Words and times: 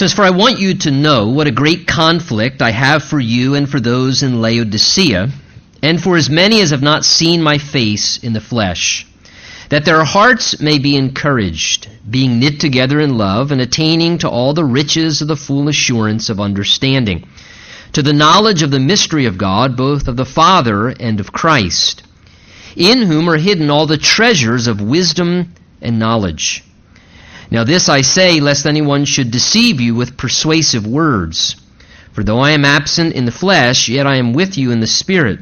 says, 0.00 0.14
For 0.14 0.24
I 0.24 0.30
want 0.30 0.58
you 0.58 0.78
to 0.78 0.90
know 0.90 1.28
what 1.28 1.46
a 1.46 1.50
great 1.50 1.86
conflict 1.86 2.62
I 2.62 2.70
have 2.70 3.04
for 3.04 3.20
you 3.20 3.54
and 3.54 3.68
for 3.68 3.80
those 3.80 4.22
in 4.22 4.40
Laodicea, 4.40 5.28
and 5.82 6.02
for 6.02 6.16
as 6.16 6.30
many 6.30 6.62
as 6.62 6.70
have 6.70 6.80
not 6.80 7.04
seen 7.04 7.42
my 7.42 7.58
face 7.58 8.16
in 8.16 8.32
the 8.32 8.40
flesh, 8.40 9.06
that 9.68 9.84
their 9.84 10.02
hearts 10.02 10.58
may 10.58 10.78
be 10.78 10.96
encouraged, 10.96 11.86
being 12.08 12.40
knit 12.40 12.60
together 12.60 12.98
in 12.98 13.18
love, 13.18 13.52
and 13.52 13.60
attaining 13.60 14.16
to 14.16 14.30
all 14.30 14.54
the 14.54 14.64
riches 14.64 15.20
of 15.20 15.28
the 15.28 15.36
full 15.36 15.68
assurance 15.68 16.30
of 16.30 16.40
understanding, 16.40 17.28
to 17.92 18.00
the 18.00 18.14
knowledge 18.14 18.62
of 18.62 18.70
the 18.70 18.80
mystery 18.80 19.26
of 19.26 19.36
God, 19.36 19.76
both 19.76 20.08
of 20.08 20.16
the 20.16 20.24
Father 20.24 20.88
and 20.88 21.20
of 21.20 21.30
Christ, 21.30 22.04
in 22.74 23.02
whom 23.02 23.28
are 23.28 23.36
hidden 23.36 23.68
all 23.68 23.86
the 23.86 23.98
treasures 23.98 24.66
of 24.66 24.80
wisdom 24.80 25.52
and 25.82 25.98
knowledge. 25.98 26.64
Now 27.50 27.64
this 27.64 27.88
I 27.88 28.02
say, 28.02 28.40
lest 28.40 28.66
anyone 28.66 29.04
should 29.04 29.30
deceive 29.30 29.80
you 29.80 29.94
with 29.94 30.16
persuasive 30.16 30.86
words. 30.86 31.56
For 32.12 32.22
though 32.22 32.38
I 32.38 32.52
am 32.52 32.64
absent 32.64 33.14
in 33.14 33.24
the 33.24 33.32
flesh, 33.32 33.88
yet 33.88 34.06
I 34.06 34.16
am 34.16 34.32
with 34.32 34.56
you 34.56 34.70
in 34.70 34.80
the 34.80 34.86
Spirit, 34.86 35.40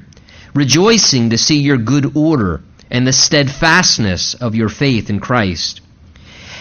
rejoicing 0.55 1.31
to 1.31 1.39
see 1.39 1.59
your 1.61 1.77
good 1.77 2.17
order 2.17 2.63
and 2.91 3.07
the 3.07 3.13
steadfastness 3.13 4.35
of 4.35 4.55
your 4.55 4.69
faith 4.69 5.11
in 5.11 5.21
Christ. 5.21 5.83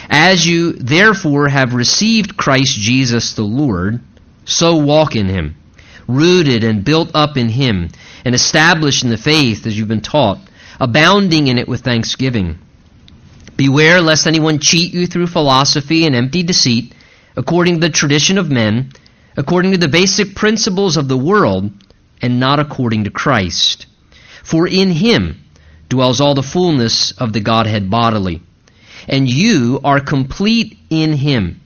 As 0.09 0.45
you 0.45 0.73
therefore 0.73 1.49
have 1.49 1.73
received 1.73 2.37
Christ 2.37 2.79
Jesus 2.79 3.33
the 3.33 3.43
Lord, 3.43 4.01
so 4.45 4.77
walk 4.77 5.15
in 5.15 5.27
him, 5.27 5.55
rooted 6.07 6.63
and 6.63 6.83
built 6.83 7.11
up 7.13 7.37
in 7.37 7.49
him, 7.49 7.89
and 8.23 8.33
established 8.33 9.03
in 9.03 9.09
the 9.09 9.17
faith 9.17 9.65
as 9.65 9.77
you've 9.77 9.87
been 9.87 10.01
taught, 10.01 10.39
abounding 10.79 11.47
in 11.47 11.57
it 11.57 11.67
with 11.67 11.81
thanksgiving. 11.81 12.59
Beware 13.57 14.01
lest 14.01 14.27
anyone 14.27 14.59
cheat 14.59 14.93
you 14.93 15.07
through 15.07 15.27
philosophy 15.27 16.05
and 16.05 16.15
empty 16.15 16.43
deceit, 16.43 16.93
according 17.35 17.75
to 17.75 17.81
the 17.81 17.89
tradition 17.89 18.37
of 18.37 18.51
men, 18.51 18.91
according 19.35 19.71
to 19.71 19.77
the 19.77 19.87
basic 19.87 20.35
principles 20.35 20.95
of 20.95 21.07
the 21.07 21.17
world, 21.17 21.71
and 22.21 22.39
not 22.39 22.59
according 22.59 23.03
to 23.03 23.09
Christ. 23.09 23.87
For 24.43 24.67
in 24.67 24.91
him 24.91 25.43
dwells 25.89 26.21
all 26.21 26.35
the 26.35 26.43
fullness 26.43 27.11
of 27.13 27.33
the 27.33 27.39
Godhead 27.39 27.89
bodily. 27.89 28.41
And 29.07 29.27
you 29.27 29.79
are 29.83 29.99
complete 29.99 30.77
in 30.89 31.13
him, 31.13 31.61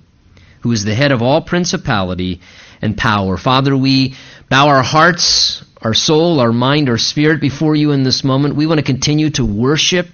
who 0.62 0.72
is 0.72 0.86
the 0.86 0.96
head 0.96 1.12
of 1.12 1.22
all 1.22 1.42
principality 1.42 2.42
and 2.82 2.98
power. 2.98 3.36
Father, 3.36 3.76
we 3.76 4.16
bow 4.50 4.68
our 4.68 4.84
hearts, 4.84 5.64
our 5.82 5.94
soul, 5.94 6.40
our 6.40 6.54
mind, 6.54 6.90
our 6.90 6.98
spirit 6.98 7.42
before 7.42 7.76
you 7.76 7.92
in 7.92 8.04
this 8.04 8.24
moment. 8.24 8.56
We 8.56 8.68
want 8.68 8.80
to 8.80 8.86
continue 8.86 9.30
to 9.32 9.46
worship 9.46 10.08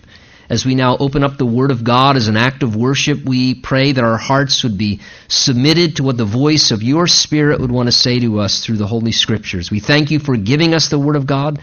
as 0.49 0.65
we 0.65 0.75
now 0.75 0.95
open 0.97 1.23
up 1.23 1.37
the 1.37 1.45
Word 1.45 1.71
of 1.71 1.83
God 1.83 2.15
as 2.15 2.27
an 2.27 2.37
act 2.37 2.63
of 2.63 2.75
worship, 2.75 3.23
we 3.25 3.53
pray 3.53 3.91
that 3.91 4.03
our 4.03 4.17
hearts 4.17 4.63
would 4.63 4.77
be 4.77 5.01
submitted 5.27 5.97
to 5.97 6.03
what 6.03 6.17
the 6.17 6.25
voice 6.25 6.71
of 6.71 6.83
your 6.83 7.07
Spirit 7.07 7.59
would 7.59 7.71
want 7.71 7.87
to 7.87 7.91
say 7.91 8.19
to 8.19 8.39
us 8.39 8.63
through 8.63 8.77
the 8.77 8.87
Holy 8.87 9.11
Scriptures. 9.11 9.69
We 9.69 9.81
thank 9.81 10.09
you 10.09 10.19
for 10.19 10.37
giving 10.37 10.73
us 10.73 10.87
the 10.87 10.99
Word 10.99 11.17
of 11.17 11.27
God, 11.27 11.59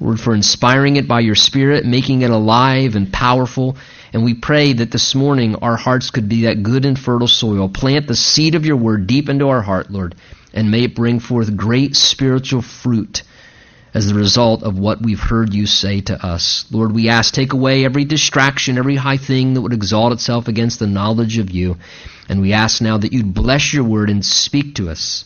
Lord, 0.00 0.18
for 0.18 0.34
inspiring 0.34 0.96
it 0.96 1.06
by 1.06 1.20
your 1.20 1.36
Spirit, 1.36 1.84
making 1.84 2.22
it 2.22 2.30
alive 2.30 2.96
and 2.96 3.12
powerful. 3.12 3.76
And 4.12 4.24
we 4.24 4.34
pray 4.34 4.72
that 4.72 4.90
this 4.90 5.14
morning 5.14 5.54
our 5.56 5.76
hearts 5.76 6.10
could 6.10 6.28
be 6.28 6.42
that 6.42 6.64
good 6.64 6.84
and 6.84 6.98
fertile 6.98 7.28
soil. 7.28 7.68
Plant 7.68 8.08
the 8.08 8.16
seed 8.16 8.56
of 8.56 8.66
your 8.66 8.76
Word 8.76 9.06
deep 9.06 9.28
into 9.28 9.48
our 9.48 9.62
heart, 9.62 9.92
Lord, 9.92 10.16
and 10.52 10.72
may 10.72 10.84
it 10.84 10.96
bring 10.96 11.20
forth 11.20 11.56
great 11.56 11.94
spiritual 11.94 12.62
fruit 12.62 13.22
as 13.94 14.06
the 14.06 14.14
result 14.14 14.62
of 14.62 14.78
what 14.78 15.02
we've 15.02 15.20
heard 15.20 15.54
you 15.54 15.66
say 15.66 16.00
to 16.02 16.26
us. 16.26 16.66
Lord, 16.70 16.92
we 16.92 17.08
ask, 17.08 17.32
take 17.32 17.52
away 17.52 17.84
every 17.84 18.04
distraction, 18.04 18.78
every 18.78 18.96
high 18.96 19.16
thing 19.16 19.54
that 19.54 19.62
would 19.62 19.72
exalt 19.72 20.12
itself 20.12 20.48
against 20.48 20.78
the 20.78 20.86
knowledge 20.86 21.38
of 21.38 21.50
you. 21.50 21.76
And 22.28 22.40
we 22.40 22.52
ask 22.52 22.82
now 22.82 22.98
that 22.98 23.12
you'd 23.12 23.34
bless 23.34 23.72
your 23.72 23.84
word 23.84 24.10
and 24.10 24.24
speak 24.24 24.74
to 24.76 24.90
us 24.90 25.24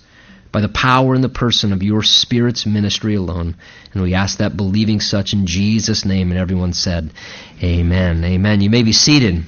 by 0.53 0.61
the 0.61 0.69
power 0.69 1.15
and 1.15 1.25
the 1.25 1.29
person 1.29 1.73
of 1.73 1.83
your 1.83 2.03
Spirit's 2.03 2.67
ministry 2.67 3.15
alone. 3.15 3.57
And 3.93 4.03
we 4.03 4.15
ask 4.15 4.39
that 4.39 4.57
believing 4.57 5.01
such 5.01 5.33
in 5.33 5.47
Jesus' 5.47 6.05
name. 6.05 6.31
And 6.31 6.39
everyone 6.39 6.75
said, 6.75 7.11
Amen. 7.63 8.23
Amen. 8.23 8.61
You 8.61 8.71
may 8.71 8.83
be 8.83 8.93
seated. 8.93 9.45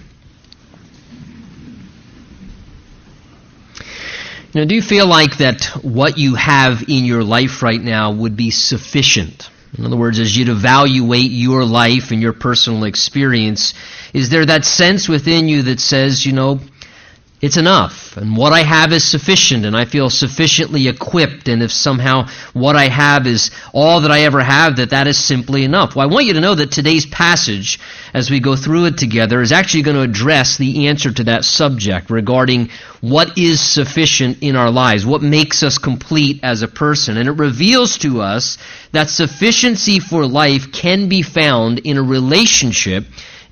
Now, 4.55 4.65
do 4.65 4.77
you 4.77 4.83
feel 4.83 5.09
like 5.09 5.39
that 5.39 5.65
what 5.83 6.17
you 6.17 6.37
have 6.37 6.85
in 6.89 7.05
your 7.05 7.25
life 7.25 7.61
right 7.61 7.81
now 7.81 8.13
would 8.13 8.37
be 8.37 8.51
sufficient? 8.51 9.51
In 9.77 9.85
other 9.85 9.97
words, 9.97 10.21
as 10.21 10.37
you'd 10.37 10.49
evaluate 10.49 11.33
your 11.33 11.65
life 11.65 12.13
and 12.13 12.23
your 12.23 12.33
personal 12.33 12.85
experience, 12.85 13.75
is 14.13 14.31
there 14.31 14.47
that 14.47 14.65
sense 14.65 15.09
within 15.09 15.49
you 15.49 15.63
that 15.63 15.81
says, 15.81 16.25
you 16.25 16.33
know, 16.33 16.61
it's 17.41 17.57
enough, 17.59 18.17
and 18.17 18.37
what 18.37 18.53
I 18.53 18.63
have 18.63 18.93
is 18.93 19.05
sufficient, 19.05 19.67
and 19.67 19.77
I 19.77 19.85
feel 19.85 20.09
sufficiently 20.09 20.89
equipped, 20.89 21.49
and 21.49 21.63
if 21.63 21.73
somehow 21.73 22.29
what 22.55 22.75
I 22.75 22.89
have 22.89 23.27
is 23.27 23.51
all 23.73 24.01
that 24.03 24.11
I 24.11 24.21
ever 24.21 24.43
have, 24.43 24.77
that 24.77 24.91
that 24.91 25.09
is 25.09 25.23
simply 25.23 25.65
enough. 25.65 25.95
Well, 25.95 26.09
I 26.09 26.11
want 26.11 26.27
you 26.27 26.35
to 26.35 26.41
know 26.41 26.55
that 26.55 26.71
today's 26.71 27.05
passage, 27.05 27.81
as 28.15 28.31
we 28.31 28.41
go 28.41 28.57
through 28.57 28.87
it 28.87 28.99
together, 28.99 29.43
is 29.43 29.53
actually 29.53 29.83
going 29.83 29.97
to 29.97 30.03
address 30.03 30.57
the 30.57 30.87
answer 30.87 31.13
to 31.13 31.25
that 31.25 31.45
subject 31.45 32.09
regarding 32.09 32.71
what 33.01 33.37
is 33.37 33.61
sufficient 33.61 34.39
in 34.41 34.57
our 34.57 34.71
lives, 34.71 35.05
what 35.05 35.21
makes 35.21 35.63
us 35.63 35.77
complete 35.77 36.41
as 36.45 36.63
a 36.63 36.69
person. 36.69 37.19
And 37.19 37.29
it 37.29 37.33
reveals 37.33 37.99
to 37.99 38.23
us 38.23 38.59
that 38.93 39.11
sufficiency 39.11 39.99
for 39.99 40.25
life 40.25 40.73
can 40.73 41.09
be 41.09 41.21
found 41.21 41.81
in 41.81 41.99
a 41.99 42.03
relationship 42.03 43.05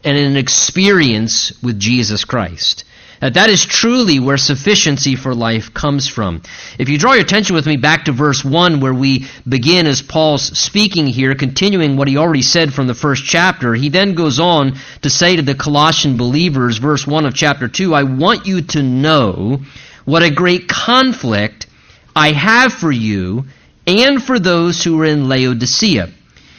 and 0.05 0.17
in 0.17 0.31
an 0.31 0.37
experience 0.37 1.53
with 1.63 1.79
Jesus 1.79 2.25
Christ. 2.25 2.85
That 3.23 3.35
that 3.35 3.51
is 3.51 3.65
truly 3.65 4.19
where 4.19 4.37
sufficiency 4.37 5.15
for 5.15 5.33
life 5.33 5.73
comes 5.73 6.09
from. 6.09 6.43
If 6.77 6.89
you 6.89 6.99
draw 6.99 7.13
your 7.13 7.23
attention 7.23 7.55
with 7.55 7.67
me 7.67 7.77
back 7.77 8.07
to 8.07 8.13
verse 8.13 8.45
1 8.45 8.81
where 8.81 8.93
we 8.93 9.27
begin 9.49 9.87
as 9.87 10.03
Paul's 10.03 10.59
speaking 10.59 11.07
here, 11.07 11.37
continuing 11.37 11.97
what 11.97 12.09
he 12.09 12.17
already 12.17 12.43
said 12.43 12.75
from 12.75 12.89
the 12.89 12.95
first 12.95 13.25
chapter, 13.25 13.75
he 13.75 13.91
then 13.91 14.15
goes 14.15 14.41
on 14.41 14.77
to 15.03 15.09
say 15.09 15.37
to 15.37 15.43
the 15.43 15.55
Colossian 15.55 16.17
believers, 16.17 16.79
verse 16.79 17.07
1 17.07 17.25
of 17.25 17.33
chapter 17.33 17.69
2, 17.69 17.95
I 17.95 18.03
want 18.03 18.49
you 18.49 18.63
to 18.63 18.83
know 18.83 19.61
what 20.05 20.25
a 20.25 20.35
great 20.35 20.67
conflict 20.67 21.69
I 22.17 22.33
have 22.33 22.73
for 22.73 22.91
you 22.91 23.45
and 23.87 24.21
for 24.21 24.41
those 24.41 24.83
who 24.83 25.01
are 25.01 25.07
in 25.07 25.29
Laodicea, 25.29 26.11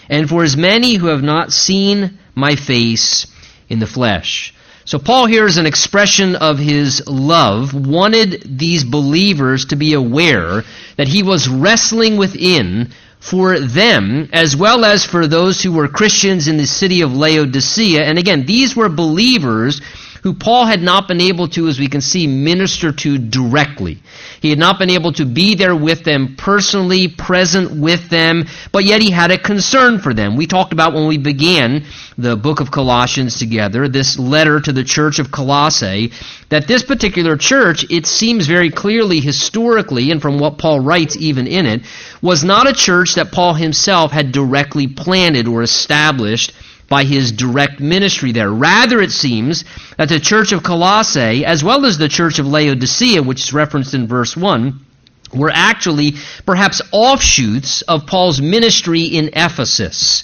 and 0.07 0.29
for 0.29 0.43
as 0.43 0.55
many 0.55 0.95
who 0.95 1.07
have 1.07 1.23
not 1.23 1.51
seen 1.51 2.19
my 2.35 2.55
face 2.55 3.27
in 3.67 3.79
the 3.79 3.85
flesh. 3.85 4.53
So 4.85 4.99
Paul 4.99 5.27
here 5.27 5.47
is 5.47 5.57
an 5.57 5.65
expression 5.65 6.35
of 6.35 6.59
his 6.59 7.07
love, 7.07 7.73
wanted 7.73 8.43
these 8.45 8.83
believers 8.83 9.65
to 9.65 9.77
be 9.77 9.93
aware 9.93 10.63
that 10.97 11.07
he 11.07 11.23
was 11.23 11.47
wrestling 11.47 12.17
within 12.17 12.91
for 13.19 13.57
them 13.59 14.27
as 14.33 14.57
well 14.57 14.83
as 14.83 15.05
for 15.05 15.25
those 15.25 15.61
who 15.61 15.71
were 15.71 15.87
Christians 15.87 16.49
in 16.49 16.57
the 16.57 16.67
city 16.67 17.01
of 17.01 17.15
Laodicea. 17.15 18.03
And 18.03 18.19
again, 18.19 18.45
these 18.45 18.75
were 18.75 18.89
believers 18.89 19.79
who 20.23 20.33
Paul 20.33 20.65
had 20.65 20.81
not 20.81 21.09
been 21.09 21.19
able 21.19 21.49
to, 21.49 21.67
as 21.67 21.77
we 21.77 21.89
can 21.89 21.99
see, 21.99 22.27
minister 22.27 22.93
to 22.93 23.17
directly. 23.17 24.01
He 24.41 24.49
had 24.49 24.57
not 24.57 24.79
been 24.79 24.89
able 24.89 25.11
to 25.13 25.25
be 25.25 25.55
there 25.55 25.75
with 25.75 26.05
them 26.05 26.35
personally, 26.37 27.09
present 27.09 27.71
with 27.71 28.09
them, 28.09 28.45
but 28.71 28.85
yet 28.85 29.01
he 29.01 29.11
had 29.11 29.31
a 29.31 29.37
concern 29.37 29.99
for 29.99 30.13
them. 30.13 30.37
We 30.37 30.47
talked 30.47 30.71
about 30.71 30.93
when 30.93 31.07
we 31.07 31.17
began 31.17 31.83
the 32.17 32.37
book 32.37 32.61
of 32.61 32.71
Colossians 32.71 33.37
together, 33.37 33.89
this 33.89 34.17
letter 34.17 34.61
to 34.61 34.71
the 34.71 34.85
church 34.85 35.19
of 35.19 35.29
Colossae, 35.29 36.13
that 36.47 36.67
this 36.67 36.83
particular 36.83 37.35
church, 37.35 37.85
it 37.89 38.05
seems 38.05 38.47
very 38.47 38.69
clearly 38.69 39.19
historically, 39.19 40.09
and 40.09 40.21
from 40.21 40.39
what 40.39 40.57
Paul 40.57 40.79
writes 40.79 41.17
even 41.17 41.47
in 41.47 41.65
it, 41.65 41.81
was 42.21 42.45
not 42.45 42.69
a 42.69 42.73
church 42.73 43.15
that 43.15 43.33
Paul 43.33 43.55
himself 43.55 44.13
had 44.13 44.31
directly 44.31 44.87
planted 44.87 45.49
or 45.49 45.63
established 45.63 46.53
by 46.93 47.05
his 47.05 47.31
direct 47.31 47.79
ministry 47.79 48.33
there. 48.33 48.51
Rather, 48.51 49.01
it 49.01 49.11
seems 49.11 49.65
that 49.97 50.09
the 50.09 50.19
church 50.19 50.51
of 50.51 50.61
Colossae, 50.61 51.43
as 51.43 51.63
well 51.63 51.87
as 51.87 51.97
the 51.97 52.07
church 52.07 52.37
of 52.37 52.45
Laodicea, 52.45 53.23
which 53.23 53.41
is 53.41 53.51
referenced 53.51 53.95
in 53.95 54.05
verse 54.05 54.37
1, 54.37 54.79
were 55.33 55.49
actually 55.51 56.13
perhaps 56.45 56.83
offshoots 56.91 57.81
of 57.81 58.05
Paul's 58.05 58.39
ministry 58.39 59.05
in 59.05 59.31
Ephesus. 59.33 60.23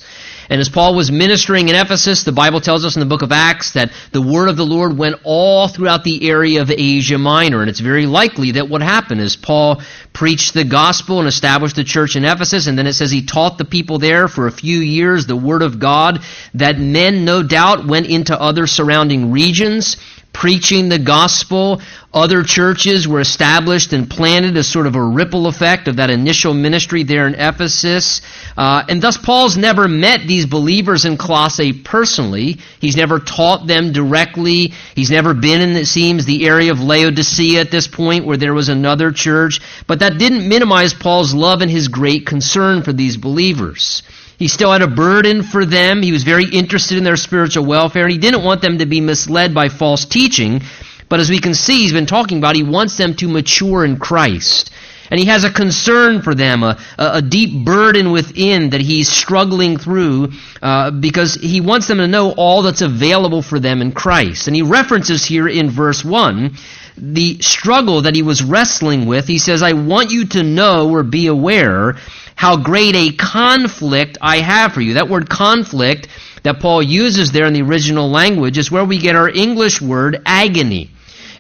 And 0.49 0.59
as 0.59 0.67
Paul 0.67 0.95
was 0.95 1.11
ministering 1.11 1.69
in 1.69 1.75
Ephesus, 1.75 2.23
the 2.23 2.31
Bible 2.31 2.59
tells 2.59 2.83
us 2.83 2.95
in 2.95 3.01
the 3.01 3.05
book 3.05 3.21
of 3.21 3.31
Acts 3.31 3.73
that 3.73 3.91
the 4.11 4.21
word 4.21 4.49
of 4.49 4.57
the 4.57 4.65
Lord 4.65 4.97
went 4.97 5.17
all 5.23 5.67
throughout 5.67 6.03
the 6.03 6.27
area 6.27 6.61
of 6.61 6.71
Asia 6.71 7.19
Minor. 7.19 7.61
And 7.61 7.69
it's 7.69 7.79
very 7.79 8.07
likely 8.07 8.53
that 8.53 8.67
what 8.67 8.81
happened 8.81 9.21
is 9.21 9.35
Paul 9.35 9.81
preached 10.11 10.55
the 10.55 10.63
gospel 10.63 11.19
and 11.19 11.27
established 11.27 11.75
the 11.75 11.83
church 11.83 12.15
in 12.15 12.25
Ephesus. 12.25 12.65
And 12.65 12.77
then 12.77 12.87
it 12.87 12.93
says 12.93 13.11
he 13.11 13.25
taught 13.25 13.59
the 13.59 13.65
people 13.65 13.99
there 13.99 14.27
for 14.27 14.47
a 14.47 14.51
few 14.51 14.79
years 14.79 15.27
the 15.27 15.35
word 15.35 15.61
of 15.61 15.79
God, 15.79 16.23
that 16.55 16.79
men 16.79 17.25
no 17.25 17.43
doubt 17.43 17.85
went 17.85 18.07
into 18.07 18.39
other 18.39 18.65
surrounding 18.65 19.31
regions 19.31 19.97
preaching 20.39 20.87
the 20.87 20.97
gospel. 20.97 21.81
Other 22.13 22.43
churches 22.43 23.05
were 23.05 23.19
established 23.19 23.91
and 23.91 24.09
planted 24.09 24.55
as 24.55 24.69
sort 24.69 24.87
of 24.87 24.95
a 24.95 25.03
ripple 25.03 25.47
effect 25.47 25.89
of 25.89 25.97
that 25.97 26.09
initial 26.09 26.53
ministry 26.53 27.03
there 27.03 27.27
in 27.27 27.35
Ephesus. 27.35 28.21
Uh, 28.55 28.85
and 28.87 29.01
thus 29.01 29.17
Paul's 29.17 29.57
never 29.57 29.89
met 29.89 30.21
these 30.25 30.45
believers 30.45 31.03
in 31.03 31.17
Colossae 31.17 31.73
personally. 31.73 32.59
He's 32.79 32.95
never 32.95 33.19
taught 33.19 33.67
them 33.67 33.91
directly. 33.91 34.71
He's 34.95 35.11
never 35.11 35.33
been 35.33 35.59
in, 35.59 35.75
it 35.75 35.87
seems, 35.87 36.25
the 36.25 36.47
area 36.47 36.71
of 36.71 36.79
Laodicea 36.79 37.59
at 37.59 37.69
this 37.69 37.89
point 37.89 38.25
where 38.25 38.37
there 38.37 38.53
was 38.53 38.69
another 38.69 39.11
church. 39.11 39.59
But 39.87 39.99
that 39.99 40.17
didn't 40.17 40.47
minimize 40.47 40.93
Paul's 40.93 41.33
love 41.33 41.61
and 41.61 41.69
his 41.69 41.89
great 41.89 42.25
concern 42.25 42.83
for 42.83 42.93
these 42.93 43.17
believers. 43.17 44.03
He 44.39 44.47
still 44.47 44.71
had 44.71 44.81
a 44.81 44.87
burden 44.87 45.43
for 45.43 45.65
them. 45.65 46.01
He 46.01 46.13
was 46.13 46.23
very 46.23 46.45
interested 46.45 46.97
in 46.97 47.03
their 47.03 47.17
spiritual 47.17 47.65
welfare, 47.65 48.03
and 48.03 48.11
he 48.11 48.17
didn't 48.17 48.41
want 48.41 48.61
them 48.61 48.77
to 48.77 48.85
be 48.85 49.01
misled 49.01 49.53
by 49.53 49.67
false 49.67 50.05
teaching. 50.05 50.61
But 51.09 51.19
as 51.19 51.29
we 51.29 51.41
can 51.41 51.53
see, 51.53 51.81
he's 51.81 51.91
been 51.91 52.05
talking 52.05 52.37
about, 52.37 52.55
he 52.55 52.63
wants 52.63 52.95
them 52.95 53.15
to 53.15 53.27
mature 53.27 53.83
in 53.83 53.97
Christ. 53.97 54.71
And 55.09 55.19
he 55.19 55.25
has 55.25 55.43
a 55.43 55.51
concern 55.51 56.21
for 56.21 56.35
them, 56.35 56.63
a, 56.63 56.77
a 56.97 57.21
deep 57.21 57.65
burden 57.65 58.11
within 58.11 58.71
that 58.71 58.81
he's 58.81 59.09
struggling 59.09 59.77
through 59.77 60.33
uh, 60.61 60.91
because 60.91 61.35
he 61.35 61.61
wants 61.61 61.87
them 61.87 61.97
to 61.97 62.07
know 62.07 62.31
all 62.31 62.61
that's 62.61 62.81
available 62.81 63.41
for 63.41 63.59
them 63.59 63.81
in 63.81 63.91
Christ. 63.91 64.47
And 64.47 64.55
he 64.55 64.61
references 64.61 65.25
here 65.25 65.47
in 65.47 65.69
verse 65.69 66.05
1 66.05 66.55
the 67.01 67.39
struggle 67.39 68.01
that 68.01 68.15
he 68.15 68.21
was 68.21 68.43
wrestling 68.43 69.05
with. 69.05 69.25
He 69.25 69.39
says, 69.39 69.63
I 69.63 69.73
want 69.73 70.11
you 70.11 70.25
to 70.27 70.43
know 70.43 70.89
or 70.89 71.03
be 71.03 71.27
aware 71.27 71.95
how 72.35 72.57
great 72.57 72.95
a 72.95 73.15
conflict 73.15 74.17
I 74.21 74.37
have 74.37 74.73
for 74.73 74.81
you. 74.81 74.95
That 74.95 75.09
word 75.09 75.29
conflict 75.29 76.07
that 76.43 76.59
Paul 76.59 76.81
uses 76.83 77.31
there 77.31 77.45
in 77.45 77.53
the 77.53 77.61
original 77.61 78.09
language 78.09 78.57
is 78.57 78.71
where 78.71 78.85
we 78.85 78.97
get 78.97 79.15
our 79.15 79.29
English 79.29 79.81
word 79.81 80.21
agony. 80.25 80.91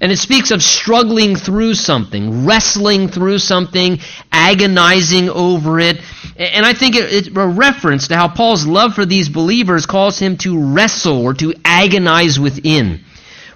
And 0.01 0.11
it 0.11 0.17
speaks 0.17 0.51
of 0.51 0.63
struggling 0.63 1.35
through 1.35 1.73
something, 1.73 2.45
wrestling 2.45 3.09
through 3.09 3.39
something, 3.39 3.99
agonizing 4.31 5.29
over 5.29 5.79
it. 5.79 6.01
And 6.37 6.65
I 6.65 6.73
think 6.73 6.95
it's 6.95 7.27
a 7.27 7.47
reference 7.47 8.07
to 8.07 8.15
how 8.15 8.29
Paul's 8.29 8.65
love 8.65 8.93
for 8.93 9.05
these 9.05 9.27
believers 9.27 9.85
calls 9.85 10.17
him 10.17 10.37
to 10.37 10.73
wrestle 10.73 11.21
or 11.21 11.33
to 11.35 11.53
agonize 11.65 12.39
within 12.39 13.03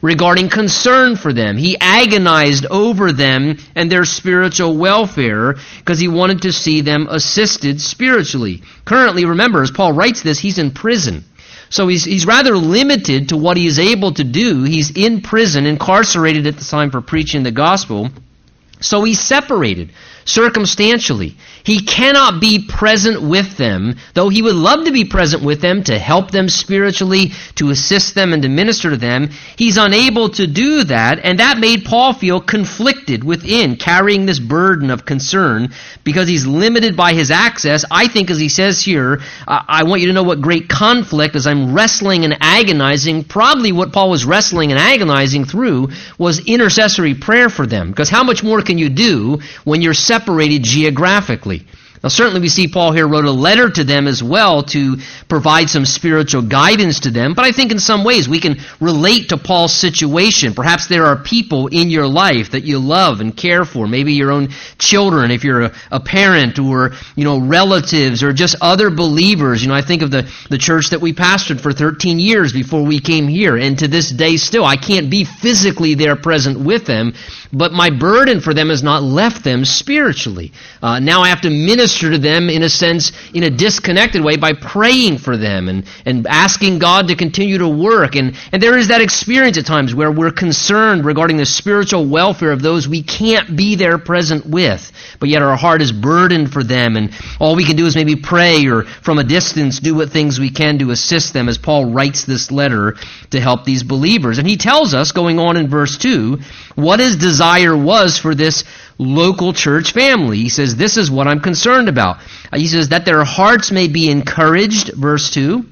regarding 0.04 0.50
concern 0.50 1.16
for 1.16 1.34
them. 1.34 1.58
He 1.58 1.78
agonized 1.80 2.68
over 2.68 3.12
them 3.12 3.58
and 3.74 3.90
their 3.90 4.06
spiritual 4.06 4.78
welfare 4.78 5.56
because 5.80 5.98
he 5.98 6.10
wanted 6.10 6.44
to 6.44 6.52
see 6.52 6.82
them 6.82 7.08
assisted 7.10 7.82
spiritually. 7.82 8.62
Currently, 8.86 9.26
remember, 9.26 9.64
as 9.64 9.72
Paul 9.72 9.94
writes 9.94 10.22
this, 10.22 10.38
he's 10.38 10.60
in 10.60 10.72
prison. 10.72 11.24
So 11.74 11.88
he's, 11.88 12.04
he's 12.04 12.28
rather 12.28 12.56
limited 12.56 13.30
to 13.30 13.38
what 13.38 13.58
he 13.58 13.66
is 13.66 13.80
able 13.80 14.14
to 14.14 14.24
do. 14.24 14.62
He's 14.62 14.92
in 14.92 15.22
prison, 15.22 15.66
incarcerated 15.66 16.46
at 16.46 16.56
the 16.56 16.64
time 16.64 16.92
for 16.92 17.02
preaching 17.02 17.42
the 17.42 17.52
gospel. 17.52 18.12
So 18.80 19.04
he's 19.04 19.20
separated 19.20 19.90
circumstantially. 20.26 21.36
He 21.64 21.80
cannot 21.80 22.42
be 22.42 22.66
present 22.68 23.22
with 23.22 23.56
them, 23.56 23.96
though 24.14 24.28
he 24.28 24.42
would 24.42 24.56
love 24.56 24.86
to 24.86 24.92
be 24.92 25.06
present 25.06 25.44
with 25.44 25.62
them 25.62 25.84
to 25.86 25.98
help 25.98 26.30
them 26.30 26.50
spiritually, 26.50 27.32
to 27.56 27.70
assist 27.70 28.16
them, 28.16 28.34
and 28.34 28.44
to 28.44 28.50
minister 28.50 28.90
to 28.90 28.98
them. 28.98 29.30
He's 29.58 29.78
unable 29.78 30.30
to 30.32 30.46
do 30.46 30.84
that, 30.84 31.20
and 31.24 31.40
that 31.40 31.60
made 31.60 31.86
Paul 31.86 32.14
feel 32.14 32.42
conflicted 32.42 33.24
within, 33.24 33.78
carrying 33.78 34.26
this 34.26 34.40
burden 34.40 34.90
of 34.90 35.06
concern 35.06 35.70
because 36.04 36.28
he's 36.28 36.46
limited 36.46 36.98
by 36.98 37.14
his 37.14 37.32
access. 37.32 37.86
I 37.90 38.08
think, 38.08 38.30
as 38.30 38.40
he 38.40 38.50
says 38.50 38.82
here, 38.82 39.22
I 39.48 39.84
want 39.84 40.02
you 40.02 40.08
to 40.08 40.14
know 40.14 40.24
what 40.24 40.42
great 40.42 40.68
conflict 40.68 41.36
as 41.36 41.48
I'm 41.48 41.74
wrestling 41.74 42.26
and 42.26 42.38
agonizing. 42.42 43.24
Probably 43.24 43.72
what 43.72 43.94
Paul 43.94 44.10
was 44.10 44.26
wrestling 44.26 44.72
and 44.72 44.80
agonizing 44.80 45.46
through 45.46 45.90
was 46.18 46.46
intercessory 46.46 47.16
prayer 47.16 47.50
for 47.50 47.66
them. 47.66 47.90
Because 47.90 48.10
how 48.10 48.24
much 48.24 48.44
more 48.44 48.62
can 48.62 48.78
you 48.78 48.90
do 48.90 49.40
when 49.64 49.82
you're 49.82 49.94
separated 50.14 50.64
geographically? 50.64 51.66
Now, 52.04 52.10
certainly 52.10 52.42
we 52.42 52.50
see 52.50 52.68
Paul 52.68 52.92
here 52.92 53.08
wrote 53.08 53.24
a 53.24 53.32
letter 53.32 53.70
to 53.70 53.84
them 53.86 54.08
as 54.08 54.22
well 54.22 54.64
to 54.64 54.98
provide 55.30 55.70
some 55.70 55.86
spiritual 55.86 56.42
guidance 56.42 57.00
to 57.02 57.12
them, 57.12 57.34
but 57.34 57.46
I 57.46 57.54
think 57.54 57.72
in 57.72 57.80
some 57.80 58.04
ways 58.04 58.28
we 58.28 58.42
can 58.42 58.58
relate 58.82 59.30
to 59.30 59.38
Paul's 59.38 59.74
situation. 59.74 60.54
Perhaps 60.54 60.88
there 60.88 61.06
are 61.06 61.16
people 61.16 61.68
in 61.68 61.90
your 61.90 62.06
life 62.06 62.52
that 62.52 62.66
you 62.66 62.80
love 62.80 63.22
and 63.22 63.36
care 63.36 63.64
for, 63.64 63.88
maybe 63.88 64.12
your 64.14 64.32
own 64.32 64.50
children 64.78 65.32
if 65.32 65.46
you're 65.46 65.62
a, 65.62 65.74
a 65.92 66.02
parent 66.02 66.60
or, 66.60 66.92
you 67.16 67.24
know, 67.24 67.40
relatives 67.40 68.22
or 68.22 68.34
just 68.34 68.58
other 68.60 68.90
believers. 68.90 69.62
You 69.62 69.70
know, 69.70 69.76
I 69.76 69.82
think 69.82 70.02
of 70.02 70.12
the, 70.12 70.30
the 70.50 70.58
church 70.58 70.90
that 70.90 71.00
we 71.00 71.14
pastored 71.14 71.62
for 71.62 71.72
13 71.72 72.20
years 72.20 72.52
before 72.52 72.84
we 72.84 73.00
came 73.00 73.30
here, 73.30 73.56
and 73.56 73.80
to 73.80 73.88
this 73.88 74.10
day 74.10 74.36
still, 74.36 74.66
I 74.66 74.76
can't 74.76 75.10
be 75.10 75.24
physically 75.24 75.96
there 75.96 76.18
present 76.18 76.60
with 76.60 76.86
them, 76.86 77.14
but 77.54 77.72
my 77.72 77.92
burden 77.92 78.42
for 78.42 78.54
them 78.54 78.68
has 78.68 78.84
not 78.84 79.04
left 79.04 79.46
them 79.46 79.64
spiritually. 79.64 80.52
Uh, 80.82 81.00
now 81.00 81.22
I 81.22 81.30
have 81.30 81.42
to 81.42 81.50
minister 81.50 81.93
to 82.00 82.18
them 82.18 82.50
in 82.50 82.64
a 82.64 82.70
sense, 82.70 83.12
in 83.34 83.44
a 83.44 83.50
disconnected 83.50 84.24
way 84.24 84.38
by 84.38 84.54
praying 84.54 85.18
for 85.18 85.38
them 85.38 85.70
and, 85.70 85.86
and 86.06 86.28
asking 86.28 86.80
God 86.80 87.08
to 87.08 87.16
continue 87.16 87.58
to 87.60 87.68
work. 87.68 88.16
And, 88.16 88.36
and 88.52 88.62
there 88.62 88.78
is 88.78 88.90
that 88.90 89.02
experience 89.02 89.58
at 89.58 89.66
times 89.66 89.96
where 89.96 90.12
we're 90.12 90.32
concerned 90.32 91.06
regarding 91.06 91.38
the 91.38 91.46
spiritual 91.46 92.06
welfare 92.06 92.52
of 92.52 92.62
those 92.62 92.88
we 92.88 93.04
can't 93.04 93.56
be 93.56 93.76
there 93.76 93.98
present 93.98 94.46
with, 94.46 94.92
but 95.20 95.30
yet 95.30 95.42
our 95.42 95.56
heart 95.56 95.82
is 95.82 95.92
burdened 95.92 96.52
for 96.52 96.64
them 96.64 96.98
and 96.98 97.12
all 97.40 97.56
we 97.56 97.66
can 97.66 97.76
do 97.76 97.86
is 97.86 97.96
maybe 97.96 98.16
pray 98.16 98.66
or 98.68 98.84
from 98.84 99.20
a 99.20 99.24
distance 99.24 99.80
do 99.80 99.96
what 99.96 100.10
things 100.10 100.40
we 100.40 100.50
can 100.50 100.80
to 100.80 100.92
assist 100.92 101.34
them 101.34 101.50
as 101.50 101.58
Paul 101.58 101.92
writes 101.92 102.26
this 102.26 102.52
letter 102.52 102.96
to 103.32 103.40
help 103.40 103.66
these 103.66 103.84
believers. 103.84 104.38
And 104.38 104.48
he 104.48 104.58
tells 104.58 104.94
us, 104.94 105.12
going 105.12 105.40
on 105.40 105.58
in 105.58 105.70
verse 105.70 105.98
2, 105.98 106.40
what 106.76 107.00
his 107.00 107.16
desire 107.16 107.76
was 107.76 108.18
for 108.18 108.36
this 108.36 108.64
local 108.98 109.54
church 109.54 109.92
family. 109.92 110.38
He 110.38 110.50
says, 110.50 110.76
This 110.76 110.98
is 110.98 111.10
what 111.10 111.28
I'm 111.28 111.40
concerned 111.40 111.83
about. 111.90 112.18
Uh, 112.52 112.58
he 112.58 112.68
says, 112.68 112.90
That 112.90 113.06
their 113.06 113.24
hearts 113.24 113.72
may 113.72 113.88
be 113.88 114.10
encouraged, 114.10 114.94
verse 114.94 115.30
2, 115.32 115.66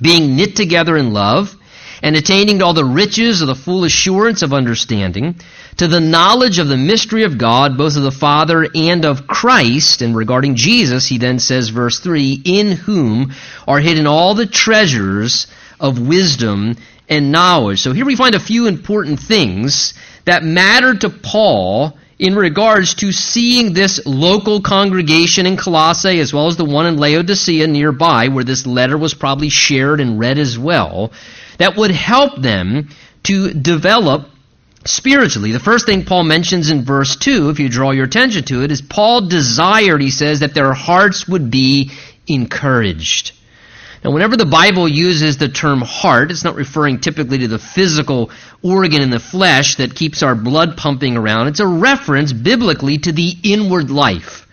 being 0.00 0.36
knit 0.36 0.56
together 0.56 0.96
in 0.96 1.12
love, 1.12 1.54
and 2.02 2.14
attaining 2.14 2.58
to 2.58 2.64
all 2.64 2.74
the 2.74 2.84
riches 2.84 3.40
of 3.40 3.48
the 3.48 3.54
full 3.54 3.84
assurance 3.84 4.42
of 4.42 4.52
understanding, 4.52 5.36
to 5.78 5.88
the 5.88 6.00
knowledge 6.00 6.58
of 6.58 6.68
the 6.68 6.76
mystery 6.76 7.24
of 7.24 7.38
God, 7.38 7.78
both 7.78 7.96
of 7.96 8.02
the 8.02 8.10
Father 8.10 8.66
and 8.74 9.04
of 9.04 9.26
Christ. 9.26 10.02
And 10.02 10.14
regarding 10.16 10.56
Jesus, 10.56 11.06
he 11.06 11.18
then 11.18 11.38
says, 11.38 11.70
verse 11.70 12.00
3, 12.00 12.42
In 12.44 12.72
whom 12.72 13.32
are 13.66 13.80
hidden 13.80 14.06
all 14.06 14.34
the 14.34 14.46
treasures 14.46 15.46
of 15.80 15.98
wisdom 15.98 16.76
and 17.08 17.32
knowledge. 17.32 17.80
So 17.80 17.92
here 17.92 18.06
we 18.06 18.16
find 18.16 18.34
a 18.34 18.40
few 18.40 18.66
important 18.66 19.20
things 19.20 19.94
that 20.24 20.42
matter 20.42 20.94
to 20.94 21.10
Paul 21.10 21.96
in 22.18 22.34
regards 22.34 22.94
to 22.94 23.12
seeing 23.12 23.72
this 23.72 24.04
local 24.06 24.62
congregation 24.62 25.46
in 25.46 25.56
Colossae 25.56 26.18
as 26.18 26.32
well 26.32 26.46
as 26.46 26.56
the 26.56 26.64
one 26.64 26.86
in 26.86 26.96
Laodicea 26.96 27.66
nearby, 27.66 28.28
where 28.28 28.44
this 28.44 28.66
letter 28.66 28.96
was 28.96 29.14
probably 29.14 29.50
shared 29.50 30.00
and 30.00 30.18
read 30.18 30.38
as 30.38 30.58
well, 30.58 31.12
that 31.58 31.76
would 31.76 31.90
help 31.90 32.40
them 32.40 32.88
to 33.24 33.52
develop 33.52 34.28
spiritually. 34.86 35.52
The 35.52 35.60
first 35.60 35.84
thing 35.84 36.04
Paul 36.04 36.24
mentions 36.24 36.70
in 36.70 36.84
verse 36.84 37.16
2, 37.16 37.50
if 37.50 37.58
you 37.58 37.68
draw 37.68 37.90
your 37.90 38.04
attention 38.04 38.44
to 38.44 38.62
it, 38.62 38.70
is 38.70 38.80
Paul 38.80 39.28
desired, 39.28 40.00
he 40.00 40.10
says, 40.10 40.40
that 40.40 40.54
their 40.54 40.72
hearts 40.72 41.28
would 41.28 41.50
be 41.50 41.90
encouraged. 42.26 43.32
Now, 44.04 44.10
whenever 44.10 44.36
the 44.36 44.46
Bible 44.46 44.88
uses 44.88 45.36
the 45.36 45.48
term 45.48 45.80
heart, 45.80 46.30
it's 46.30 46.44
not 46.44 46.54
referring 46.54 47.00
typically 47.00 47.38
to 47.38 47.48
the 47.48 47.58
physical 47.58 48.30
organ 48.62 49.02
in 49.02 49.10
the 49.10 49.20
flesh 49.20 49.76
that 49.76 49.94
keeps 49.94 50.22
our 50.22 50.34
blood 50.34 50.76
pumping 50.76 51.16
around. 51.16 51.48
It's 51.48 51.60
a 51.60 51.66
reference 51.66 52.32
biblically 52.32 52.98
to 52.98 53.12
the 53.12 53.36
inward 53.42 53.90
life, 53.90 54.46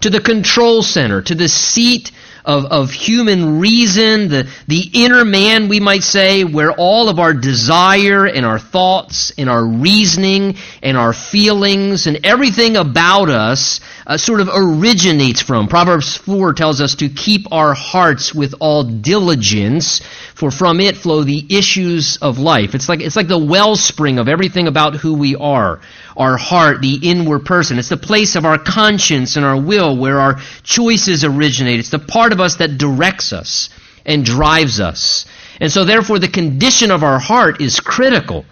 to 0.00 0.10
the 0.10 0.20
control 0.20 0.82
center, 0.82 1.22
to 1.22 1.34
the 1.34 1.48
seat 1.48 2.12
of, 2.44 2.66
of 2.66 2.90
human 2.90 3.60
reason, 3.60 4.28
the, 4.28 4.48
the 4.66 4.90
inner 4.92 5.24
man, 5.24 5.68
we 5.68 5.80
might 5.80 6.02
say, 6.02 6.44
where 6.44 6.72
all 6.72 7.08
of 7.08 7.18
our 7.18 7.34
desire 7.34 8.26
and 8.26 8.46
our 8.46 8.58
thoughts 8.58 9.32
and 9.36 9.48
our 9.50 9.64
reasoning 9.64 10.56
and 10.82 10.96
our 10.96 11.12
feelings 11.12 12.06
and 12.06 12.24
everything 12.24 12.76
about 12.76 13.30
us 13.30 13.80
uh, 14.06 14.16
sort 14.16 14.40
of 14.40 14.48
originates 14.52 15.40
from. 15.40 15.68
Proverbs 15.68 16.16
4 16.16 16.54
tells 16.54 16.80
us 16.80 16.96
to 16.96 17.08
keep 17.08 17.52
our 17.52 17.74
hearts 17.74 18.34
with 18.34 18.54
all 18.60 18.82
diligence, 18.82 20.00
for 20.34 20.50
from 20.50 20.80
it 20.80 20.96
flow 20.96 21.22
the 21.22 21.46
issues 21.50 22.18
of 22.18 22.38
life. 22.38 22.74
It's 22.74 22.88
like, 22.88 23.00
it's 23.00 23.16
like 23.16 23.28
the 23.28 23.38
wellspring 23.38 24.18
of 24.18 24.28
everything 24.28 24.68
about 24.68 24.96
who 24.96 25.14
we 25.14 25.36
are. 25.36 25.80
Our 26.16 26.36
heart, 26.36 26.80
the 26.80 26.98
inward 27.02 27.44
person. 27.44 27.78
It's 27.78 27.88
the 27.88 27.96
place 27.96 28.36
of 28.36 28.44
our 28.44 28.58
conscience 28.58 29.36
and 29.36 29.44
our 29.44 29.60
will 29.60 29.96
where 29.96 30.18
our 30.18 30.40
choices 30.62 31.24
originate. 31.24 31.78
It's 31.80 31.90
the 31.90 31.98
part 31.98 32.29
of 32.32 32.40
us 32.40 32.56
that 32.56 32.78
directs 32.78 33.32
us 33.32 33.70
and 34.04 34.24
drives 34.24 34.80
us. 34.80 35.26
And 35.60 35.70
so 35.70 35.84
therefore 35.84 36.18
the 36.18 36.28
condition 36.28 36.90
of 36.90 37.02
our 37.02 37.18
heart 37.18 37.60
is 37.60 37.80
critical 37.80 38.44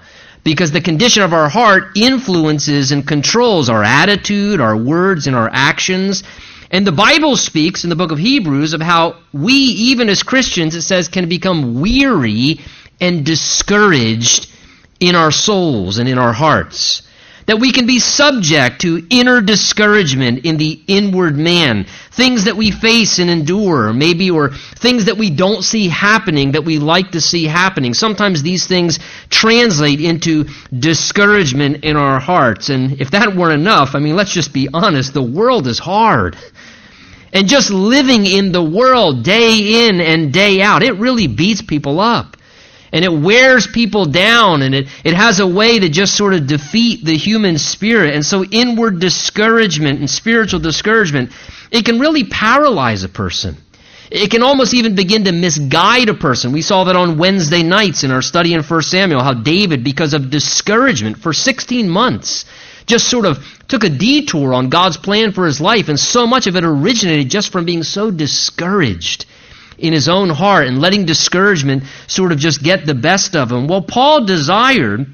because 0.44 0.72
the 0.72 0.80
condition 0.80 1.22
of 1.22 1.32
our 1.32 1.48
heart 1.48 1.96
influences 1.96 2.92
and 2.92 3.06
controls 3.06 3.68
our 3.68 3.82
attitude, 3.82 4.60
our 4.60 4.76
words, 4.76 5.26
and 5.26 5.34
our 5.34 5.50
actions. 5.52 6.22
And 6.70 6.86
the 6.86 6.92
Bible 6.92 7.36
speaks 7.36 7.84
in 7.84 7.90
the 7.90 7.96
book 7.96 8.12
of 8.12 8.18
Hebrews 8.18 8.74
of 8.74 8.80
how 8.80 9.16
we, 9.32 9.54
even 9.54 10.08
as 10.08 10.22
Christians, 10.22 10.74
it 10.74 10.82
says, 10.82 11.08
can 11.08 11.28
become 11.28 11.80
weary 11.80 12.60
and 13.00 13.24
discouraged 13.24 14.50
in 15.00 15.14
our 15.14 15.30
souls 15.30 15.98
and 15.98 16.08
in 16.08 16.18
our 16.18 16.32
hearts. 16.32 17.02
That 17.48 17.60
we 17.60 17.72
can 17.72 17.86
be 17.86 17.98
subject 17.98 18.82
to 18.82 19.06
inner 19.08 19.40
discouragement 19.40 20.44
in 20.44 20.58
the 20.58 20.78
inward 20.86 21.34
man. 21.34 21.86
Things 22.10 22.44
that 22.44 22.58
we 22.58 22.70
face 22.70 23.18
and 23.18 23.30
endure, 23.30 23.94
maybe, 23.94 24.30
or 24.30 24.50
things 24.50 25.06
that 25.06 25.16
we 25.16 25.30
don't 25.30 25.62
see 25.62 25.88
happening 25.88 26.52
that 26.52 26.66
we 26.66 26.78
like 26.78 27.12
to 27.12 27.22
see 27.22 27.44
happening. 27.44 27.94
Sometimes 27.94 28.42
these 28.42 28.66
things 28.66 28.98
translate 29.30 30.02
into 30.02 30.44
discouragement 30.78 31.84
in 31.84 31.96
our 31.96 32.20
hearts. 32.20 32.68
And 32.68 33.00
if 33.00 33.12
that 33.12 33.34
weren't 33.34 33.58
enough, 33.58 33.94
I 33.94 34.00
mean, 34.00 34.14
let's 34.14 34.34
just 34.34 34.52
be 34.52 34.68
honest, 34.70 35.14
the 35.14 35.22
world 35.22 35.66
is 35.66 35.78
hard. 35.78 36.36
And 37.32 37.48
just 37.48 37.70
living 37.70 38.26
in 38.26 38.52
the 38.52 38.62
world 38.62 39.24
day 39.24 39.88
in 39.88 40.02
and 40.02 40.34
day 40.34 40.60
out, 40.60 40.82
it 40.82 40.98
really 40.98 41.28
beats 41.28 41.62
people 41.62 41.98
up 41.98 42.36
and 42.92 43.04
it 43.04 43.12
wears 43.12 43.66
people 43.66 44.06
down 44.06 44.62
and 44.62 44.74
it, 44.74 44.88
it 45.04 45.14
has 45.14 45.40
a 45.40 45.46
way 45.46 45.78
to 45.78 45.88
just 45.88 46.16
sort 46.16 46.34
of 46.34 46.46
defeat 46.46 47.04
the 47.04 47.16
human 47.16 47.58
spirit. 47.58 48.14
And 48.14 48.24
so 48.24 48.44
inward 48.44 49.00
discouragement 49.00 50.00
and 50.00 50.08
spiritual 50.08 50.60
discouragement 50.60 51.32
it 51.70 51.84
can 51.84 51.98
really 51.98 52.24
paralyze 52.24 53.04
a 53.04 53.08
person. 53.08 53.56
It 54.10 54.30
can 54.30 54.42
almost 54.42 54.72
even 54.72 54.94
begin 54.94 55.24
to 55.24 55.32
misguide 55.32 56.08
a 56.08 56.14
person. 56.14 56.52
We 56.52 56.62
saw 56.62 56.84
that 56.84 56.96
on 56.96 57.18
wednesday 57.18 57.62
nights 57.62 58.04
in 58.04 58.10
our 58.10 58.22
study 58.22 58.54
in 58.54 58.62
1 58.62 58.82
samuel 58.82 59.22
how 59.22 59.34
david 59.34 59.84
because 59.84 60.14
of 60.14 60.30
discouragement 60.30 61.18
for 61.18 61.34
16 61.34 61.88
months 61.88 62.46
just 62.86 63.08
sort 63.08 63.26
of 63.26 63.44
took 63.68 63.84
a 63.84 63.90
detour 63.90 64.54
on 64.54 64.70
god's 64.70 64.96
plan 64.96 65.32
for 65.32 65.44
his 65.44 65.60
life. 65.60 65.88
And 65.90 66.00
so 66.00 66.26
much 66.26 66.46
of 66.46 66.56
it 66.56 66.64
originated 66.64 67.28
just 67.28 67.52
from 67.52 67.66
being 67.66 67.82
so 67.82 68.10
discouraged 68.10 69.26
in 69.78 69.92
his 69.92 70.08
own 70.08 70.28
heart 70.28 70.66
and 70.66 70.80
letting 70.80 71.06
discouragement 71.06 71.84
sort 72.06 72.32
of 72.32 72.38
just 72.38 72.62
get 72.62 72.84
the 72.84 72.94
best 72.94 73.36
of 73.36 73.50
him. 73.50 73.68
Well, 73.68 73.82
Paul 73.82 74.24
desired 74.24 75.06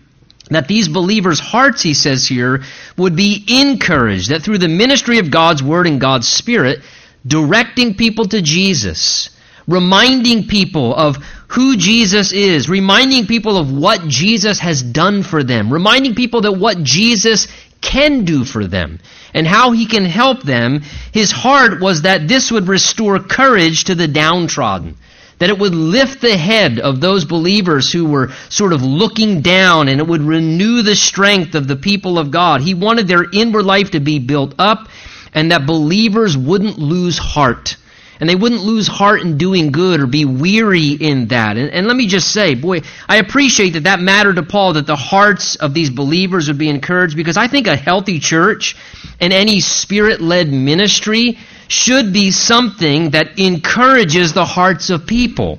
that 0.50 0.68
these 0.68 0.88
believers' 0.88 1.40
hearts, 1.40 1.82
he 1.82 1.94
says 1.94 2.26
here, 2.26 2.62
would 2.96 3.16
be 3.16 3.44
encouraged, 3.48 4.30
that 4.30 4.42
through 4.42 4.58
the 4.58 4.68
ministry 4.68 5.18
of 5.18 5.30
God's 5.30 5.62
Word 5.62 5.86
and 5.86 6.00
God's 6.00 6.28
Spirit, 6.28 6.80
directing 7.26 7.94
people 7.94 8.26
to 8.28 8.42
Jesus, 8.42 9.30
reminding 9.66 10.46
people 10.46 10.94
of 10.94 11.16
who 11.48 11.76
Jesus 11.76 12.32
is, 12.32 12.68
reminding 12.68 13.26
people 13.26 13.56
of 13.56 13.72
what 13.72 14.06
Jesus 14.06 14.58
has 14.58 14.82
done 14.82 15.22
for 15.22 15.42
them, 15.42 15.72
reminding 15.72 16.14
people 16.14 16.42
that 16.42 16.52
what 16.52 16.82
Jesus 16.82 17.48
can 17.84 18.24
do 18.24 18.44
for 18.44 18.66
them 18.66 18.98
and 19.34 19.46
how 19.46 19.72
he 19.72 19.86
can 19.86 20.04
help 20.04 20.42
them, 20.42 20.82
his 21.12 21.30
heart 21.30 21.80
was 21.80 22.02
that 22.02 22.26
this 22.26 22.50
would 22.50 22.66
restore 22.66 23.18
courage 23.18 23.84
to 23.84 23.94
the 23.94 24.08
downtrodden. 24.08 24.96
That 25.38 25.50
it 25.50 25.58
would 25.58 25.74
lift 25.74 26.20
the 26.20 26.36
head 26.36 26.78
of 26.78 27.00
those 27.00 27.24
believers 27.24 27.92
who 27.92 28.06
were 28.06 28.32
sort 28.48 28.72
of 28.72 28.82
looking 28.82 29.42
down 29.42 29.88
and 29.88 30.00
it 30.00 30.06
would 30.06 30.22
renew 30.22 30.82
the 30.82 30.96
strength 30.96 31.54
of 31.54 31.68
the 31.68 31.76
people 31.76 32.18
of 32.18 32.30
God. 32.30 32.62
He 32.62 32.74
wanted 32.74 33.08
their 33.08 33.28
inward 33.30 33.64
life 33.64 33.90
to 33.90 34.00
be 34.00 34.18
built 34.20 34.54
up 34.58 34.88
and 35.34 35.50
that 35.50 35.66
believers 35.66 36.36
wouldn't 36.36 36.78
lose 36.78 37.18
heart 37.18 37.76
and 38.20 38.28
they 38.28 38.34
wouldn't 38.34 38.62
lose 38.62 38.86
heart 38.86 39.20
in 39.22 39.38
doing 39.38 39.72
good 39.72 40.00
or 40.00 40.06
be 40.06 40.24
weary 40.24 40.90
in 40.90 41.28
that. 41.28 41.56
And, 41.56 41.70
and, 41.70 41.86
let 41.86 41.96
me 41.96 42.06
just 42.06 42.32
say, 42.32 42.54
boy, 42.54 42.82
I 43.08 43.16
appreciate 43.16 43.70
that 43.70 43.84
that 43.84 44.00
mattered 44.00 44.36
to 44.36 44.42
Paul, 44.42 44.74
that 44.74 44.86
the 44.86 44.96
hearts 44.96 45.56
of 45.56 45.74
these 45.74 45.90
believers 45.90 46.48
would 46.48 46.58
be 46.58 46.68
encouraged, 46.68 47.16
because 47.16 47.36
I 47.36 47.48
think 47.48 47.66
a 47.66 47.76
healthy 47.76 48.20
church 48.20 48.76
and 49.20 49.32
any 49.32 49.60
spirit 49.60 50.20
led 50.20 50.48
ministry 50.48 51.38
should 51.68 52.12
be 52.12 52.30
something 52.30 53.10
that 53.10 53.38
encourages 53.38 54.32
the 54.32 54.44
hearts 54.44 54.90
of 54.90 55.06
people. 55.06 55.58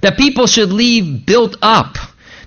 That 0.00 0.16
people 0.16 0.46
should 0.46 0.72
leave 0.72 1.26
built 1.26 1.56
up. 1.62 1.96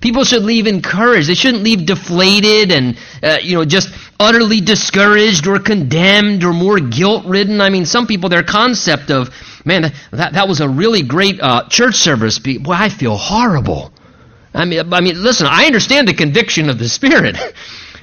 People 0.01 0.24
should 0.24 0.43
leave 0.43 0.67
encouraged. 0.67 1.29
They 1.29 1.36
shouldn't 1.36 1.63
leave 1.63 1.86
deflated 1.86 2.72
and, 2.72 2.98
uh, 3.22 3.38
you 3.41 3.55
know, 3.55 3.65
just 3.65 3.89
utterly 4.20 4.60
discouraged 4.60 5.48
or 5.48 5.60
condemned 5.60 6.43
or 6.43 6.53
more 6.53 6.79
guilt 6.79 7.25
ridden. 7.25 7.62
I 7.62 7.70
mean, 7.70 7.86
some 7.86 8.08
people, 8.08 8.27
their 8.27 8.43
concept 8.43 9.12
of, 9.12 9.29
man, 9.63 9.93
that, 10.12 10.34
that 10.34 10.48
was 10.48 10.60
a 10.60 10.67
really 10.67 11.03
great 11.03 11.39
uh, 11.39 11.67
church 11.70 11.96
service. 11.96 12.39
Boy, 12.39 12.74
I 12.74 12.89
feel 12.89 13.15
horrible. 13.15 13.93
I 14.53 14.65
mean, 14.65 14.91
I 14.91 15.01
mean, 15.01 15.22
listen, 15.22 15.48
I 15.50 15.65
understand 15.65 16.08
the 16.08 16.13
conviction 16.13 16.70
of 16.70 16.79
the 16.79 16.89
Spirit. 16.89 17.38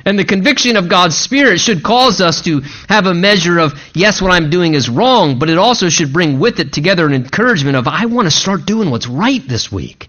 And 0.05 0.19
the 0.19 0.25
conviction 0.25 0.77
of 0.79 0.89
God's 0.89 1.19
Spirit 1.19 1.61
should 1.61 1.83
cause 1.83 2.23
us 2.23 2.41
to 2.43 2.63
have 2.89 3.05
a 3.05 3.13
measure 3.13 3.59
of, 3.59 3.79
yes, 3.93 4.23
what 4.23 4.33
I'm 4.33 4.49
doing 4.49 4.73
is 4.73 4.89
wrong, 4.89 5.39
but 5.39 5.51
it 5.51 5.59
also 5.59 5.91
should 5.91 6.15
bring 6.15 6.39
with 6.39 6.61
it 6.61 6.73
together 6.73 7.05
an 7.05 7.13
encouragement 7.13 7.77
of, 7.77 7.87
I 7.87 8.07
want 8.07 8.27
to 8.27 8.31
start 8.31 8.65
doing 8.65 8.91
what's 8.91 9.07
right 9.07 9.47
this 9.47 9.71
week. 9.71 10.09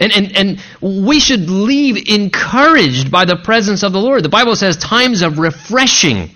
And, 0.00 0.12
and, 0.12 0.36
and 0.36 1.04
we 1.04 1.20
should 1.20 1.50
leave 1.50 2.08
encouraged 2.08 3.10
by 3.10 3.26
the 3.26 3.36
presence 3.36 3.82
of 3.82 3.92
the 3.92 4.00
Lord. 4.00 4.24
The 4.24 4.30
Bible 4.30 4.56
says 4.56 4.78
times 4.78 5.20
of 5.20 5.38
refreshing 5.38 6.30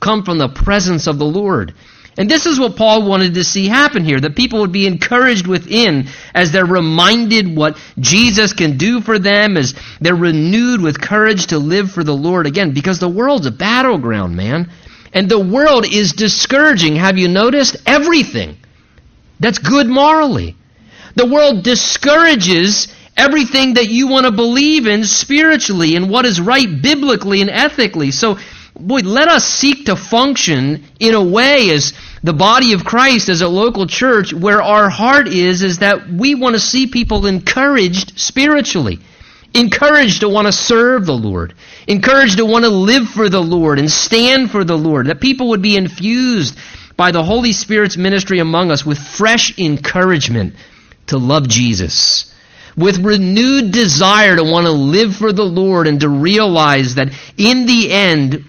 come 0.00 0.24
from 0.24 0.38
the 0.38 0.48
presence 0.48 1.06
of 1.06 1.18
the 1.18 1.24
Lord. 1.24 1.74
And 2.16 2.30
this 2.30 2.46
is 2.46 2.60
what 2.60 2.76
Paul 2.76 3.08
wanted 3.08 3.34
to 3.34 3.44
see 3.44 3.66
happen 3.66 4.04
here 4.04 4.20
that 4.20 4.36
people 4.36 4.60
would 4.60 4.72
be 4.72 4.86
encouraged 4.86 5.46
within 5.46 6.08
as 6.34 6.52
they're 6.52 6.66
reminded 6.66 7.56
what 7.56 7.76
Jesus 7.98 8.52
can 8.52 8.76
do 8.76 9.00
for 9.00 9.18
them, 9.18 9.56
as 9.56 9.74
they're 10.00 10.14
renewed 10.14 10.80
with 10.80 11.00
courage 11.00 11.46
to 11.48 11.58
live 11.58 11.90
for 11.90 12.04
the 12.04 12.14
Lord 12.14 12.46
again, 12.46 12.72
because 12.72 13.00
the 13.00 13.08
world's 13.08 13.46
a 13.46 13.50
battleground, 13.50 14.36
man. 14.36 14.70
And 15.12 15.28
the 15.28 15.40
world 15.40 15.86
is 15.86 16.12
discouraging. 16.12 16.96
Have 16.96 17.18
you 17.18 17.28
noticed? 17.28 17.76
Everything 17.86 18.58
that's 19.40 19.58
good 19.58 19.88
morally. 19.88 20.56
The 21.16 21.26
world 21.26 21.62
discourages 21.62 22.88
everything 23.16 23.74
that 23.74 23.88
you 23.88 24.08
want 24.08 24.26
to 24.26 24.32
believe 24.32 24.86
in 24.86 25.04
spiritually 25.04 25.96
and 25.96 26.10
what 26.10 26.26
is 26.26 26.40
right 26.40 26.82
biblically 26.82 27.40
and 27.40 27.50
ethically. 27.50 28.10
So, 28.10 28.38
boy, 28.78 29.00
let 29.00 29.28
us 29.28 29.44
seek 29.44 29.86
to 29.86 29.96
function 29.96 30.84
in 30.98 31.14
a 31.14 31.22
way 31.22 31.70
as 31.70 31.92
the 32.22 32.32
body 32.32 32.72
of 32.72 32.84
Christ, 32.84 33.28
as 33.28 33.40
a 33.40 33.48
local 33.48 33.86
church, 33.86 34.32
where 34.32 34.62
our 34.62 34.88
heart 34.88 35.28
is, 35.28 35.62
is 35.62 35.78
that 35.78 36.08
we 36.08 36.34
want 36.34 36.54
to 36.54 36.60
see 36.60 36.86
people 36.86 37.26
encouraged 37.26 38.18
spiritually. 38.18 38.98
Encouraged 39.52 40.22
to 40.22 40.28
want 40.28 40.46
to 40.46 40.52
serve 40.52 41.06
the 41.06 41.12
Lord. 41.12 41.54
Encouraged 41.86 42.38
to 42.38 42.46
want 42.46 42.64
to 42.64 42.70
live 42.70 43.08
for 43.08 43.28
the 43.28 43.40
Lord 43.42 43.78
and 43.78 43.88
stand 43.88 44.50
for 44.50 44.64
the 44.64 44.76
Lord. 44.76 45.06
That 45.06 45.20
people 45.20 45.50
would 45.50 45.62
be 45.62 45.76
infused 45.76 46.58
by 46.96 47.12
the 47.12 47.22
Holy 47.22 47.52
Spirit's 47.52 47.96
ministry 47.96 48.40
among 48.40 48.72
us 48.72 48.84
with 48.84 48.98
fresh 48.98 49.56
encouragement 49.56 50.56
to 51.06 51.18
love 51.18 51.46
Jesus 51.46 52.33
with 52.76 53.04
renewed 53.04 53.72
desire 53.72 54.36
to 54.36 54.44
want 54.44 54.66
to 54.66 54.72
live 54.72 55.16
for 55.16 55.32
the 55.32 55.44
Lord 55.44 55.86
and 55.86 56.00
to 56.00 56.08
realize 56.08 56.96
that 56.96 57.08
in 57.36 57.66
the 57.66 57.92
end, 57.92 58.44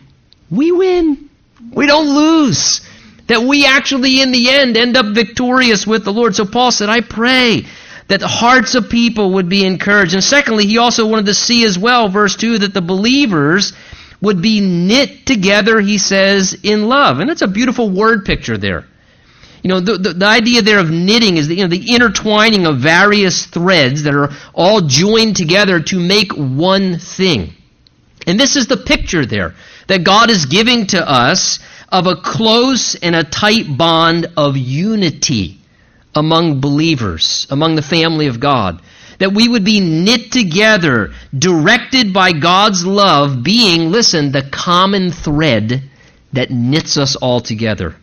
we 0.49 0.71
win. 0.71 1.29
We 1.71 1.85
don't 1.85 2.15
lose. 2.15 2.81
That 3.27 3.41
we 3.43 3.65
actually, 3.65 4.21
in 4.21 4.31
the 4.31 4.49
end, 4.49 4.77
end 4.77 4.97
up 4.97 5.07
victorious 5.13 5.85
with 5.85 6.05
the 6.05 6.13
Lord. 6.13 6.35
So 6.35 6.45
Paul 6.45 6.71
said, 6.71 6.89
I 6.89 7.01
pray 7.01 7.65
that 8.07 8.19
the 8.19 8.27
hearts 8.27 8.75
of 8.75 8.89
people 8.89 9.33
would 9.33 9.49
be 9.49 9.65
encouraged. 9.65 10.13
And 10.13 10.23
secondly, 10.23 10.65
he 10.65 10.77
also 10.77 11.07
wanted 11.07 11.25
to 11.27 11.33
see 11.33 11.65
as 11.65 11.77
well, 11.77 12.09
verse 12.09 12.35
2, 12.35 12.59
that 12.59 12.73
the 12.73 12.81
believers 12.81 13.73
would 14.21 14.41
be 14.41 14.61
knit 14.61 15.25
together, 15.25 15.79
he 15.79 15.97
says, 15.97 16.55
in 16.63 16.87
love. 16.87 17.19
And 17.19 17.29
that's 17.29 17.41
a 17.41 17.47
beautiful 17.47 17.89
word 17.89 18.25
picture 18.25 18.57
there. 18.57 18.85
You 19.65 19.69
know, 19.69 19.79
the, 19.79 19.97
the, 19.97 20.13
the, 20.13 20.27
idea 20.27 20.61
there 20.61 20.77
of 20.77 20.91
knitting 20.91 21.37
is 21.37 21.47
the, 21.47 21.55
you 21.55 21.63
know, 21.63 21.69
the 21.75 21.95
intertwining 21.95 22.67
of 22.67 22.77
various 22.77 23.47
threads 23.47 24.03
that 24.03 24.13
are 24.13 24.29
all 24.53 24.81
joined 24.81 25.37
together 25.37 25.79
to 25.79 25.99
make 25.99 26.33
one 26.33 26.99
thing. 26.99 27.51
And 28.27 28.39
this 28.39 28.57
is 28.57 28.67
the 28.67 28.77
picture 28.77 29.25
there 29.25 29.55
that 29.87 30.03
God 30.03 30.29
is 30.29 30.45
giving 30.45 30.85
to 30.89 31.09
us 31.09 31.57
of 31.89 32.05
a 32.05 32.15
close 32.15 32.93
and 32.93 33.15
a 33.15 33.23
tight 33.23 33.75
bond 33.75 34.27
of 34.37 34.55
unity 34.55 35.57
among 36.13 36.61
believers, 36.61 37.47
among 37.49 37.73
the 37.73 37.81
family 37.81 38.27
of 38.27 38.39
God. 38.39 38.83
That 39.17 39.33
we 39.33 39.47
would 39.47 39.65
be 39.65 39.79
knit 39.79 40.31
together, 40.31 41.11
directed 41.35 42.13
by 42.13 42.33
God's 42.33 42.85
love 42.85 43.41
being, 43.41 43.89
listen, 43.89 44.31
the 44.31 44.43
common 44.43 45.11
thread 45.11 45.81
that 46.33 46.51
knits 46.51 46.97
us 46.97 47.15
all 47.15 47.39
together. 47.41 47.95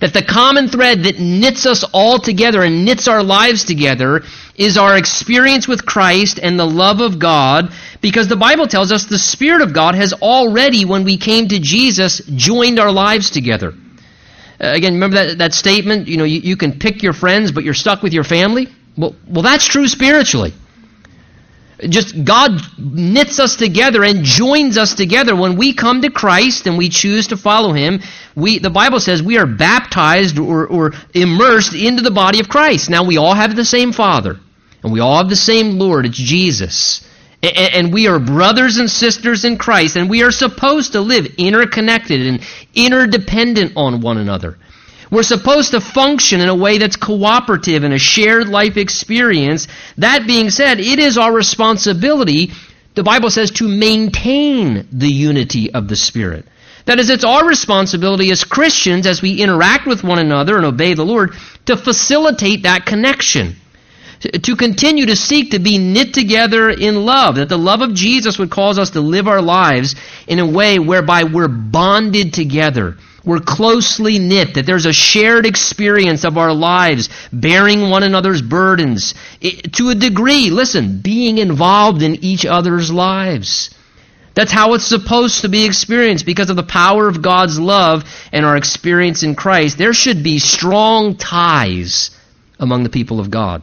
That 0.00 0.12
the 0.12 0.22
common 0.22 0.68
thread 0.68 1.04
that 1.04 1.18
knits 1.18 1.66
us 1.66 1.84
all 1.92 2.18
together 2.18 2.62
and 2.62 2.84
knits 2.84 3.08
our 3.08 3.22
lives 3.22 3.64
together 3.64 4.22
is 4.54 4.78
our 4.78 4.96
experience 4.96 5.66
with 5.66 5.84
Christ 5.84 6.38
and 6.40 6.58
the 6.58 6.66
love 6.66 7.00
of 7.00 7.18
God, 7.18 7.72
because 8.00 8.28
the 8.28 8.36
Bible 8.36 8.66
tells 8.68 8.92
us 8.92 9.06
the 9.06 9.18
Spirit 9.18 9.62
of 9.62 9.72
God 9.72 9.94
has 9.96 10.12
already, 10.12 10.84
when 10.84 11.04
we 11.04 11.16
came 11.16 11.48
to 11.48 11.58
Jesus, 11.58 12.20
joined 12.26 12.78
our 12.78 12.92
lives 12.92 13.30
together. 13.30 13.74
Uh, 14.60 14.72
again, 14.74 14.94
remember 14.94 15.16
that, 15.16 15.38
that 15.38 15.52
statement? 15.52 16.08
You 16.08 16.16
know, 16.16 16.24
you, 16.24 16.40
you 16.40 16.56
can 16.56 16.78
pick 16.78 17.02
your 17.02 17.12
friends, 17.12 17.52
but 17.52 17.64
you're 17.64 17.74
stuck 17.74 18.02
with 18.02 18.12
your 18.12 18.24
family? 18.24 18.68
Well, 18.96 19.14
well, 19.26 19.42
that's 19.42 19.66
true 19.66 19.86
spiritually. 19.86 20.52
Just 21.80 22.24
God 22.24 22.60
knits 22.76 23.38
us 23.38 23.54
together 23.54 24.02
and 24.02 24.24
joins 24.24 24.76
us 24.76 24.94
together 24.94 25.36
when 25.36 25.56
we 25.56 25.74
come 25.74 26.02
to 26.02 26.10
Christ 26.10 26.66
and 26.66 26.76
we 26.76 26.88
choose 26.88 27.28
to 27.28 27.36
follow 27.36 27.72
Him. 27.72 28.00
We, 28.34 28.58
the 28.58 28.70
Bible 28.70 28.98
says 28.98 29.22
we 29.22 29.38
are 29.38 29.46
baptized 29.46 30.38
or, 30.38 30.66
or 30.66 30.92
immersed 31.14 31.74
into 31.74 32.02
the 32.02 32.10
body 32.10 32.40
of 32.40 32.48
Christ. 32.48 32.90
Now 32.90 33.04
we 33.04 33.16
all 33.16 33.34
have 33.34 33.54
the 33.54 33.64
same 33.64 33.92
Father 33.92 34.40
and 34.82 34.92
we 34.92 35.00
all 35.00 35.18
have 35.18 35.28
the 35.28 35.36
same 35.36 35.78
Lord. 35.78 36.06
It's 36.06 36.16
Jesus. 36.16 37.04
And 37.42 37.92
we 37.92 38.08
are 38.08 38.18
brothers 38.18 38.78
and 38.78 38.90
sisters 38.90 39.44
in 39.44 39.58
Christ, 39.58 39.94
and 39.94 40.10
we 40.10 40.24
are 40.24 40.32
supposed 40.32 40.92
to 40.92 41.00
live 41.00 41.26
interconnected 41.38 42.26
and 42.26 42.40
interdependent 42.74 43.74
on 43.76 44.00
one 44.00 44.18
another. 44.18 44.58
We're 45.10 45.22
supposed 45.22 45.70
to 45.70 45.80
function 45.80 46.40
in 46.40 46.48
a 46.48 46.54
way 46.54 46.78
that's 46.78 46.96
cooperative 46.96 47.84
and 47.84 47.94
a 47.94 47.98
shared 47.98 48.48
life 48.48 48.76
experience. 48.76 49.66
That 49.96 50.26
being 50.26 50.50
said, 50.50 50.80
it 50.80 50.98
is 50.98 51.16
our 51.16 51.32
responsibility, 51.32 52.52
the 52.94 53.02
Bible 53.02 53.30
says, 53.30 53.50
to 53.52 53.68
maintain 53.68 54.86
the 54.92 55.08
unity 55.08 55.72
of 55.72 55.88
the 55.88 55.96
Spirit. 55.96 56.46
That 56.84 56.98
is, 56.98 57.10
it's 57.10 57.24
our 57.24 57.46
responsibility 57.46 58.30
as 58.30 58.44
Christians, 58.44 59.06
as 59.06 59.20
we 59.20 59.42
interact 59.42 59.86
with 59.86 60.04
one 60.04 60.18
another 60.18 60.56
and 60.56 60.64
obey 60.64 60.94
the 60.94 61.04
Lord, 61.04 61.34
to 61.66 61.76
facilitate 61.76 62.62
that 62.62 62.86
connection 62.86 63.56
to 64.20 64.56
continue 64.56 65.06
to 65.06 65.16
seek 65.16 65.52
to 65.52 65.58
be 65.58 65.78
knit 65.78 66.12
together 66.12 66.70
in 66.70 67.04
love, 67.04 67.36
that 67.36 67.48
the 67.48 67.58
love 67.58 67.82
of 67.82 67.94
Jesus 67.94 68.38
would 68.38 68.50
cause 68.50 68.78
us 68.78 68.90
to 68.90 69.00
live 69.00 69.28
our 69.28 69.42
lives 69.42 69.94
in 70.26 70.38
a 70.38 70.46
way 70.46 70.78
whereby 70.78 71.24
we're 71.24 71.48
bonded 71.48 72.34
together. 72.34 72.96
We're 73.28 73.40
closely 73.40 74.18
knit, 74.18 74.54
that 74.54 74.64
there's 74.64 74.86
a 74.86 74.92
shared 74.94 75.44
experience 75.44 76.24
of 76.24 76.38
our 76.38 76.54
lives, 76.54 77.10
bearing 77.30 77.90
one 77.90 78.02
another's 78.02 78.40
burdens. 78.40 79.12
It, 79.42 79.74
to 79.74 79.90
a 79.90 79.94
degree, 79.94 80.48
listen, 80.48 81.02
being 81.02 81.36
involved 81.36 82.00
in 82.00 82.24
each 82.24 82.46
other's 82.46 82.90
lives. 82.90 83.68
That's 84.32 84.50
how 84.50 84.72
it's 84.72 84.86
supposed 84.86 85.42
to 85.42 85.50
be 85.50 85.66
experienced 85.66 86.24
because 86.24 86.48
of 86.48 86.56
the 86.56 86.62
power 86.62 87.06
of 87.06 87.20
God's 87.20 87.60
love 87.60 88.04
and 88.32 88.46
our 88.46 88.56
experience 88.56 89.22
in 89.22 89.34
Christ. 89.34 89.76
There 89.76 89.92
should 89.92 90.22
be 90.22 90.38
strong 90.38 91.14
ties 91.14 92.10
among 92.58 92.82
the 92.82 92.88
people 92.88 93.20
of 93.20 93.30
God. 93.30 93.62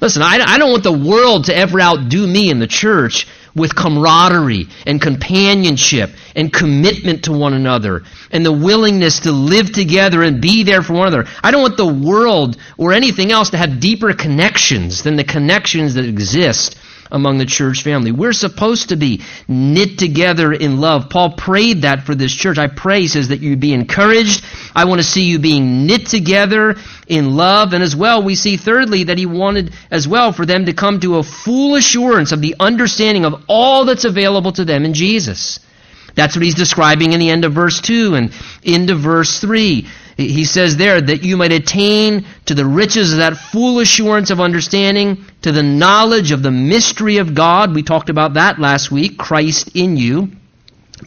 Listen, 0.00 0.22
I, 0.22 0.38
I 0.40 0.58
don't 0.58 0.70
want 0.70 0.84
the 0.84 0.92
world 0.92 1.46
to 1.46 1.56
ever 1.56 1.80
outdo 1.80 2.24
me 2.28 2.48
in 2.48 2.60
the 2.60 2.68
church 2.68 3.26
with 3.54 3.74
camaraderie 3.74 4.68
and 4.86 5.00
companionship 5.00 6.10
and 6.34 6.52
commitment 6.52 7.24
to 7.24 7.32
one 7.32 7.54
another 7.54 8.02
and 8.30 8.44
the 8.44 8.52
willingness 8.52 9.20
to 9.20 9.32
live 9.32 9.72
together 9.72 10.22
and 10.22 10.40
be 10.40 10.62
there 10.62 10.82
for 10.82 10.94
one 10.94 11.08
another. 11.08 11.28
I 11.42 11.50
don't 11.50 11.62
want 11.62 11.76
the 11.76 11.86
world 11.86 12.56
or 12.78 12.92
anything 12.92 13.30
else 13.30 13.50
to 13.50 13.58
have 13.58 13.80
deeper 13.80 14.12
connections 14.14 15.02
than 15.02 15.16
the 15.16 15.24
connections 15.24 15.94
that 15.94 16.04
exist 16.04 16.76
among 17.12 17.38
the 17.38 17.44
church 17.46 17.82
family. 17.82 18.10
We're 18.10 18.32
supposed 18.32 18.88
to 18.88 18.96
be 18.96 19.22
knit 19.46 19.98
together 19.98 20.52
in 20.52 20.80
love. 20.80 21.10
Paul 21.10 21.34
prayed 21.34 21.82
that 21.82 22.04
for 22.04 22.14
this 22.14 22.34
church. 22.34 22.58
I 22.58 22.66
pray, 22.66 23.06
says, 23.06 23.28
that 23.28 23.40
you 23.40 23.54
be 23.56 23.74
encouraged. 23.74 24.42
I 24.74 24.86
want 24.86 25.00
to 25.00 25.06
see 25.06 25.24
you 25.24 25.38
being 25.38 25.86
knit 25.86 26.06
together 26.06 26.76
in 27.06 27.36
love. 27.36 27.74
And 27.74 27.82
as 27.82 27.94
well, 27.94 28.22
we 28.22 28.34
see 28.34 28.56
thirdly 28.56 29.04
that 29.04 29.18
he 29.18 29.26
wanted 29.26 29.74
as 29.90 30.08
well 30.08 30.32
for 30.32 30.46
them 30.46 30.66
to 30.66 30.72
come 30.72 30.98
to 31.00 31.18
a 31.18 31.22
full 31.22 31.76
assurance 31.76 32.32
of 32.32 32.40
the 32.40 32.56
understanding 32.58 33.26
of 33.26 33.44
all 33.46 33.84
that's 33.84 34.06
available 34.06 34.52
to 34.52 34.64
them 34.64 34.84
in 34.84 34.94
Jesus. 34.94 35.60
That's 36.14 36.34
what 36.34 36.44
he's 36.44 36.54
describing 36.54 37.12
in 37.12 37.20
the 37.20 37.30
end 37.30 37.44
of 37.44 37.52
verse 37.52 37.80
2 37.80 38.14
and 38.14 38.32
into 38.62 38.94
verse 38.94 39.38
3. 39.38 39.86
He 40.16 40.44
says 40.44 40.76
there 40.76 41.00
that 41.00 41.22
you 41.24 41.36
might 41.36 41.52
attain 41.52 42.26
to 42.46 42.54
the 42.54 42.66
riches 42.66 43.12
of 43.12 43.18
that 43.18 43.36
full 43.36 43.80
assurance 43.80 44.30
of 44.30 44.40
understanding, 44.40 45.24
to 45.42 45.52
the 45.52 45.62
knowledge 45.62 46.32
of 46.32 46.42
the 46.42 46.50
mystery 46.50 47.16
of 47.16 47.34
God. 47.34 47.74
We 47.74 47.82
talked 47.82 48.10
about 48.10 48.34
that 48.34 48.58
last 48.58 48.90
week, 48.90 49.18
Christ 49.18 49.74
in 49.74 49.96
you. 49.96 50.30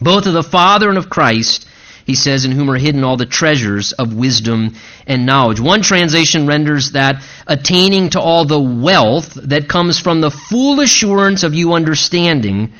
Both 0.00 0.26
of 0.26 0.34
the 0.34 0.42
Father 0.42 0.88
and 0.88 0.98
of 0.98 1.08
Christ, 1.08 1.66
he 2.04 2.14
says, 2.14 2.44
in 2.44 2.52
whom 2.52 2.70
are 2.70 2.76
hidden 2.76 3.04
all 3.04 3.16
the 3.16 3.26
treasures 3.26 3.92
of 3.92 4.14
wisdom 4.14 4.74
and 5.06 5.24
knowledge. 5.24 5.60
One 5.60 5.82
translation 5.82 6.46
renders 6.46 6.92
that 6.92 7.22
attaining 7.46 8.10
to 8.10 8.20
all 8.20 8.44
the 8.44 8.60
wealth 8.60 9.34
that 9.34 9.68
comes 9.68 9.98
from 9.98 10.20
the 10.20 10.30
full 10.30 10.80
assurance 10.80 11.44
of 11.44 11.54
you 11.54 11.72
understanding, 11.72 12.72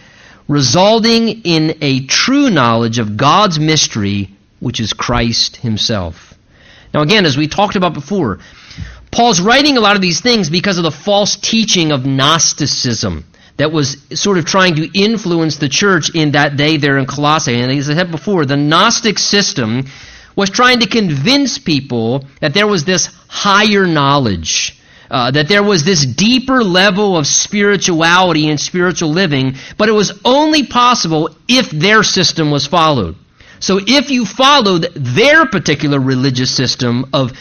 resulting 0.48 1.42
in 1.42 1.78
a 1.80 2.04
true 2.06 2.50
knowledge 2.50 2.98
of 2.98 3.16
God's 3.16 3.58
mystery 3.58 4.35
which 4.60 4.80
is 4.80 4.92
Christ 4.92 5.56
himself. 5.56 6.34
Now, 6.94 7.02
again, 7.02 7.26
as 7.26 7.36
we 7.36 7.48
talked 7.48 7.76
about 7.76 7.94
before, 7.94 8.38
Paul's 9.10 9.40
writing 9.40 9.76
a 9.76 9.80
lot 9.80 9.96
of 9.96 10.02
these 10.02 10.20
things 10.20 10.50
because 10.50 10.78
of 10.78 10.84
the 10.84 10.90
false 10.90 11.36
teaching 11.36 11.92
of 11.92 12.06
Gnosticism 12.06 13.24
that 13.56 13.72
was 13.72 13.96
sort 14.14 14.38
of 14.38 14.44
trying 14.44 14.76
to 14.76 14.98
influence 14.98 15.56
the 15.56 15.68
church 15.68 16.14
in 16.14 16.32
that 16.32 16.56
day 16.56 16.76
there 16.76 16.98
in 16.98 17.06
Colossae. 17.06 17.54
And 17.54 17.72
as 17.72 17.88
I 17.88 17.94
said 17.94 18.10
before, 18.10 18.44
the 18.44 18.56
Gnostic 18.56 19.18
system 19.18 19.86
was 20.34 20.50
trying 20.50 20.80
to 20.80 20.86
convince 20.86 21.58
people 21.58 22.24
that 22.40 22.52
there 22.52 22.66
was 22.66 22.84
this 22.84 23.08
higher 23.28 23.86
knowledge. 23.86 24.78
Uh, 25.08 25.30
that 25.30 25.46
there 25.46 25.62
was 25.62 25.84
this 25.84 26.04
deeper 26.04 26.64
level 26.64 27.16
of 27.16 27.28
spirituality 27.28 28.48
and 28.48 28.60
spiritual 28.60 29.08
living, 29.08 29.54
but 29.78 29.88
it 29.88 29.92
was 29.92 30.20
only 30.24 30.66
possible 30.66 31.30
if 31.46 31.70
their 31.70 32.02
system 32.02 32.50
was 32.50 32.66
followed. 32.66 33.14
So 33.60 33.80
if 33.84 34.10
you 34.10 34.24
followed 34.24 34.88
their 34.94 35.46
particular 35.46 35.98
religious 35.98 36.54
system 36.54 37.10
of 37.12 37.32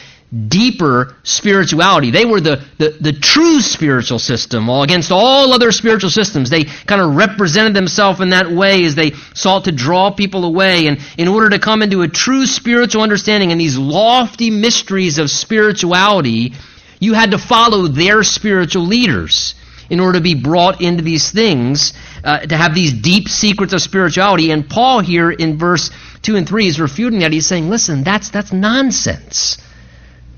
deeper 0.47 1.15
spirituality, 1.23 2.11
they 2.11 2.25
were 2.25 2.41
the, 2.41 2.63
the, 2.77 2.89
the 2.99 3.13
true 3.13 3.61
spiritual 3.61 4.19
system 4.19 4.69
all 4.69 4.83
against 4.83 5.11
all 5.11 5.53
other 5.53 5.71
spiritual 5.71 6.09
systems. 6.09 6.49
They 6.49 6.63
kind 6.63 7.01
of 7.01 7.15
represented 7.15 7.73
themselves 7.73 8.19
in 8.19 8.31
that 8.31 8.51
way 8.51 8.85
as 8.85 8.95
they 8.95 9.11
sought 9.33 9.65
to 9.65 9.71
draw 9.71 10.11
people 10.11 10.43
away. 10.43 10.87
And 10.87 10.99
in 11.17 11.27
order 11.27 11.49
to 11.51 11.59
come 11.59 11.81
into 11.81 12.01
a 12.01 12.07
true 12.07 12.45
spiritual 12.45 13.01
understanding 13.01 13.51
and 13.51 13.61
these 13.61 13.77
lofty 13.77 14.49
mysteries 14.49 15.19
of 15.19 15.29
spirituality, 15.29 16.53
you 16.99 17.13
had 17.13 17.31
to 17.31 17.37
follow 17.37 17.87
their 17.87 18.23
spiritual 18.23 18.83
leaders 18.83 19.55
in 19.89 19.99
order 19.99 20.17
to 20.17 20.23
be 20.23 20.35
brought 20.35 20.81
into 20.81 21.03
these 21.03 21.31
things, 21.31 21.93
uh, 22.23 22.39
to 22.39 22.57
have 22.57 22.73
these 22.73 22.93
deep 22.93 23.27
secrets 23.27 23.73
of 23.73 23.81
spirituality. 23.81 24.51
And 24.51 24.69
Paul 24.69 24.99
here 24.99 25.31
in 25.31 25.57
verse 25.57 25.91
2 26.23 26.35
and 26.35 26.47
3 26.47 26.67
is 26.67 26.79
refuting 26.79 27.19
that. 27.19 27.31
He's 27.31 27.45
saying, 27.45 27.69
listen, 27.69 28.03
that's, 28.03 28.29
that's 28.29 28.51
nonsense. 28.51 29.57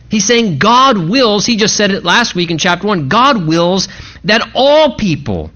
He's 0.09 0.25
saying 0.25 0.57
God 0.57 0.97
wills, 1.09 1.45
he 1.45 1.57
just 1.57 1.75
said 1.75 1.91
it 1.91 2.03
last 2.03 2.33
week 2.33 2.51
in 2.51 2.57
chapter 2.57 2.87
1, 2.87 3.09
God 3.09 3.45
wills 3.45 3.89
that 4.23 4.51
all 4.55 4.95
people 4.95 5.51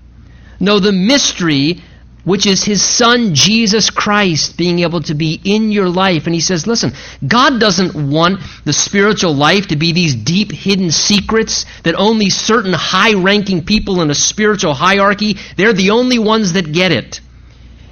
know 0.59 0.79
the 0.79 0.91
mystery 0.91 1.81
which 2.23 2.45
is 2.45 2.63
his 2.63 2.83
son 2.83 3.33
Jesus 3.33 3.89
Christ 3.89 4.57
being 4.57 4.79
able 4.79 5.01
to 5.01 5.15
be 5.15 5.39
in 5.43 5.71
your 5.71 5.89
life. 5.89 6.25
And 6.25 6.35
he 6.35 6.41
says, 6.41 6.67
listen, 6.67 6.93
God 7.25 7.59
doesn't 7.59 8.11
want 8.11 8.41
the 8.63 8.73
spiritual 8.73 9.33
life 9.33 9.67
to 9.67 9.75
be 9.75 9.91
these 9.91 10.15
deep 10.15 10.51
hidden 10.51 10.91
secrets 10.91 11.65
that 11.83 11.95
only 11.95 12.29
certain 12.29 12.73
high 12.73 13.13
ranking 13.13 13.63
people 13.65 14.01
in 14.01 14.11
a 14.11 14.15
spiritual 14.15 14.73
hierarchy, 14.73 15.37
they're 15.57 15.73
the 15.73 15.91
only 15.91 16.19
ones 16.19 16.53
that 16.53 16.71
get 16.71 16.91
it. 16.91 17.21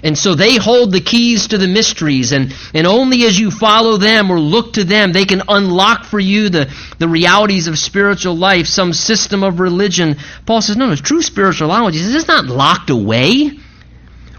And 0.01 0.17
so 0.17 0.33
they 0.33 0.55
hold 0.55 0.93
the 0.93 1.01
keys 1.01 1.47
to 1.47 1.57
the 1.57 1.67
mysteries, 1.67 2.31
and, 2.31 2.55
and 2.73 2.87
only 2.87 3.25
as 3.25 3.37
you 3.37 3.51
follow 3.51 3.97
them 3.97 4.31
or 4.31 4.39
look 4.39 4.73
to 4.73 4.85
them, 4.85 5.11
they 5.11 5.25
can 5.25 5.41
unlock 5.49 6.05
for 6.05 6.19
you 6.19 6.47
the, 6.47 6.73
the 6.99 7.09
realities 7.09 7.67
of 7.67 7.77
spiritual 7.77 8.33
life, 8.37 8.67
some 8.67 8.93
system 8.93 9.43
of 9.43 9.59
religion. 9.59 10.15
Paul 10.45 10.61
says, 10.61 10.77
no, 10.77 10.87
no, 10.87 10.95
true 10.95 11.21
spiritual 11.21 11.67
knowledge 11.67 11.97
is 11.97 12.27
not 12.29 12.45
locked 12.45 12.89
away 12.89 13.59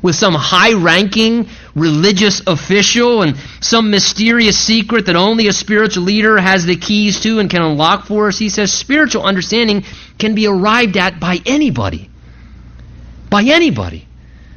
with 0.03 0.15
some 0.15 0.35
high 0.35 0.73
ranking 0.73 1.49
religious 1.75 2.43
official 2.47 3.23
and 3.23 3.37
some 3.61 3.91
mysterious 3.91 4.59
secret 4.59 5.07
that 5.07 5.17
only 5.17 5.49
a 5.49 5.53
spiritual 5.53 6.05
leader 6.05 6.39
has 6.39 6.65
the 6.65 6.77
keys 6.77 7.21
to 7.21 7.39
and 7.39 7.51
can 7.51 7.63
unlock 7.63 8.07
for 8.07 8.29
us. 8.29 8.39
He 8.39 8.49
says 8.49 8.73
spiritual 8.73 9.23
understanding 9.23 9.85
can 10.19 10.35
be 10.35 10.47
arrived 10.47 10.97
at 10.97 11.21
by 11.21 11.39
anybody. 11.47 12.11
By 13.29 13.45
anybody. 13.45 14.07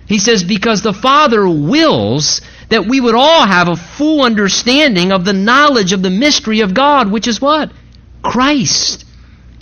He 0.06 0.20
says 0.20 0.44
because 0.44 0.82
the 0.82 0.94
Father 0.94 1.48
wills 1.48 2.42
that 2.70 2.86
we 2.86 3.00
would 3.00 3.16
all 3.16 3.46
have 3.46 3.68
a 3.68 3.76
full 3.76 4.22
understanding 4.22 5.12
of 5.12 5.26
the 5.26 5.34
knowledge 5.34 5.94
of 5.94 6.02
the 6.02 6.10
mystery 6.10 6.62
of 6.62 6.74
God, 6.74 7.12
which 7.12 7.28
is 7.28 7.42
what? 7.42 7.72
Christ 8.22 9.06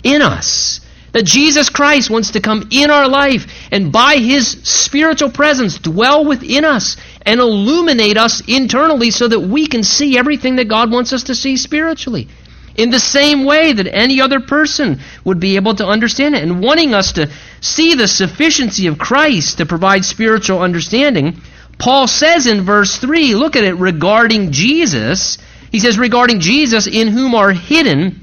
in 0.02 0.22
us. 0.22 0.80
That 1.12 1.24
Jesus 1.24 1.68
Christ 1.68 2.08
wants 2.08 2.30
to 2.32 2.40
come 2.40 2.68
in 2.70 2.90
our 2.90 3.06
life 3.06 3.46
and 3.70 3.92
by 3.92 4.16
His 4.16 4.48
spiritual 4.48 5.30
presence 5.30 5.78
dwell 5.78 6.24
within 6.24 6.64
us 6.64 6.96
and 7.26 7.38
illuminate 7.38 8.16
us 8.16 8.42
internally 8.48 9.10
so 9.10 9.28
that 9.28 9.40
we 9.40 9.66
can 9.66 9.82
see 9.82 10.16
everything 10.16 10.56
that 10.56 10.68
God 10.68 10.90
wants 10.90 11.12
us 11.12 11.24
to 11.24 11.34
see 11.34 11.56
spiritually. 11.56 12.28
In 12.74 12.90
the 12.90 13.00
same 13.00 13.44
way 13.44 13.74
that 13.74 13.86
any 13.86 14.22
other 14.22 14.40
person 14.40 15.00
would 15.24 15.38
be 15.38 15.56
able 15.56 15.74
to 15.74 15.86
understand 15.86 16.34
it. 16.34 16.42
And 16.42 16.62
wanting 16.62 16.94
us 16.94 17.12
to 17.12 17.30
see 17.60 17.94
the 17.94 18.08
sufficiency 18.08 18.86
of 18.86 18.98
Christ 18.98 19.58
to 19.58 19.66
provide 19.66 20.06
spiritual 20.06 20.62
understanding, 20.62 21.42
Paul 21.78 22.06
says 22.06 22.46
in 22.46 22.64
verse 22.64 22.96
3, 22.96 23.34
look 23.34 23.56
at 23.56 23.64
it 23.64 23.74
regarding 23.74 24.52
Jesus. 24.52 25.36
He 25.70 25.80
says, 25.80 25.98
regarding 25.98 26.40
Jesus, 26.40 26.86
in 26.86 27.08
whom 27.08 27.34
are 27.34 27.52
hidden 27.52 28.20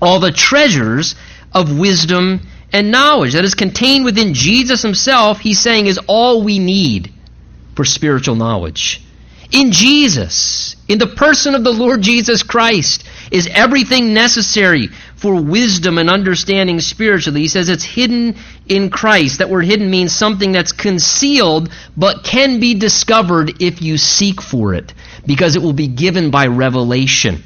all 0.00 0.20
the 0.20 0.32
treasures 0.32 1.14
of 1.52 1.78
wisdom 1.78 2.40
and 2.72 2.90
knowledge 2.90 3.32
that 3.32 3.44
is 3.44 3.54
contained 3.54 4.04
within 4.04 4.34
Jesus 4.34 4.82
himself, 4.82 5.40
he's 5.40 5.60
saying 5.60 5.86
is 5.86 5.98
all 6.06 6.42
we 6.42 6.58
need 6.58 7.12
for 7.74 7.84
spiritual 7.84 8.36
knowledge. 8.36 9.02
In 9.52 9.72
Jesus, 9.72 10.76
in 10.86 10.98
the 10.98 11.08
person 11.08 11.56
of 11.56 11.64
the 11.64 11.72
Lord 11.72 12.02
Jesus 12.02 12.44
Christ, 12.44 13.04
is 13.32 13.48
everything 13.48 14.14
necessary 14.14 14.88
for 15.16 15.42
wisdom 15.42 15.98
and 15.98 16.08
understanding 16.08 16.80
spiritually. 16.80 17.40
He 17.40 17.48
says 17.48 17.68
it's 17.68 17.84
hidden 17.84 18.36
in 18.68 18.90
Christ. 18.90 19.38
That 19.38 19.50
word 19.50 19.64
hidden 19.64 19.90
means 19.90 20.14
something 20.14 20.52
that's 20.52 20.72
concealed 20.72 21.70
but 21.96 22.22
can 22.22 22.60
be 22.60 22.74
discovered 22.74 23.60
if 23.60 23.82
you 23.82 23.98
seek 23.98 24.40
for 24.40 24.74
it 24.74 24.94
because 25.26 25.56
it 25.56 25.62
will 25.62 25.72
be 25.72 25.88
given 25.88 26.30
by 26.30 26.46
revelation. 26.46 27.42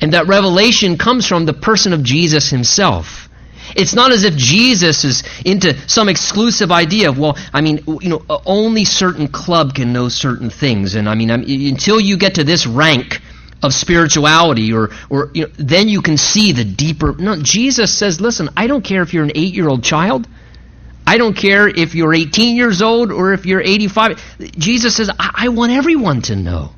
And 0.00 0.12
that 0.14 0.26
revelation 0.26 0.96
comes 0.96 1.26
from 1.26 1.44
the 1.44 1.52
person 1.52 1.92
of 1.92 2.02
Jesus 2.02 2.48
himself. 2.50 3.28
It's 3.76 3.94
not 3.94 4.12
as 4.12 4.24
if 4.24 4.34
Jesus 4.36 5.04
is 5.04 5.22
into 5.44 5.76
some 5.88 6.08
exclusive 6.08 6.72
idea 6.72 7.08
of, 7.08 7.18
well, 7.18 7.38
I 7.52 7.60
mean, 7.60 7.84
you 8.00 8.08
know, 8.08 8.22
uh, 8.28 8.38
only 8.44 8.84
certain 8.84 9.28
club 9.28 9.74
can 9.74 9.92
know 9.92 10.08
certain 10.08 10.50
things. 10.50 10.94
And 10.94 11.08
I 11.08 11.14
mean, 11.14 11.30
I'm, 11.30 11.42
until 11.42 12.00
you 12.00 12.16
get 12.16 12.36
to 12.36 12.44
this 12.44 12.66
rank 12.66 13.20
of 13.62 13.74
spirituality 13.74 14.72
or, 14.72 14.90
or 15.08 15.30
you 15.34 15.44
know, 15.44 15.52
then 15.58 15.88
you 15.88 16.02
can 16.02 16.16
see 16.16 16.52
the 16.52 16.64
deeper. 16.64 17.12
No, 17.12 17.36
Jesus 17.40 17.96
says, 17.96 18.20
listen, 18.20 18.48
I 18.56 18.66
don't 18.66 18.82
care 18.82 19.02
if 19.02 19.14
you're 19.14 19.24
an 19.24 19.32
eight 19.34 19.54
year 19.54 19.68
old 19.68 19.84
child. 19.84 20.26
I 21.06 21.18
don't 21.18 21.34
care 21.34 21.68
if 21.68 21.94
you're 21.94 22.14
18 22.14 22.56
years 22.56 22.82
old 22.82 23.10
or 23.10 23.32
if 23.32 23.46
you're 23.46 23.60
85. 23.60 24.20
Jesus 24.58 24.96
says, 24.96 25.10
I, 25.18 25.30
I 25.34 25.48
want 25.48 25.72
everyone 25.72 26.22
to 26.22 26.36
know. 26.36 26.72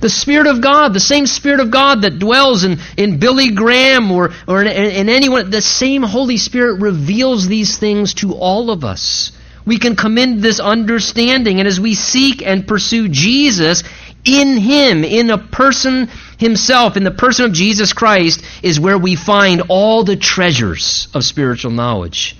The 0.00 0.08
Spirit 0.08 0.46
of 0.46 0.60
God, 0.60 0.94
the 0.94 1.00
same 1.00 1.26
Spirit 1.26 1.60
of 1.60 1.72
God 1.72 2.02
that 2.02 2.18
dwells 2.18 2.62
in, 2.62 2.78
in 2.96 3.18
Billy 3.18 3.50
Graham 3.50 4.12
or, 4.12 4.30
or 4.46 4.62
in, 4.62 4.68
in 4.68 5.08
anyone, 5.08 5.50
the 5.50 5.60
same 5.60 6.02
Holy 6.02 6.36
Spirit 6.36 6.80
reveals 6.80 7.48
these 7.48 7.78
things 7.78 8.14
to 8.14 8.34
all 8.34 8.70
of 8.70 8.84
us. 8.84 9.32
We 9.66 9.78
can 9.78 9.96
come 9.96 10.16
into 10.16 10.40
this 10.40 10.60
understanding, 10.60 11.58
and 11.58 11.68
as 11.68 11.80
we 11.80 11.94
seek 11.94 12.46
and 12.46 12.66
pursue 12.66 13.08
Jesus, 13.08 13.82
in 14.24 14.56
Him, 14.56 15.04
in 15.04 15.30
a 15.30 15.38
person 15.38 16.08
Himself, 16.38 16.96
in 16.96 17.04
the 17.04 17.10
person 17.10 17.46
of 17.46 17.52
Jesus 17.52 17.92
Christ, 17.92 18.42
is 18.62 18.78
where 18.78 18.98
we 18.98 19.16
find 19.16 19.62
all 19.68 20.04
the 20.04 20.16
treasures 20.16 21.08
of 21.12 21.24
spiritual 21.24 21.72
knowledge. 21.72 22.36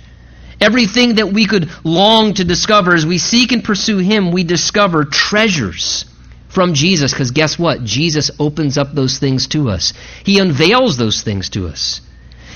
Everything 0.61 1.15
that 1.15 1.31
we 1.31 1.45
could 1.45 1.69
long 1.83 2.33
to 2.35 2.43
discover 2.45 2.95
as 2.95 3.05
we 3.05 3.17
seek 3.17 3.51
and 3.51 3.63
pursue 3.63 3.97
Him, 3.97 4.31
we 4.31 4.43
discover 4.43 5.03
treasures 5.03 6.05
from 6.49 6.73
Jesus 6.73 7.13
because 7.13 7.31
guess 7.31 7.57
what? 7.57 7.83
Jesus 7.83 8.31
opens 8.39 8.77
up 8.77 8.93
those 8.93 9.19
things 9.19 9.47
to 9.47 9.69
us. 9.69 9.93
He 10.23 10.39
unveils 10.39 10.97
those 10.97 11.21
things 11.21 11.49
to 11.51 11.67
us. 11.67 12.01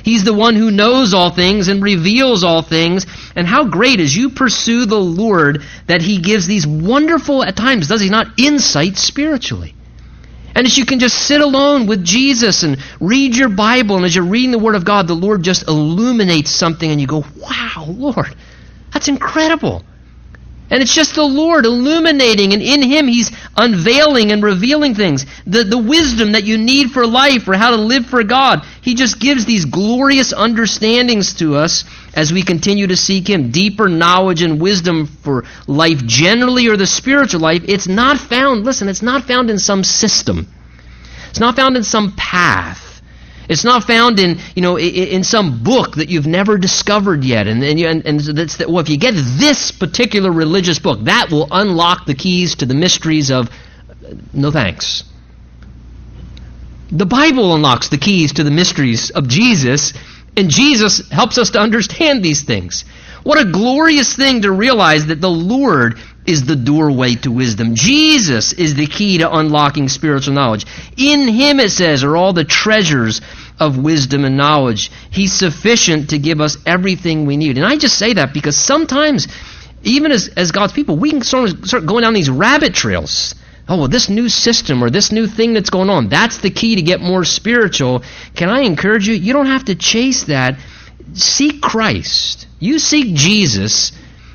He's 0.04 0.26
the 0.26 0.34
one 0.34 0.56
who 0.56 0.70
knows 0.70 1.14
all 1.14 1.30
things 1.30 1.70
and 1.70 1.82
reveals 1.82 2.44
all 2.44 2.62
things. 2.62 3.06
And 3.36 3.48
how 3.48 3.64
great 3.64 4.02
is 4.02 4.16
you 4.16 4.32
pursue 4.32 4.86
the 4.86 5.00
Lord 5.00 5.64
that 5.88 6.02
He 6.02 6.20
gives 6.20 6.46
these 6.46 6.68
wonderful, 6.68 7.44
at 7.44 7.56
times, 7.56 7.88
does 7.88 8.02
He 8.02 8.10
not, 8.10 8.28
insight 8.38 8.98
spiritually. 8.98 9.74
And 10.56 10.68
as 10.68 10.78
you 10.78 10.86
can 10.86 11.00
just 11.00 11.18
sit 11.18 11.42
alone 11.42 11.88
with 11.88 12.04
Jesus 12.04 12.64
and 12.64 12.78
read 13.00 13.36
your 13.36 13.50
Bible, 13.50 13.96
and 13.96 14.06
as 14.06 14.14
you're 14.14 14.26
reading 14.26 14.52
the 14.52 14.60
Word 14.60 14.76
of 14.76 14.86
God, 14.86 15.08
the 15.08 15.16
Lord 15.16 15.42
just 15.42 15.68
illuminates 15.68 16.52
something, 16.52 16.92
and 16.92 17.00
you 17.00 17.08
go, 17.08 17.24
wow, 17.38 17.86
Lord, 17.88 18.36
that's 18.92 19.08
incredible. 19.08 19.84
And 20.74 20.82
it's 20.82 20.96
just 20.96 21.14
the 21.14 21.22
Lord 21.22 21.68
illuminating, 21.68 22.52
and 22.52 22.62
in 22.64 22.82
Him 22.82 23.08
He's 23.08 23.32
unveiling 23.56 24.32
and 24.32 24.42
revealing 24.42 24.96
things. 24.96 25.24
The, 25.46 25.64
the 25.64 25.78
wisdom 25.78 26.32
that 26.32 26.46
you 26.46 26.58
need 26.58 26.90
for 26.90 27.06
life, 27.06 27.48
or 27.48 27.54
how 27.54 27.70
to 27.70 27.76
live 27.76 28.08
for 28.08 28.24
God. 28.24 28.66
He 28.82 28.96
just 28.96 29.20
gives 29.20 29.46
these 29.46 29.66
glorious 29.66 30.34
understandings 30.34 31.36
to 31.36 31.58
us 31.58 31.84
as 32.16 32.34
we 32.34 32.42
continue 32.42 32.88
to 32.88 32.98
seek 32.98 33.30
Him. 33.30 33.52
Deeper 33.52 33.88
knowledge 33.88 34.42
and 34.42 34.60
wisdom 34.60 35.06
for 35.06 35.44
life 35.68 36.04
generally, 36.08 36.68
or 36.70 36.76
the 36.76 36.88
spiritual 36.88 37.42
life. 37.42 37.62
It's 37.68 37.88
not 37.88 38.18
found, 38.18 38.66
listen, 38.66 38.90
it's 38.90 39.04
not 39.04 39.26
found 39.26 39.52
in 39.52 39.60
some 39.60 39.84
system, 39.84 40.48
it's 41.30 41.40
not 41.40 41.56
found 41.56 41.78
in 41.78 41.84
some 41.84 42.16
path. 42.18 42.93
It's 43.50 43.64
not 43.64 43.84
found 43.84 44.20
in, 44.20 44.40
you 44.56 44.62
know, 44.62 44.78
in 44.78 45.24
some 45.24 45.64
book 45.64 45.96
that 45.96 46.10
you've 46.10 46.28
never 46.28 46.58
discovered 46.58 47.24
yet. 47.24 47.48
And, 47.48 47.64
and, 47.64 47.80
and, 47.80 48.06
and 48.06 48.20
that's 48.20 48.58
the, 48.58 48.70
well, 48.70 48.80
if 48.80 48.90
you 48.90 48.98
get 48.98 49.14
this 49.14 49.72
particular 49.72 50.32
religious 50.32 50.80
book, 50.80 51.00
that 51.04 51.30
will 51.32 51.48
unlock 51.52 52.06
the 52.06 52.16
keys 52.16 52.56
to 52.56 52.66
the 52.66 52.74
mysteries 52.74 53.32
of 53.32 53.50
uh, 53.50 54.14
no 54.34 54.52
thanks. 54.52 55.04
The 56.92 57.06
Bible 57.06 57.56
unlocks 57.56 57.90
the 57.90 57.98
keys 57.98 58.34
to 58.34 58.44
the 58.44 58.52
mysteries 58.52 59.10
of 59.10 59.28
Jesus, 59.28 59.94
and 60.38 60.50
Jesus 60.50 61.10
helps 61.10 61.38
us 61.38 61.52
to 61.52 61.60
understand 61.60 62.24
these 62.24 62.44
things. 62.44 62.86
What 63.24 63.40
a 63.40 63.52
glorious 63.52 64.16
thing 64.16 64.42
to 64.42 64.52
realize 64.52 65.08
that 65.08 65.22
the 65.22 65.30
Lord 65.30 66.00
is 66.26 66.46
the 66.46 66.56
doorway 66.56 67.16
to 67.16 67.32
wisdom. 67.32 67.76
Jesus 67.76 68.54
is 68.54 68.76
the 68.76 68.88
key 68.88 69.18
to 69.20 69.36
unlocking 69.36 69.90
spiritual 69.90 70.34
knowledge. 70.34 70.66
In 70.98 71.28
Him, 71.28 71.60
it 71.60 71.72
says, 71.72 72.04
are 72.04 72.16
all 72.16 72.34
the 72.34 72.46
treasures 72.46 73.22
of 73.60 73.78
wisdom 73.78 74.26
and 74.26 74.38
knowledge. 74.38 74.92
He's 75.12 75.34
sufficient 75.34 76.10
to 76.10 76.20
give 76.20 76.42
us 76.42 76.58
everything 76.66 77.26
we 77.26 77.38
need. 77.38 77.58
And 77.58 77.66
I 77.66 77.78
just 77.78 77.98
say 77.98 78.14
that 78.14 78.34
because 78.34 78.58
sometimes, 78.58 79.28
even 79.84 80.12
as, 80.12 80.30
as 80.30 80.52
God's 80.52 80.74
people, 80.74 80.98
we 80.98 81.12
can 81.12 81.22
sort 81.22 81.52
of 81.52 81.66
start 81.66 81.86
going 81.86 82.04
down 82.04 82.14
these 82.14 82.30
rabbit 82.30 82.74
trails. 82.74 83.36
Oh, 83.68 83.78
well, 83.78 83.88
this 83.88 84.10
new 84.10 84.28
system 84.28 84.84
or 84.84 84.90
this 84.90 85.12
new 85.12 85.26
thing 85.26 85.54
that's 85.54 85.70
going 85.70 85.90
on, 85.90 86.10
that's 86.10 86.40
the 86.40 86.50
key 86.50 86.76
to 86.76 86.82
get 86.82 87.00
more 87.00 87.24
spiritual. 87.24 88.04
Can 88.36 88.50
I 88.50 88.62
encourage 88.62 89.08
you? 89.08 89.14
You 89.14 89.32
don't 89.32 89.46
have 89.46 89.66
to 89.66 89.76
chase 89.76 90.26
that. 90.26 90.58
Seek 91.14 91.62
Christ. 91.62 92.48
You 92.60 92.80
seek 92.80 93.14
Jesus 93.16 93.94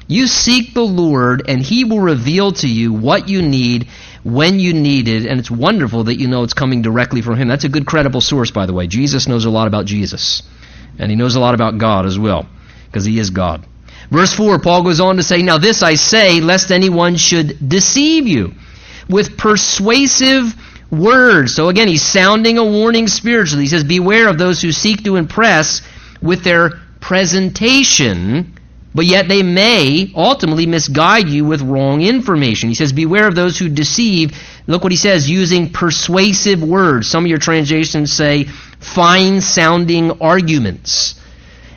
you 0.09 0.27
seek 0.27 0.73
the 0.73 0.81
Lord, 0.81 1.45
and 1.47 1.63
He 1.63 1.85
will 1.85 2.01
reveal 2.01 2.53
to 2.53 2.69
you 2.69 2.93
what 2.95 3.29
you 3.29 3.43
need 3.43 3.89
when 4.25 4.59
you 4.59 4.73
need 4.73 5.07
it, 5.07 5.27
and 5.27 5.39
it's 5.39 5.51
wonderful 5.51 6.05
that 6.05 6.19
you 6.19 6.27
know 6.29 6.43
it's 6.43 6.55
coming 6.55 6.83
directly 6.83 7.21
from 7.21 7.37
Him. 7.37 7.47
That's 7.47 7.65
a 7.65 7.69
good, 7.69 7.87
credible 7.87 8.23
source, 8.23 8.51
by 8.51 8.67
the 8.67 8.73
way. 8.73 8.87
Jesus 8.87 9.29
knows 9.29 9.45
a 9.45 9.51
lot 9.51 9.69
about 9.69 9.85
Jesus, 9.85 10.43
and 10.99 11.11
He 11.11 11.17
knows 11.17 11.37
a 11.37 11.41
lot 11.41 11.55
about 11.55 11.77
God 11.77 12.07
as 12.07 12.19
well, 12.19 12.49
because 12.87 13.05
He 13.05 13.19
is 13.19 13.31
God. 13.31 13.67
Verse 14.11 14.33
4, 14.33 14.59
Paul 14.61 14.83
goes 14.83 15.01
on 15.01 15.17
to 15.17 15.23
say, 15.23 15.43
Now 15.43 15.59
this 15.59 15.83
I 15.83 15.95
say, 15.95 16.41
lest 16.41 16.71
anyone 16.71 17.17
should 17.17 17.69
deceive 17.69 18.27
you 18.27 18.55
with 19.09 19.37
persuasive 19.37 20.55
words. 20.91 21.55
So 21.55 21.69
again, 21.69 21.89
he's 21.89 22.03
sounding 22.03 22.57
a 22.57 22.65
warning 22.65 23.09
spiritually. 23.09 23.65
He 23.65 23.69
says, 23.69 23.85
Beware 23.85 24.29
of 24.29 24.39
those 24.39 24.63
who 24.63 24.73
seek 24.73 25.05
to 25.05 25.17
impress 25.17 25.83
with 26.23 26.45
their 26.45 26.71
presentation 27.01 28.58
but 28.95 29.05
yet 29.05 29.29
they 29.29 29.43
may 29.43 30.11
ultimately 30.15 30.67
misguide 30.67 31.29
you 31.29 31.45
with 31.45 31.61
wrong 31.61 32.01
information. 32.01 32.69
He 32.69 32.75
says, 32.75 32.93
Beware 32.93 33.29
of 33.29 33.35
those 33.35 33.59
who 33.59 33.69
deceive. 33.69 34.33
Look 34.67 34.83
what 34.83 34.93
he 34.93 34.99
says, 34.99 35.31
using 35.31 35.71
persuasive 35.71 36.63
words. 36.63 37.09
Some 37.09 37.25
of 37.25 37.29
your 37.29 37.39
translations 37.39 38.13
say 38.13 38.45
fine 38.45 39.41
sounding 39.41 40.23
arguments. 40.23 41.21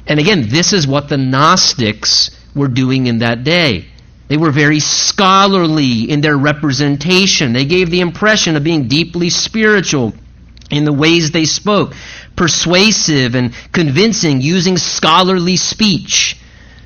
And 0.07 0.19
again, 0.19 0.47
this 0.49 0.73
is 0.73 0.87
what 0.87 1.09
the 1.09 1.17
Gnostics 1.17 2.31
were 2.55 2.67
doing 2.67 3.07
in 3.07 3.19
that 3.19 3.43
day. 3.43 3.85
They 4.27 4.37
were 4.37 4.51
very 4.51 4.79
scholarly 4.79 6.09
in 6.09 6.21
their 6.21 6.37
representation. 6.37 7.51
They 7.51 7.65
gave 7.65 7.89
the 7.89 7.99
impression 7.99 8.55
of 8.55 8.63
being 8.63 8.87
deeply 8.87 9.29
spiritual 9.29 10.13
in 10.69 10.85
the 10.85 10.93
ways 10.93 11.31
they 11.31 11.43
spoke, 11.43 11.93
persuasive 12.37 13.35
and 13.35 13.53
convincing, 13.73 14.39
using 14.39 14.77
scholarly 14.77 15.57
speech 15.57 16.37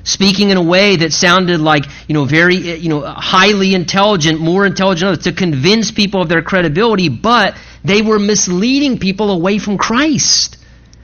speaking 0.06 0.50
in 0.50 0.56
a 0.56 0.62
way 0.62 0.96
that 0.96 1.12
sounded 1.12 1.60
like, 1.60 1.84
you 2.06 2.14
know, 2.14 2.24
very, 2.24 2.56
you 2.56 2.88
know, 2.88 3.00
highly 3.00 3.74
intelligent, 3.74 4.40
more 4.40 4.64
intelligent 4.64 5.24
to 5.24 5.32
convince 5.32 5.90
people 5.90 6.22
of 6.22 6.28
their 6.28 6.42
credibility, 6.42 7.08
but 7.08 7.56
they 7.84 8.02
were 8.02 8.18
misleading 8.18 8.98
people 8.98 9.32
away 9.32 9.58
from 9.58 9.76
Christ. 9.76 10.58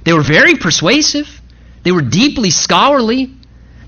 They 0.05 0.13
were 0.13 0.23
very 0.23 0.55
persuasive. 0.55 1.27
They 1.83 1.91
were 1.91 2.03
deeply 2.03 2.51
scholarly. 2.51 3.35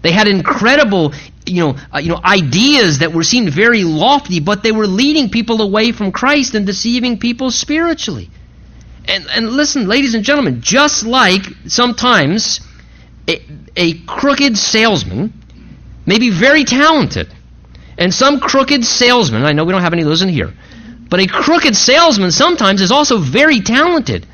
They 0.02 0.10
had 0.10 0.26
incredible, 0.26 1.14
you 1.46 1.60
know, 1.62 1.78
uh, 1.94 1.98
you 1.98 2.10
know, 2.10 2.20
ideas 2.22 2.98
that 2.98 3.12
were 3.12 3.22
seemed 3.22 3.50
very 3.50 3.84
lofty, 3.84 4.40
but 4.40 4.64
they 4.64 4.72
were 4.72 4.88
leading 4.88 5.30
people 5.30 5.62
away 5.62 5.92
from 5.92 6.10
Christ 6.10 6.56
and 6.56 6.66
deceiving 6.66 7.20
people 7.20 7.52
spiritually. 7.52 8.30
And, 9.06 9.26
and 9.30 9.50
listen, 9.52 9.86
ladies 9.86 10.14
and 10.14 10.24
gentlemen, 10.24 10.60
just 10.60 11.04
like 11.04 11.42
sometimes 11.66 12.60
a, 13.28 13.42
a 13.76 13.98
crooked 14.06 14.56
salesman 14.56 15.32
may 16.06 16.18
be 16.18 16.30
very 16.30 16.64
talented. 16.64 17.28
And 17.96 18.12
some 18.12 18.40
crooked 18.40 18.84
salesman, 18.84 19.44
I 19.44 19.52
know 19.52 19.64
we 19.64 19.72
don't 19.72 19.82
have 19.82 19.92
any 19.92 20.02
of 20.02 20.08
those 20.08 20.22
in 20.22 20.28
here, 20.28 20.52
but 21.08 21.20
a 21.20 21.26
crooked 21.26 21.76
salesman 21.76 22.30
sometimes 22.30 22.80
is 22.80 22.90
also 22.90 23.18
very 23.18 23.60
talented 23.60 24.26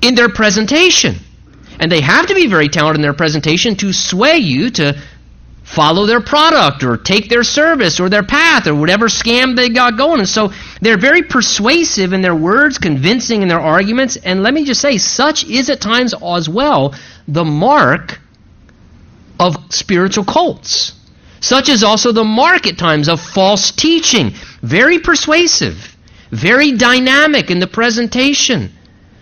in 0.00 0.14
their 0.14 0.28
presentation. 0.28 1.16
And 1.78 1.90
they 1.90 2.00
have 2.00 2.26
to 2.26 2.34
be 2.34 2.46
very 2.46 2.68
talented 2.68 2.96
in 2.96 3.02
their 3.02 3.14
presentation 3.14 3.76
to 3.76 3.92
sway 3.92 4.38
you 4.38 4.70
to 4.70 5.00
follow 5.74 6.06
their 6.06 6.20
product 6.20 6.82
or 6.82 6.96
take 6.96 7.28
their 7.28 7.44
service 7.44 8.00
or 8.00 8.08
their 8.08 8.24
path 8.24 8.66
or 8.66 8.74
whatever 8.74 9.06
scam 9.06 9.54
they 9.54 9.68
got 9.68 9.96
going. 9.96 10.18
And 10.18 10.28
so 10.28 10.52
they're 10.80 10.98
very 10.98 11.22
persuasive 11.22 12.12
in 12.12 12.22
their 12.22 12.34
words, 12.34 12.78
convincing 12.78 13.42
in 13.42 13.48
their 13.48 13.60
arguments. 13.60 14.16
And 14.16 14.42
let 14.42 14.52
me 14.52 14.64
just 14.64 14.80
say, 14.80 14.98
such 14.98 15.44
is 15.44 15.70
at 15.70 15.80
times 15.80 16.12
as 16.12 16.48
well 16.48 16.94
the 17.28 17.44
mark 17.44 18.18
of 19.38 19.56
spiritual 19.72 20.24
cults. 20.24 20.92
such 21.40 21.68
is 21.68 21.82
also 21.82 22.12
the 22.12 22.24
mark 22.24 22.66
at 22.66 22.76
times 22.76 23.08
of 23.08 23.20
false 23.20 23.70
teaching. 23.70 24.34
Very 24.62 24.98
persuasive, 24.98 25.96
very 26.30 26.72
dynamic 26.72 27.50
in 27.50 27.60
the 27.60 27.66
presentation, 27.66 28.70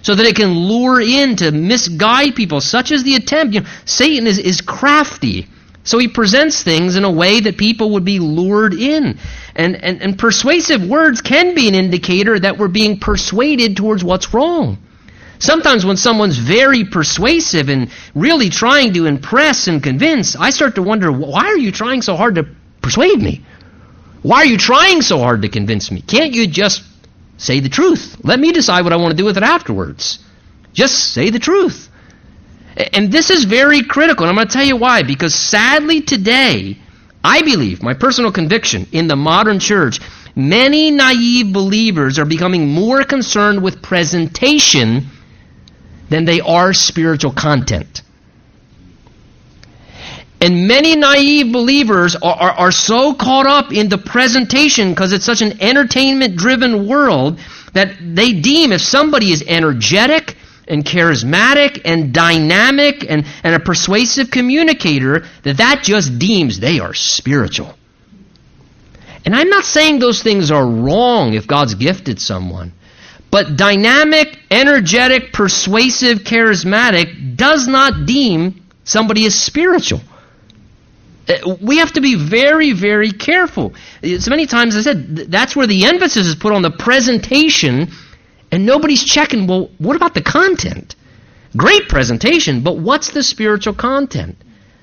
so 0.03 0.15
that 0.15 0.27
it 0.27 0.35
can 0.35 0.55
lure 0.55 1.01
in 1.01 1.37
to 1.37 1.53
misguide 1.53 2.35
people, 2.35 2.61
such 2.61 2.91
as 2.91 3.05
the 3.05 3.15
attempt. 3.15 3.55
You 3.55 3.61
know, 3.61 3.69
Satan 3.85 4.27
is, 4.27 4.39
is 4.39 4.61
crafty. 4.61 5.47
So 5.89 5.97
he 5.97 6.07
presents 6.07 6.63
things 6.63 6.97
in 6.97 7.05
a 7.05 7.11
way 7.11 7.41
that 7.41 7.57
people 7.57 7.93
would 7.93 8.05
be 8.05 8.19
lured 8.19 8.75
in. 8.75 9.19
And, 9.57 9.75
and, 9.75 10.03
and 10.03 10.19
persuasive 10.19 10.87
words 10.87 11.23
can 11.23 11.55
be 11.55 11.67
an 11.67 11.75
indicator 11.75 12.39
that 12.39 12.59
we're 12.59 12.69
being 12.69 13.01
persuaded 13.01 13.75
towards 13.75 14.05
what's 14.05 14.35
wrong. 14.35 14.77
Sometimes 15.39 15.87
when 15.87 15.97
someone's 15.97 16.37
very 16.37 16.85
persuasive 16.85 17.71
and 17.71 17.91
really 18.15 18.51
trying 18.51 18.93
to 18.93 19.07
impress 19.07 19.67
and 19.67 19.83
convince, 19.83 20.37
I 20.37 20.51
start 20.51 20.75
to 20.75 20.83
wonder, 20.83 21.11
why 21.11 21.47
are 21.47 21.57
you 21.57 21.73
trying 21.73 22.03
so 22.03 22.17
hard 22.17 22.35
to 22.35 22.47
persuade 22.83 23.19
me? 23.19 23.43
Why 24.21 24.41
are 24.43 24.47
you 24.47 24.59
trying 24.59 25.01
so 25.01 25.17
hard 25.17 25.41
to 25.41 25.49
convince 25.49 25.91
me? 25.91 26.03
Can't 26.03 26.35
you 26.35 26.49
just 26.49 26.83
say 27.39 27.61
the 27.61 27.71
truth? 27.71 28.15
Let 28.23 28.39
me 28.39 28.53
decide 28.53 28.85
what 28.85 28.93
I 28.93 28.97
want 28.97 29.13
to 29.13 29.17
do 29.17 29.25
with 29.25 29.39
it 29.39 29.43
afterwards. 29.43 30.19
Just 30.75 31.15
say 31.15 31.31
the 31.31 31.39
truth. 31.39 31.88
And 32.79 33.11
this 33.11 33.31
is 33.31 33.45
very 33.45 33.83
critical, 33.83 34.25
and 34.25 34.31
I'm 34.31 34.37
going 34.37 34.47
to 34.47 34.53
tell 34.53 34.65
you 34.65 34.77
why. 34.77 35.03
Because 35.03 35.35
sadly 35.35 36.01
today, 36.01 36.79
I 37.25 37.43
believe, 37.43 37.83
my 37.83 37.95
personal 37.95 38.31
conviction, 38.31 38.87
in 38.93 39.09
the 39.09 39.17
modern 39.17 39.59
church, 39.59 39.99
many 40.37 40.93
naive 40.93 41.53
believers 41.53 42.21
are 42.21 42.25
becoming 42.25 42.69
more 42.69 43.03
concerned 43.03 43.63
with 43.63 43.83
presentation 43.83 45.09
than 46.09 46.25
they 46.25 46.41
are 46.41 46.73
spiritual 46.73 47.33
content. 47.33 48.03
And 50.41 50.69
many 50.69 50.95
naive 50.95 51.53
believers 51.53 52.15
are, 52.15 52.35
are, 52.35 52.53
are 52.53 52.71
so 52.71 53.13
caught 53.13 53.47
up 53.47 53.73
in 53.73 53.89
the 53.89 53.99
presentation 53.99 54.91
because 54.91 55.13
it's 55.13 55.25
such 55.25 55.43
an 55.43 55.61
entertainment 55.61 56.37
driven 56.37 56.87
world 56.87 57.41
that 57.73 57.97
they 58.01 58.35
deem 58.35 58.71
if 58.71 58.81
somebody 58.81 59.33
is 59.33 59.43
energetic 59.45 60.37
and 60.69 60.85
charismatic 60.85 61.81
and 61.85 62.13
dynamic 62.13 63.05
and, 63.09 63.27
and 63.43 63.55
a 63.55 63.61
persuasive 63.61 64.31
communicator, 64.31 65.25
that 65.43 65.57
that 65.57 65.83
just 65.83 66.19
deems 66.19 66.61
they 66.61 66.79
are 66.79 66.95
spiritual. 66.95 67.75
And 69.25 69.35
I'm 69.35 69.51
not 69.51 69.65
saying 69.65 69.99
those 69.99 70.23
things 70.23 70.51
are 70.51 70.67
wrong 70.67 71.35
if 71.35 71.47
God's 71.47 71.75
gifted 71.75 72.21
someone. 72.21 72.73
But 73.31 73.57
dynamic, 73.57 74.39
energetic, 74.51 75.33
persuasive, 75.33 76.21
charismatic 76.21 77.37
does 77.37 77.69
not 77.69 78.07
deem 78.07 78.63
somebody 78.85 79.27
as 79.27 79.35
spiritual. 79.35 80.01
Uh, 81.29 81.57
we 81.61 81.79
have 81.79 81.93
to 81.93 82.01
be 82.01 82.15
very, 82.15 82.73
very 82.73 83.13
careful. 83.13 83.75
So 84.03 84.31
many 84.31 84.47
times 84.47 84.77
I 84.77 84.81
said 84.81 85.17
that's 85.31 85.55
where 85.55 85.67
the 85.67 85.85
emphasis 85.85 86.27
is 86.27 86.37
put 86.37 86.55
on 86.55 86.63
the 86.63 86.71
presentation, 86.71 87.89
and 88.51 88.65
nobody's 88.65 89.05
checking, 89.05 89.47
well, 89.47 89.71
what 89.79 89.97
about 89.97 90.15
the 90.15 90.23
content? 90.23 90.95
Great 91.57 91.89
presentation, 91.89 92.63
but 92.63 92.79
what's 92.79 93.11
the 93.11 93.23
spiritual 93.23 93.75
content? 93.75 94.37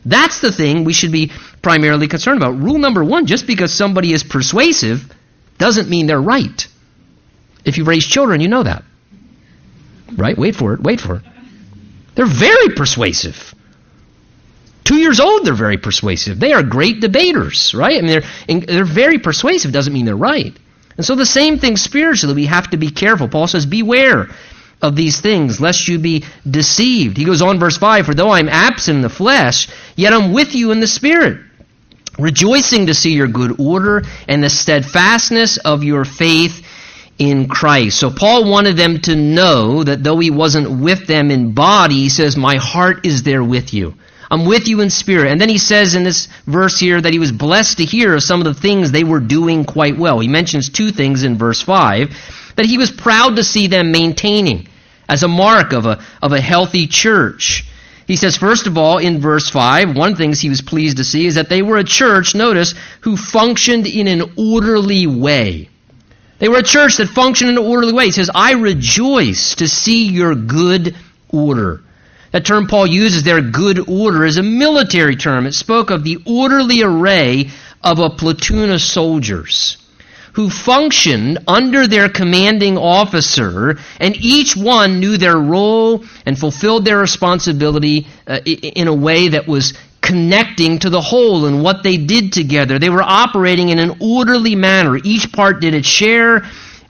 That's 0.06 0.39
the 0.39 0.51
thing 0.51 0.84
we 0.84 0.93
should 0.93 1.12
be 1.12 1.32
primarily 1.62 2.08
concerned 2.08 2.38
about. 2.38 2.60
Rule 2.60 2.78
number 2.78 3.04
one 3.04 3.25
just 3.25 3.47
because 3.47 3.73
somebody 3.73 4.13
is 4.13 4.23
persuasive 4.23 5.12
doesn't 5.58 5.89
mean 5.89 6.06
they're 6.06 6.21
right. 6.21 6.67
If 7.63 7.78
you 7.78 7.86
raise 7.86 8.06
children, 8.06 8.41
you 8.41 8.47
know 8.47 8.63
that. 8.63 8.84
Right? 10.15 10.38
Wait 10.38 10.56
for 10.56 10.73
it. 10.73 10.82
Wait 10.82 11.01
for 11.01 11.15
it. 11.15 11.23
They're 12.13 12.25
very 12.28 12.69
persuasive. 12.75 13.54
Two 14.84 14.97
years 14.97 15.19
old, 15.19 15.45
they're 15.45 15.56
very 15.56 15.78
persuasive. 15.78 16.39
They 16.39 16.54
are 16.54 16.62
great 16.62 16.99
debaters, 16.99 17.73
right? 17.73 17.97
I 17.97 18.01
mean, 18.01 18.21
they're, 18.47 18.60
they're 18.60 18.86
very 18.86 19.17
persuasive, 19.17 19.71
doesn't 19.71 19.91
mean 19.91 20.06
they're 20.06 20.15
right. 20.15 20.56
And 20.98 21.06
so 21.06 21.16
the 21.16 21.26
same 21.26 21.60
thing 21.60 21.78
spiritually, 21.78 22.36
we 22.36 22.46
have 22.46 22.70
to 22.70 22.78
be 22.78 22.90
careful. 22.90 23.28
Paul 23.28 23.48
says, 23.48 23.66
Beware 23.66 24.30
of 24.82 24.96
these 24.96 25.20
things, 25.20 25.60
lest 25.60 25.88
you 25.88 26.00
be 26.00 26.24
deceived. 26.50 27.18
He 27.18 27.26
goes 27.26 27.42
on, 27.42 27.60
verse 27.60 27.78
5 27.78 28.06
For 28.06 28.14
though 28.14 28.32
I'm 28.32 28.50
absent 28.50 28.98
in 28.98 29.02
the 29.02 29.10
flesh, 29.10 29.68
yet 29.96 30.14
I'm 30.14 30.32
with 30.32 30.56
you 30.56 30.72
in 30.72 30.80
the 30.80 30.88
spirit, 30.88 31.40
rejoicing 32.18 32.88
to 32.88 32.94
see 32.94 33.14
your 33.14 33.28
good 33.28 33.60
order 33.60 34.04
and 34.28 34.44
the 34.44 34.50
steadfastness 34.50 35.58
of 35.58 35.84
your 35.84 36.06
faith 36.06 36.66
in 37.18 37.48
Christ. 37.48 38.00
So 38.00 38.12
Paul 38.12 38.50
wanted 38.50 38.78
them 38.78 39.00
to 39.02 39.16
know 39.16 39.84
that 39.84 40.04
though 40.04 40.20
he 40.20 40.32
wasn't 40.32 40.82
with 40.82 41.08
them 41.08 41.32
in 41.32 41.54
body, 41.54 41.96
he 41.96 42.10
says, 42.10 42.38
My 42.38 42.58
heart 42.58 43.06
is 43.06 43.24
there 43.24 43.44
with 43.44 43.74
you. 43.74 43.96
I'm 44.30 44.46
with 44.46 44.68
you 44.68 44.82
in 44.82 44.90
spirit. 44.90 45.32
And 45.32 45.40
then 45.40 45.50
he 45.50 45.58
says 45.58 45.96
in 45.96 46.04
this 46.04 46.28
verse 46.46 46.80
here 46.80 47.00
that 47.00 47.14
he 47.14 47.20
was 47.20 47.32
blessed 47.32 47.78
to 47.78 47.86
hear 47.86 48.16
of 48.16 48.24
some 48.24 48.42
of 48.42 48.46
the 48.46 48.60
things 48.60 48.92
they 48.92 49.04
were 49.04 49.20
doing 49.20 49.66
quite 49.66 49.98
well. 49.98 50.20
He 50.20 50.28
mentions 50.28 50.70
two 50.70 50.92
things 50.92 51.24
in 51.24 51.38
verse 51.38 51.62
5 51.62 52.54
that 52.56 52.66
he 52.66 52.78
was 52.78 52.92
proud 52.92 53.36
to 53.36 53.44
see 53.44 53.68
them 53.68 53.92
maintaining 53.92 54.68
as 55.08 55.24
a 55.24 55.28
mark 55.28 55.74
of 55.74 55.86
a, 55.86 56.04
of 56.22 56.32
a 56.32 56.42
healthy 56.42 56.88
church. 56.88 57.66
He 58.08 58.16
says, 58.16 58.38
first 58.38 58.68
of 58.68 58.78
all, 58.78 59.00
in 59.00 59.20
verse 59.20 59.50
5, 59.50 59.96
one 59.96 60.16
thing 60.16 60.34
he 60.34 60.50
was 60.50 60.62
pleased 60.62 60.98
to 60.98 61.04
see 61.04 61.26
is 61.26 61.36
that 61.36 61.50
they 61.50 61.62
were 61.62 61.78
a 61.78 61.84
church, 61.84 62.36
notice, 62.36 62.76
who 63.02 63.18
functioned 63.18 63.88
in 63.88 64.08
an 64.08 64.34
orderly 64.38 65.08
way. 65.08 65.70
They 66.38 66.50
were 66.50 66.60
a 66.60 66.64
church 66.64 66.98
that 66.98 67.08
functioned 67.08 67.52
in 67.52 67.58
an 67.58 67.64
orderly 67.64 67.94
way. 67.94 68.06
He 68.06 68.12
says, 68.12 68.30
I 68.34 68.54
rejoice 68.54 69.56
to 69.56 69.68
see 69.68 70.10
your 70.10 70.36
good 70.36 70.96
order. 71.30 71.82
That 72.36 72.43
term 72.43 72.67
Paul 72.67 72.88
uses 72.88 73.24
there, 73.24 73.39
good 73.39 73.88
order, 73.88 74.26
is 74.26 74.36
a 74.36 74.43
military 74.43 75.15
term. 75.15 75.45
It 75.48 75.54
spoke 75.54 75.89
of 75.89 76.04
the 76.04 76.17
orderly 76.26 76.84
array 76.84 77.50
of 77.82 78.00
a 78.00 78.10
platoon 78.10 78.71
of 78.71 78.82
soldiers 78.82 79.78
who 80.34 80.50
functioned 80.50 81.38
under 81.48 81.88
their 81.88 82.10
commanding 82.10 82.78
officer, 82.78 83.80
and 84.02 84.17
each 84.17 84.54
one 84.54 85.00
knew 85.00 85.15
their 85.15 85.38
role 85.38 86.04
and 86.26 86.38
fulfilled 86.38 86.84
their 86.84 86.98
responsibility 86.98 88.06
uh, 88.28 88.41
in 88.43 88.89
a 88.89 88.93
way 88.93 89.30
that 89.30 89.48
was 89.48 89.74
connecting 90.02 90.80
to 90.80 90.89
the 90.89 91.00
whole 91.00 91.45
and 91.45 91.63
what 91.63 91.84
they 91.84 91.95
did 91.95 92.34
together. 92.34 92.80
They 92.80 92.89
were 92.89 93.02
operating 93.02 93.69
in 93.69 93.80
an 93.80 93.95
orderly 94.02 94.56
manner. 94.56 95.00
Each 95.02 95.32
part 95.32 95.62
did 95.62 95.74
its 95.74 95.88
share, 95.88 96.45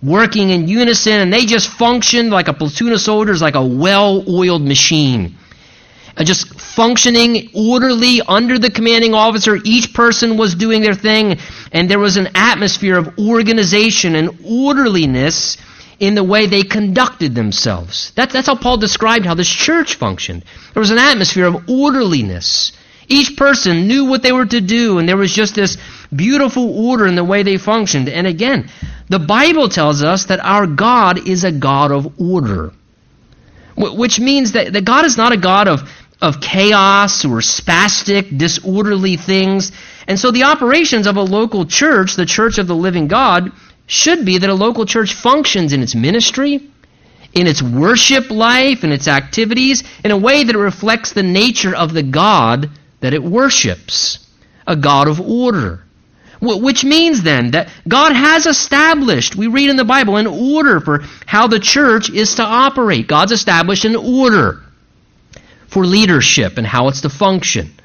working 0.06 0.50
in 0.50 0.68
unison, 0.68 1.14
and 1.14 1.34
they 1.34 1.46
just 1.46 1.70
functioned 1.70 2.30
like 2.30 2.48
a 2.48 2.54
platoon 2.54 2.94
of 2.94 3.02
soldiers, 3.02 3.42
like 3.42 3.56
a 3.56 3.66
well 3.66 4.24
oiled 4.30 4.62
machine. 4.62 5.38
Uh, 6.18 6.24
just 6.24 6.60
functioning 6.60 7.50
orderly 7.54 8.22
under 8.26 8.58
the 8.58 8.72
commanding 8.72 9.14
officer. 9.14 9.58
Each 9.66 9.94
person 9.94 10.38
was 10.38 10.56
doing 10.56 10.82
their 10.82 10.94
thing, 10.94 11.40
and 11.74 11.90
there 11.90 12.00
was 12.00 12.16
an 12.16 12.30
atmosphere 12.36 12.98
of 12.98 13.20
organization 13.20 14.16
and 14.16 14.40
orderliness 14.46 15.58
in 16.00 16.16
the 16.16 16.24
way 16.24 16.46
they 16.46 16.64
conducted 16.64 17.36
themselves. 17.36 18.12
That, 18.12 18.30
that's 18.30 18.48
how 18.48 18.56
Paul 18.56 18.78
described 18.78 19.26
how 19.26 19.34
this 19.34 19.50
church 19.50 19.96
functioned. 19.96 20.44
There 20.74 20.82
was 20.82 20.92
an 20.92 20.98
atmosphere 20.98 21.46
of 21.46 21.70
orderliness 21.70 22.72
each 23.08 23.38
person 23.38 23.88
knew 23.88 24.06
what 24.06 24.24
they 24.24 24.32
were 24.32 24.46
to 24.46 24.62
do, 24.62 24.98
and 24.98 25.08
there 25.08 25.18
was 25.18 25.34
just 25.34 25.56
this 25.56 25.78
beautiful 26.16 26.88
order 26.88 27.06
in 27.06 27.16
the 27.16 27.24
way 27.24 27.44
they 27.44 27.58
functioned. 27.58 28.10
And 28.10 28.26
again, 28.26 28.70
the 29.10 29.20
Bible 29.20 29.70
tells 29.70 30.04
us 30.04 30.26
that 30.26 30.40
our 30.40 30.66
God 30.66 31.28
is 31.28 31.44
a 31.44 31.52
God 31.52 31.92
of 31.92 32.20
order, 32.20 32.72
which 33.78 34.20
means 34.20 34.54
that, 34.54 34.74
that 34.74 34.86
God 34.86 35.06
is 35.06 35.18
not 35.18 35.34
a 35.34 35.38
God 35.38 35.68
of, 35.68 35.90
of 36.22 36.42
chaos 36.42 37.26
or 37.26 37.40
spastic, 37.40 38.38
disorderly 38.38 39.18
things. 39.18 39.72
And 40.08 40.20
so 40.20 40.32
the 40.32 40.44
operations 40.44 41.08
of 41.08 41.18
a 41.18 41.22
local 41.22 41.66
church, 41.66 42.16
the 42.16 42.26
church 42.26 42.58
of 42.58 42.68
the 42.68 42.76
living 42.76 43.08
God, 43.08 43.52
should 43.88 44.26
be 44.26 44.40
that 44.40 44.50
a 44.50 44.56
local 44.56 44.86
church 44.86 45.14
functions 45.14 45.72
in 45.72 45.84
its 45.84 45.94
ministry, 45.94 46.68
in 47.34 47.48
its 47.48 47.62
worship 47.62 48.32
life, 48.32 48.84
in 48.84 48.92
its 48.92 49.08
activities, 49.08 49.84
in 50.04 50.10
a 50.10 50.18
way 50.18 50.44
that 50.44 50.58
reflects 50.58 51.12
the 51.12 51.22
nature 51.22 51.76
of 51.76 51.94
the 51.94 52.02
God 52.02 52.72
that 53.06 53.14
it 53.14 53.24
worships 53.24 54.18
a 54.66 54.76
God 54.76 55.08
of 55.08 55.22
order. 55.22 55.84
Which 56.42 56.84
means 56.84 57.22
then 57.22 57.52
that 57.52 57.70
God 57.88 58.14
has 58.14 58.48
established, 58.48 59.36
we 59.36 59.46
read 59.46 59.70
in 59.70 59.78
the 59.78 59.86
Bible, 59.86 60.18
an 60.18 60.26
order 60.26 60.80
for 60.80 61.04
how 61.28 61.46
the 61.46 61.60
church 61.60 62.10
is 62.10 62.36
to 62.36 62.44
operate. 62.44 63.08
God's 63.08 63.32
established 63.32 63.86
an 63.86 63.96
order 63.96 64.64
for 65.68 65.86
leadership 65.86 66.58
and 66.58 66.66
how 66.66 66.88
it's 66.88 67.02
to 67.02 67.10
function. 67.10 67.76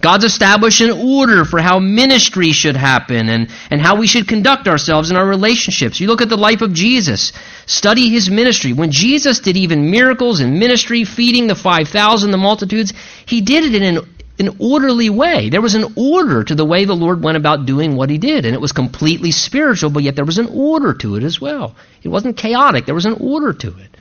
God's 0.00 0.24
established 0.24 0.80
an 0.80 0.90
order 0.90 1.44
for 1.44 1.60
how 1.60 1.78
ministry 1.78 2.52
should 2.52 2.76
happen 2.76 3.28
and, 3.28 3.50
and 3.70 3.80
how 3.80 3.96
we 3.96 4.06
should 4.06 4.26
conduct 4.26 4.68
ourselves 4.68 5.10
in 5.10 5.16
our 5.16 5.26
relationships. 5.26 6.00
You 6.00 6.06
look 6.06 6.22
at 6.22 6.30
the 6.30 6.36
life 6.36 6.62
of 6.62 6.72
Jesus, 6.72 7.32
study 7.66 8.08
his 8.08 8.30
ministry. 8.30 8.72
When 8.72 8.90
Jesus 8.90 9.40
did 9.40 9.56
even 9.56 9.90
miracles 9.90 10.40
in 10.40 10.58
ministry, 10.58 11.04
feeding 11.04 11.46
the 11.46 11.54
5,000, 11.54 12.30
the 12.30 12.38
multitudes, 12.38 12.94
he 13.26 13.42
did 13.42 13.64
it 13.64 13.74
in 13.74 13.96
an 13.96 14.15
an 14.38 14.56
orderly 14.58 15.10
way. 15.10 15.48
There 15.48 15.60
was 15.60 15.74
an 15.74 15.94
order 15.96 16.44
to 16.44 16.54
the 16.54 16.64
way 16.64 16.84
the 16.84 16.94
Lord 16.94 17.22
went 17.22 17.36
about 17.36 17.66
doing 17.66 17.96
what 17.96 18.10
he 18.10 18.18
did, 18.18 18.44
and 18.44 18.54
it 18.54 18.60
was 18.60 18.72
completely 18.72 19.30
spiritual, 19.30 19.90
but 19.90 20.02
yet 20.02 20.16
there 20.16 20.24
was 20.24 20.38
an 20.38 20.48
order 20.52 20.92
to 20.94 21.16
it 21.16 21.22
as 21.22 21.40
well. 21.40 21.74
It 22.02 22.08
wasn't 22.08 22.36
chaotic, 22.36 22.86
there 22.86 22.94
was 22.94 23.06
an 23.06 23.16
order 23.20 23.52
to 23.52 23.68
it. 23.68 23.96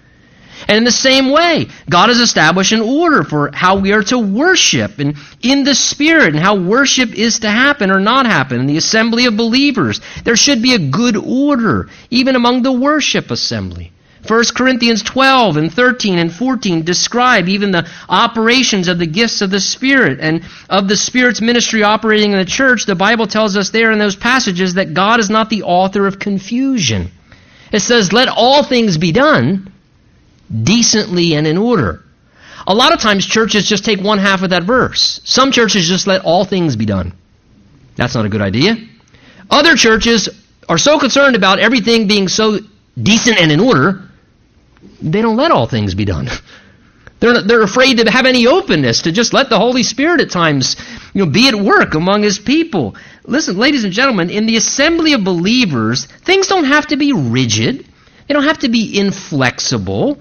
And 0.67 0.77
in 0.77 0.83
the 0.83 0.91
same 0.91 1.31
way, 1.31 1.67
God 1.89 2.09
has 2.09 2.19
established 2.19 2.71
an 2.71 2.81
order 2.81 3.23
for 3.23 3.51
how 3.53 3.77
we 3.77 3.91
are 3.91 4.03
to 4.03 4.17
worship 4.17 4.99
and 4.99 5.15
in 5.41 5.63
the 5.63 5.75
Spirit 5.75 6.33
and 6.33 6.39
how 6.39 6.55
worship 6.55 7.13
is 7.13 7.39
to 7.39 7.49
happen 7.49 7.91
or 7.91 7.99
not 7.99 8.25
happen 8.25 8.61
in 8.61 8.65
the 8.65 8.77
assembly 8.77 9.25
of 9.25 9.37
believers. 9.37 10.01
There 10.23 10.37
should 10.37 10.61
be 10.61 10.73
a 10.73 10.79
good 10.79 11.17
order, 11.17 11.89
even 12.09 12.35
among 12.35 12.63
the 12.63 12.71
worship 12.71 13.31
assembly. 13.31 13.91
1 14.27 14.43
Corinthians 14.55 15.03
12 15.03 15.57
and 15.57 15.73
13 15.73 16.19
and 16.19 16.33
14 16.33 16.83
describe 16.83 17.47
even 17.47 17.71
the 17.71 17.89
operations 18.09 18.87
of 18.87 18.99
the 18.99 19.07
gifts 19.07 19.41
of 19.41 19.49
the 19.49 19.59
Spirit 19.59 20.19
and 20.19 20.43
of 20.69 20.87
the 20.87 20.97
Spirit's 20.97 21.41
ministry 21.41 21.83
operating 21.83 22.31
in 22.31 22.37
the 22.37 22.45
church. 22.45 22.85
The 22.85 22.95
Bible 22.95 23.27
tells 23.27 23.55
us 23.55 23.69
there 23.69 23.91
in 23.91 23.99
those 23.99 24.15
passages 24.15 24.75
that 24.75 24.93
God 24.93 25.19
is 25.19 25.29
not 25.29 25.49
the 25.49 25.63
author 25.63 26.07
of 26.07 26.19
confusion. 26.19 27.11
It 27.71 27.79
says, 27.79 28.13
let 28.13 28.27
all 28.27 28.63
things 28.63 28.97
be 28.97 29.11
done 29.11 29.71
decently 30.63 31.35
and 31.35 31.47
in 31.47 31.57
order. 31.57 32.03
A 32.67 32.73
lot 32.73 32.93
of 32.93 32.99
times 32.99 33.25
churches 33.25 33.67
just 33.67 33.85
take 33.85 33.99
one 34.01 34.17
half 34.17 34.41
of 34.41 34.49
that 34.51 34.63
verse. 34.63 35.21
Some 35.23 35.51
churches 35.51 35.87
just 35.87 36.07
let 36.07 36.21
all 36.23 36.45
things 36.45 36.75
be 36.75 36.85
done. 36.85 37.13
That's 37.95 38.15
not 38.15 38.25
a 38.25 38.29
good 38.29 38.41
idea. 38.41 38.75
Other 39.49 39.75
churches 39.75 40.29
are 40.67 40.77
so 40.77 40.99
concerned 40.99 41.35
about 41.35 41.59
everything 41.59 42.07
being 42.07 42.27
so 42.27 42.59
decent 43.01 43.39
and 43.39 43.51
in 43.51 43.59
order, 43.59 44.09
they 45.01 45.21
don't 45.21 45.37
let 45.37 45.51
all 45.51 45.67
things 45.67 45.95
be 45.95 46.05
done. 46.05 46.29
They're, 47.19 47.41
they're 47.41 47.61
afraid 47.61 47.97
to 47.97 48.11
have 48.11 48.25
any 48.25 48.45
openness, 48.45 49.03
to 49.03 49.11
just 49.11 49.33
let 49.33 49.49
the 49.49 49.57
Holy 49.57 49.83
Spirit 49.83 50.21
at 50.21 50.29
times 50.29 50.75
you 51.13 51.25
know, 51.25 51.31
be 51.31 51.47
at 51.47 51.55
work 51.55 51.95
among 51.95 52.23
His 52.23 52.39
people. 52.39 52.95
Listen, 53.23 53.57
ladies 53.57 53.83
and 53.83 53.93
gentlemen, 53.93 54.29
in 54.29 54.45
the 54.45 54.57
assembly 54.57 55.13
of 55.13 55.23
believers, 55.23 56.05
things 56.05 56.47
don't 56.47 56.65
have 56.65 56.87
to 56.87 56.97
be 56.97 57.13
rigid. 57.13 57.87
They 58.27 58.33
don't 58.33 58.43
have 58.43 58.59
to 58.59 58.69
be 58.69 58.99
inflexible. 58.99 60.19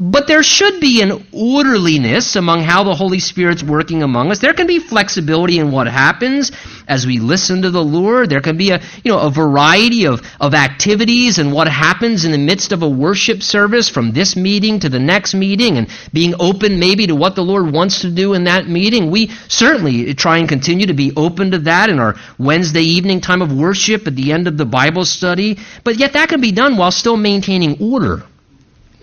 But 0.00 0.26
there 0.26 0.42
should 0.42 0.80
be 0.80 1.02
an 1.02 1.24
orderliness 1.30 2.34
among 2.34 2.62
how 2.62 2.82
the 2.82 2.96
Holy 2.96 3.20
Spirit's 3.20 3.62
working 3.62 4.02
among 4.02 4.32
us. 4.32 4.40
There 4.40 4.52
can 4.52 4.66
be 4.66 4.80
flexibility 4.80 5.60
in 5.60 5.70
what 5.70 5.86
happens 5.86 6.50
as 6.88 7.06
we 7.06 7.20
listen 7.20 7.62
to 7.62 7.70
the 7.70 7.84
Lord. 7.84 8.28
There 8.28 8.40
can 8.40 8.56
be 8.56 8.70
a, 8.70 8.82
you 9.04 9.12
know, 9.12 9.20
a 9.20 9.30
variety 9.30 10.06
of, 10.08 10.20
of 10.40 10.52
activities 10.52 11.38
and 11.38 11.52
what 11.52 11.68
happens 11.68 12.24
in 12.24 12.32
the 12.32 12.38
midst 12.38 12.72
of 12.72 12.82
a 12.82 12.88
worship 12.88 13.40
service 13.40 13.88
from 13.88 14.10
this 14.10 14.34
meeting 14.34 14.80
to 14.80 14.88
the 14.88 14.98
next 14.98 15.32
meeting 15.32 15.78
and 15.78 15.88
being 16.12 16.34
open 16.40 16.80
maybe 16.80 17.06
to 17.06 17.14
what 17.14 17.36
the 17.36 17.44
Lord 17.44 17.72
wants 17.72 18.00
to 18.00 18.10
do 18.10 18.34
in 18.34 18.44
that 18.44 18.66
meeting. 18.66 19.12
We 19.12 19.28
certainly 19.46 20.12
try 20.14 20.38
and 20.38 20.48
continue 20.48 20.88
to 20.88 20.94
be 20.94 21.12
open 21.16 21.52
to 21.52 21.58
that 21.60 21.88
in 21.88 22.00
our 22.00 22.16
Wednesday 22.36 22.82
evening 22.82 23.20
time 23.20 23.42
of 23.42 23.56
worship 23.56 24.08
at 24.08 24.16
the 24.16 24.32
end 24.32 24.48
of 24.48 24.56
the 24.56 24.66
Bible 24.66 25.04
study. 25.04 25.58
But 25.84 25.98
yet 25.98 26.14
that 26.14 26.30
can 26.30 26.40
be 26.40 26.50
done 26.50 26.76
while 26.76 26.90
still 26.90 27.16
maintaining 27.16 27.80
order 27.80 28.24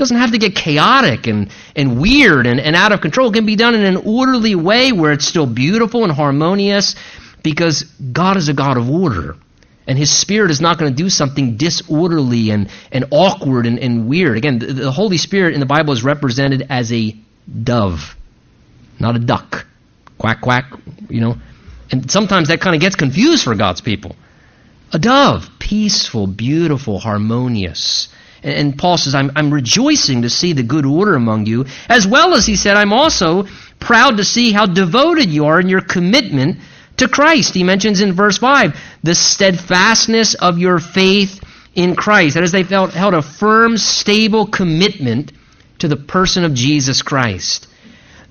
doesn't 0.01 0.17
have 0.17 0.31
to 0.31 0.39
get 0.39 0.55
chaotic 0.55 1.27
and, 1.27 1.51
and 1.75 2.01
weird 2.01 2.47
and, 2.47 2.59
and 2.59 2.75
out 2.75 2.91
of 2.91 3.01
control. 3.01 3.29
It 3.29 3.33
can 3.33 3.45
be 3.45 3.55
done 3.55 3.75
in 3.75 3.85
an 3.85 3.97
orderly 3.97 4.55
way 4.55 4.91
where 4.91 5.11
it's 5.11 5.27
still 5.27 5.45
beautiful 5.45 6.03
and 6.03 6.11
harmonious 6.11 6.95
because 7.43 7.83
God 7.83 8.35
is 8.35 8.49
a 8.49 8.53
God 8.53 8.77
of 8.77 8.89
order. 8.89 9.35
And 9.85 9.99
His 9.99 10.11
Spirit 10.11 10.49
is 10.49 10.59
not 10.59 10.79
going 10.79 10.91
to 10.91 10.97
do 10.97 11.07
something 11.07 11.55
disorderly 11.55 12.49
and, 12.49 12.69
and 12.91 13.05
awkward 13.11 13.67
and, 13.67 13.77
and 13.77 14.07
weird. 14.07 14.37
Again, 14.37 14.57
the, 14.57 14.73
the 14.73 14.91
Holy 14.91 15.17
Spirit 15.17 15.53
in 15.53 15.59
the 15.59 15.67
Bible 15.67 15.93
is 15.93 16.03
represented 16.03 16.65
as 16.71 16.91
a 16.91 17.15
dove, 17.63 18.15
not 18.99 19.15
a 19.15 19.19
duck. 19.19 19.67
Quack, 20.17 20.41
quack, 20.41 20.65
you 21.09 21.21
know. 21.21 21.35
And 21.91 22.09
sometimes 22.09 22.47
that 22.47 22.59
kind 22.59 22.73
of 22.73 22.81
gets 22.81 22.95
confused 22.95 23.43
for 23.43 23.53
God's 23.53 23.81
people. 23.81 24.15
A 24.93 24.97
dove, 24.97 25.47
peaceful, 25.59 26.25
beautiful, 26.25 26.97
harmonious. 26.97 28.07
And 28.43 28.77
Paul 28.77 28.97
says, 28.97 29.13
I'm, 29.13 29.32
I'm 29.36 29.54
rejoicing 29.54 30.23
to 30.23 30.30
see 30.30 30.54
the 30.54 30.63
good 30.63 30.86
order 30.86 31.15
among 31.15 31.45
you, 31.45 31.65
as 31.88 32.08
well 32.08 32.34
as 32.34 32.45
he 32.45 32.56
said, 32.56 32.75
I'm 32.75 32.93
also 32.93 33.45
proud 33.80 34.17
to 34.17 34.23
see 34.23 34.51
how 34.51 34.65
devoted 34.65 35.30
you 35.30 35.45
are 35.45 35.60
in 35.60 35.69
your 35.69 35.82
commitment 35.82 36.58
to 36.97 37.08
Christ. 37.08 37.54
He 37.54 37.63
mentions 37.63 38.01
in 38.01 38.13
verse 38.13 38.39
5 38.39 38.80
the 39.04 39.15
steadfastness 39.15 40.34
of 40.34 40.58
your 40.58 40.80
faith 40.80 41.43
in 41.75 41.95
Christ. 41.95 42.34
That 42.34 42.43
is, 42.43 42.51
they 42.51 42.63
felt, 42.63 42.93
held 42.93 43.13
a 43.13 43.21
firm, 43.21 43.77
stable 43.77 44.47
commitment 44.47 45.32
to 45.80 45.88
the 45.88 45.97
person 45.97 46.43
of 46.43 46.54
Jesus 46.54 47.01
Christ. 47.04 47.67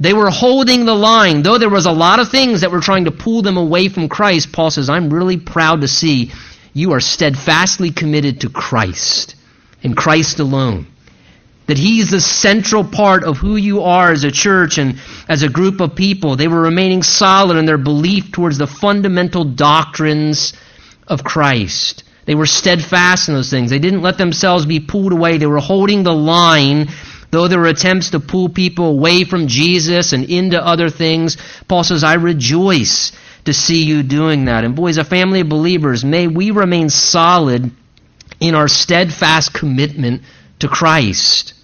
They 0.01 0.13
were 0.13 0.31
holding 0.31 0.87
the 0.87 0.95
line. 0.95 1.43
Though 1.43 1.59
there 1.59 1.69
was 1.71 1.87
a 1.87 1.93
lot 1.93 2.21
of 2.21 2.31
things 2.31 2.63
that 2.63 2.71
were 2.71 2.81
trying 2.81 3.05
to 3.05 3.11
pull 3.11 3.43
them 3.43 3.59
away 3.59 3.89
from 3.89 4.09
Christ, 4.09 4.51
Paul 4.51 4.71
says, 4.71 4.89
I'm 4.89 5.11
really 5.11 5.37
proud 5.37 5.83
to 5.83 5.89
see 5.89 6.33
you 6.73 6.93
are 6.93 7.01
steadfastly 7.01 7.91
committed 7.91 8.41
to 8.41 8.49
Christ 8.49 9.37
in 9.83 9.95
Christ 9.95 10.39
alone. 10.39 10.87
That 11.67 11.79
He's 11.79 12.11
the 12.11 12.21
central 12.21 12.85
part 12.85 13.23
of 13.25 13.39
who 13.39 13.57
you 13.57 13.83
are 13.83 14.11
as 14.11 14.25
a 14.25 14.31
church 14.31 14.79
and 14.79 15.01
as 15.29 15.43
a 15.43 15.49
group 15.49 15.81
of 15.81 15.95
people. 15.95 16.37
They 16.37 16.49
were 16.49 16.63
remaining 16.63 17.03
solid 17.03 17.57
in 17.57 17.67
their 17.67 17.79
belief 17.79 18.33
towards 18.33 18.59
the 18.59 18.67
fundamental 18.67 19.45
doctrines 19.45 20.53
of 21.07 21.23
Christ. 21.23 22.05
They 22.27 22.35
were 22.35 22.47
steadfast 22.47 23.29
in 23.29 23.35
those 23.35 23.51
things. 23.51 23.71
They 23.71 23.79
didn't 23.79 24.03
let 24.03 24.19
themselves 24.19 24.67
be 24.67 24.81
pulled 24.81 25.13
away. 25.13 25.39
They 25.39 25.47
were 25.47 25.59
holding 25.59 26.03
the 26.03 26.15
line, 26.15 26.89
though 27.31 27.49
there 27.49 27.59
were 27.59 27.67
attempts 27.67 28.11
to 28.11 28.21
pull 28.21 28.49
people 28.49 28.87
away 28.87 29.25
from 29.25 29.47
Jesus 29.47 30.13
and 30.13 30.29
into 30.29 30.65
other 30.65 30.91
things. 30.91 31.37
Paul 31.67 31.85
says, 31.85 32.05
I 32.05 32.15
rejoice 32.15 33.13
to 33.45 33.55
see 33.55 33.85
you 33.85 34.03
doing 34.03 34.45
that. 34.47 34.65
And 34.65 34.77
boys, 34.77 34.99
a 34.99 35.05
family 35.05 35.41
of 35.41 35.49
believers, 35.49 36.05
may 36.05 36.27
we 36.27 36.51
remain 36.51 36.91
solid 36.91 37.73
in 38.41 38.55
our 38.55 38.69
steadfast 38.69 39.53
commitment 39.53 40.23
to 40.59 40.69
Christ 40.69 41.55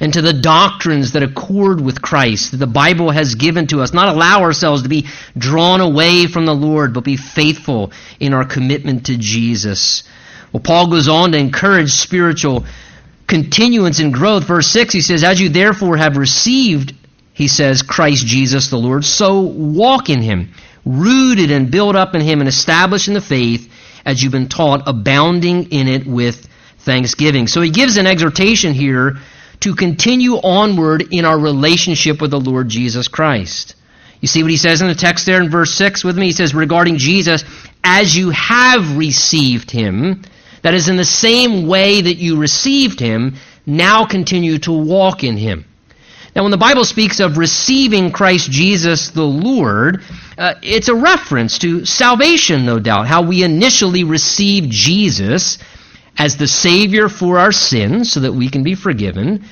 and 0.00 0.12
to 0.14 0.22
the 0.22 0.32
doctrines 0.32 1.12
that 1.12 1.22
accord 1.22 1.80
with 1.80 2.02
Christ 2.02 2.52
that 2.52 2.56
the 2.56 2.66
Bible 2.66 3.10
has 3.10 3.34
given 3.34 3.66
to 3.68 3.82
us. 3.82 3.92
Not 3.92 4.08
allow 4.08 4.42
ourselves 4.42 4.82
to 4.82 4.88
be 4.88 5.06
drawn 5.36 5.80
away 5.80 6.26
from 6.26 6.46
the 6.46 6.54
Lord, 6.54 6.94
but 6.94 7.04
be 7.04 7.16
faithful 7.16 7.92
in 8.18 8.34
our 8.34 8.44
commitment 8.44 9.06
to 9.06 9.16
Jesus. 9.16 10.02
Well, 10.52 10.62
Paul 10.62 10.90
goes 10.90 11.08
on 11.08 11.32
to 11.32 11.38
encourage 11.38 11.90
spiritual 11.92 12.64
continuance 13.26 14.00
and 14.00 14.12
growth. 14.12 14.44
Verse 14.44 14.66
6, 14.68 14.92
he 14.92 15.00
says, 15.00 15.24
As 15.24 15.40
you 15.40 15.48
therefore 15.48 15.96
have 15.96 16.16
received, 16.16 16.94
he 17.32 17.48
says, 17.48 17.82
Christ 17.82 18.26
Jesus 18.26 18.68
the 18.68 18.78
Lord, 18.78 19.04
so 19.04 19.40
walk 19.40 20.10
in 20.10 20.20
him, 20.20 20.52
rooted 20.84 21.50
and 21.50 21.70
built 21.70 21.96
up 21.96 22.14
in 22.14 22.20
him 22.20 22.40
and 22.40 22.48
established 22.48 23.08
in 23.08 23.14
the 23.14 23.20
faith 23.20 23.71
as 24.04 24.22
you've 24.22 24.32
been 24.32 24.48
taught, 24.48 24.82
abounding 24.86 25.70
in 25.70 25.88
it 25.88 26.06
with 26.06 26.48
thanksgiving. 26.78 27.46
So 27.46 27.60
he 27.60 27.70
gives 27.70 27.96
an 27.96 28.06
exhortation 28.06 28.72
here 28.72 29.18
to 29.60 29.74
continue 29.74 30.34
onward 30.34 31.06
in 31.12 31.24
our 31.24 31.38
relationship 31.38 32.20
with 32.20 32.30
the 32.30 32.40
Lord 32.40 32.68
Jesus 32.68 33.08
Christ. 33.08 33.76
You 34.20 34.28
see 34.28 34.42
what 34.42 34.50
he 34.50 34.56
says 34.56 34.82
in 34.82 34.88
the 34.88 34.94
text 34.94 35.26
there 35.26 35.40
in 35.40 35.50
verse 35.50 35.74
6 35.74 36.04
with 36.04 36.16
me? 36.16 36.26
He 36.26 36.32
says, 36.32 36.54
regarding 36.54 36.98
Jesus, 36.98 37.44
as 37.82 38.16
you 38.16 38.30
have 38.30 38.96
received 38.96 39.70
him, 39.70 40.22
that 40.62 40.74
is, 40.74 40.88
in 40.88 40.96
the 40.96 41.04
same 41.04 41.66
way 41.66 42.02
that 42.02 42.18
you 42.18 42.38
received 42.38 43.00
him, 43.00 43.34
now 43.66 44.06
continue 44.06 44.58
to 44.58 44.72
walk 44.72 45.24
in 45.24 45.36
him. 45.36 45.64
Now, 46.34 46.44
when 46.44 46.50
the 46.50 46.56
Bible 46.56 46.84
speaks 46.86 47.20
of 47.20 47.36
receiving 47.36 48.10
Christ 48.10 48.50
Jesus 48.50 49.10
the 49.10 49.22
Lord, 49.22 50.02
uh, 50.38 50.54
it's 50.62 50.88
a 50.88 50.94
reference 50.94 51.58
to 51.58 51.84
salvation, 51.84 52.64
no 52.64 52.78
doubt, 52.78 53.06
how 53.06 53.22
we 53.22 53.42
initially 53.42 54.04
receive 54.04 54.70
Jesus 54.70 55.58
as 56.16 56.36
the 56.36 56.48
Savior 56.48 57.10
for 57.10 57.38
our 57.38 57.52
sins 57.52 58.12
so 58.12 58.20
that 58.20 58.32
we 58.32 58.48
can 58.48 58.62
be 58.62 58.74
forgiven, 58.74 59.44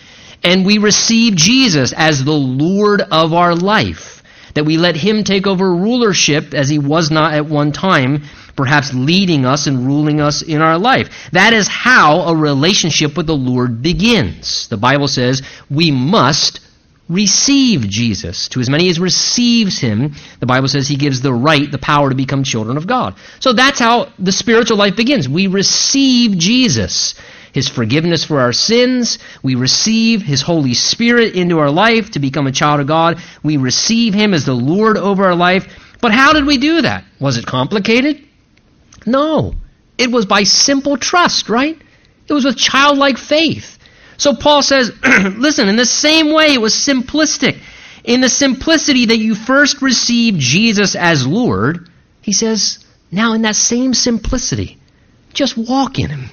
and 0.43 0.65
we 0.65 0.79
receive 0.79 1.37
Jesus 1.37 1.93
as 1.93 2.25
the 2.25 2.33
Lord 2.33 3.03
of 3.03 3.35
our 3.35 3.55
life, 3.55 4.23
that 4.55 4.65
we 4.65 4.79
let 4.79 4.97
Him 4.97 5.23
take 5.23 5.47
over 5.47 5.75
rulership 5.75 6.55
as 6.55 6.71
He 6.71 6.79
was 6.79 7.11
not 7.11 7.35
at 7.35 7.45
one 7.45 7.73
time, 7.73 8.23
perhaps 8.57 8.95
leading 8.95 9.45
us 9.45 9.67
and 9.67 9.87
ruling 9.87 10.23
us 10.23 10.41
in 10.41 10.63
our 10.63 10.79
life. 10.79 11.29
That 11.33 11.53
is 11.53 11.69
how 11.69 12.23
a 12.23 12.35
relationship 12.35 13.19
with 13.19 13.27
the 13.27 13.37
Lord 13.37 13.83
begins. 13.83 14.67
The 14.69 14.79
Bible 14.79 15.09
says 15.09 15.43
we 15.71 15.91
must 15.91 16.61
receive 17.11 17.89
Jesus. 17.89 18.49
To 18.51 18.61
as 18.61 18.71
many 18.71 18.89
as 18.89 19.01
receives 19.01 19.79
him, 19.79 20.15
the 20.39 20.47
Bible 20.47 20.69
says 20.69 20.87
he 20.87 20.97
gives 20.97 21.21
the 21.21 21.35
right, 21.35 21.71
the 21.71 21.79
power 21.79 22.09
to 22.09 22.15
become 22.15 22.45
children 22.45 22.77
of 22.77 22.87
God. 22.87 23.17
So 23.41 23.53
that's 23.53 23.81
how 23.81 24.13
the 24.19 24.33
spiritual 24.33 24.77
life 24.77 24.97
begins. 24.97 25.29
We 25.29 25.49
receive 25.49 26.39
Jesus. 26.39 27.17
His 27.53 27.69
forgiveness 27.69 28.25
for 28.25 28.41
our 28.41 28.53
sins. 28.53 29.19
We 29.43 29.57
receive 29.57 30.23
His 30.23 30.41
Holy 30.41 30.75
Spirit 30.75 31.35
into 31.35 31.59
our 31.59 31.71
life 31.71 32.13
to 32.13 32.21
become 32.21 32.47
a 32.47 32.53
child 32.53 32.79
of 32.79 32.87
God. 32.87 33.19
We 33.43 33.57
receive 33.57 34.15
Him 34.15 34.35
as 34.35 34.47
the 34.47 34.55
Lord 34.55 34.97
over 34.97 35.25
our 35.25 35.35
life. 35.35 35.67
But 36.01 36.13
how 36.13 36.33
did 36.33 36.47
we 36.47 36.59
do 36.59 36.83
that? 36.83 37.05
Was 37.19 37.39
it 37.39 37.47
complicated? 37.47 38.23
No. 39.05 39.55
It 39.99 40.13
was 40.13 40.27
by 40.27 40.45
simple 40.45 40.97
trust, 40.97 41.49
right? 41.49 41.77
It 42.29 42.33
was 42.33 42.45
with 42.45 42.57
childlike 42.57 43.19
faith. 43.19 43.80
So 44.21 44.35
Paul 44.35 44.61
says, 44.61 44.93
listen, 45.39 45.71
in 45.71 45.77
the 45.77 45.87
same 45.87 46.31
way, 46.31 46.53
it 46.53 46.61
was 46.61 46.75
simplistic. 46.75 47.59
In 48.05 48.21
the 48.21 48.29
simplicity 48.29 49.07
that 49.07 49.17
you 49.17 49.35
first 49.35 49.81
received 49.81 50.39
Jesus 50.39 50.95
as 50.95 51.27
Lord, 51.27 51.89
he 52.21 52.33
says, 52.33 52.85
now 53.11 53.33
in 53.33 53.43
that 53.43 53.57
same 53.57 53.95
simplicity, 53.95 54.77
just 55.33 55.57
walk 55.57 55.99
in 55.99 56.11
Him. 56.11 56.29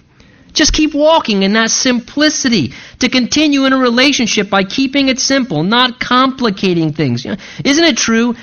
Just 0.52 0.74
keep 0.74 0.94
walking 0.94 1.44
in 1.44 1.54
that 1.54 1.72
simplicity. 1.72 2.74
To 3.00 3.08
continue 3.08 3.64
in 3.64 3.72
a 3.72 3.78
relationship 3.78 4.50
by 4.50 4.66
keeping 4.66 5.08
it 5.08 5.18
simple, 5.18 5.64
not 5.64 5.98
complicating 5.98 6.92
things. 6.92 7.26
Isn't 7.26 7.86
it 7.86 7.96
true? 7.96 8.36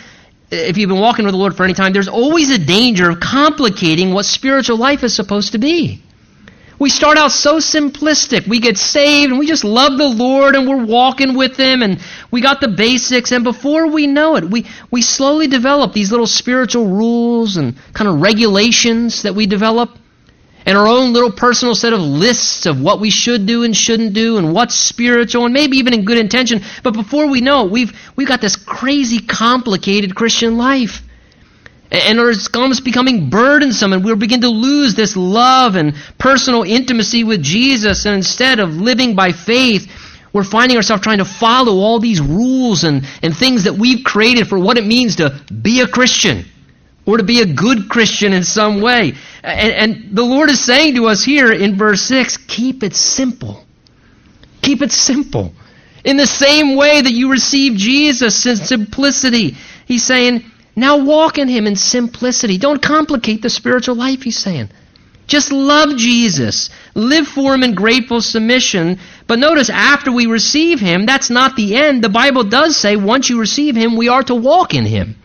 If 0.50 0.78
you've 0.78 0.88
been 0.88 1.00
walking 1.00 1.26
with 1.26 1.34
the 1.34 1.38
Lord 1.38 1.54
for 1.54 1.64
any 1.64 1.74
time, 1.74 1.92
there's 1.92 2.08
always 2.08 2.48
a 2.48 2.58
danger 2.58 3.10
of 3.10 3.20
complicating 3.20 4.14
what 4.14 4.24
spiritual 4.24 4.78
life 4.78 5.04
is 5.04 5.14
supposed 5.14 5.52
to 5.52 5.58
be. 5.58 6.00
We 6.78 6.90
start 6.90 7.18
out 7.18 7.30
so 7.30 7.58
simplistic. 7.58 8.48
We 8.48 8.60
get 8.60 8.76
saved 8.76 9.30
and 9.30 9.38
we 9.38 9.46
just 9.46 9.64
love 9.64 9.96
the 9.96 10.08
Lord 10.08 10.56
and 10.56 10.68
we're 10.68 10.84
walking 10.84 11.36
with 11.36 11.56
Him 11.56 11.82
and 11.82 12.00
we 12.30 12.40
got 12.40 12.60
the 12.60 12.68
basics. 12.68 13.32
And 13.32 13.44
before 13.44 13.86
we 13.88 14.06
know 14.06 14.36
it, 14.36 14.44
we, 14.44 14.66
we 14.90 15.02
slowly 15.02 15.46
develop 15.46 15.92
these 15.92 16.10
little 16.10 16.26
spiritual 16.26 16.86
rules 16.86 17.56
and 17.56 17.76
kind 17.92 18.08
of 18.08 18.20
regulations 18.20 19.22
that 19.22 19.34
we 19.34 19.46
develop 19.46 19.98
and 20.66 20.78
our 20.78 20.86
own 20.86 21.12
little 21.12 21.30
personal 21.30 21.74
set 21.74 21.92
of 21.92 22.00
lists 22.00 22.66
of 22.66 22.80
what 22.80 23.00
we 23.00 23.10
should 23.10 23.46
do 23.46 23.64
and 23.64 23.76
shouldn't 23.76 24.14
do 24.14 24.38
and 24.38 24.52
what's 24.52 24.74
spiritual 24.74 25.44
and 25.44 25.52
maybe 25.52 25.76
even 25.76 25.92
in 25.92 26.04
good 26.04 26.18
intention. 26.18 26.62
But 26.82 26.94
before 26.94 27.28
we 27.28 27.40
know 27.40 27.66
it, 27.66 27.70
we've, 27.70 27.92
we've 28.16 28.28
got 28.28 28.40
this 28.40 28.56
crazy 28.56 29.20
complicated 29.20 30.14
Christian 30.14 30.56
life. 30.56 31.02
And 31.94 32.18
it's 32.18 32.48
almost 32.54 32.84
becoming 32.84 33.30
burdensome, 33.30 33.92
and 33.92 34.04
we'll 34.04 34.16
begin 34.16 34.40
to 34.40 34.48
lose 34.48 34.94
this 34.96 35.16
love 35.16 35.76
and 35.76 35.94
personal 36.18 36.64
intimacy 36.64 37.22
with 37.22 37.40
Jesus. 37.40 38.04
And 38.04 38.16
instead 38.16 38.58
of 38.58 38.74
living 38.74 39.14
by 39.14 39.30
faith, 39.30 39.88
we're 40.32 40.42
finding 40.42 40.76
ourselves 40.76 41.04
trying 41.04 41.18
to 41.18 41.24
follow 41.24 41.74
all 41.74 42.00
these 42.00 42.20
rules 42.20 42.82
and, 42.82 43.06
and 43.22 43.36
things 43.36 43.64
that 43.64 43.74
we've 43.74 44.02
created 44.02 44.48
for 44.48 44.58
what 44.58 44.76
it 44.76 44.84
means 44.84 45.16
to 45.16 45.40
be 45.62 45.80
a 45.82 45.86
Christian 45.86 46.44
or 47.06 47.18
to 47.18 47.22
be 47.22 47.40
a 47.40 47.46
good 47.46 47.88
Christian 47.88 48.32
in 48.32 48.42
some 48.42 48.80
way. 48.80 49.14
And, 49.44 49.72
and, 49.72 50.16
the 50.16 50.24
Lord 50.24 50.50
is 50.50 50.64
saying 50.64 50.96
to 50.96 51.06
us 51.06 51.22
here 51.22 51.52
in 51.52 51.76
verse 51.76 52.02
6 52.02 52.38
keep 52.38 52.82
it 52.82 52.94
simple. 52.94 53.64
Keep 54.62 54.82
it 54.82 54.90
simple. 54.90 55.52
In 56.02 56.16
the 56.16 56.26
same 56.26 56.74
way 56.74 57.00
that 57.00 57.12
you 57.12 57.30
receive 57.30 57.76
Jesus 57.76 58.44
in 58.46 58.56
simplicity, 58.56 59.56
He's 59.86 60.02
saying, 60.02 60.50
now 60.76 61.04
walk 61.04 61.38
in 61.38 61.48
Him 61.48 61.66
in 61.66 61.76
simplicity. 61.76 62.58
Don't 62.58 62.82
complicate 62.82 63.42
the 63.42 63.50
spiritual 63.50 63.94
life, 63.94 64.22
He's 64.22 64.38
saying. 64.38 64.70
Just 65.26 65.52
love 65.52 65.96
Jesus. 65.96 66.70
Live 66.94 67.26
for 67.26 67.54
Him 67.54 67.62
in 67.62 67.74
grateful 67.74 68.20
submission. 68.20 68.98
But 69.26 69.38
notice, 69.38 69.70
after 69.70 70.12
we 70.12 70.26
receive 70.26 70.80
Him, 70.80 71.06
that's 71.06 71.30
not 71.30 71.56
the 71.56 71.76
end. 71.76 72.04
The 72.04 72.08
Bible 72.08 72.44
does 72.44 72.76
say 72.76 72.96
once 72.96 73.30
you 73.30 73.40
receive 73.40 73.76
Him, 73.76 73.96
we 73.96 74.08
are 74.08 74.22
to 74.24 74.34
walk 74.34 74.74
in 74.74 74.84
Him. 74.84 75.16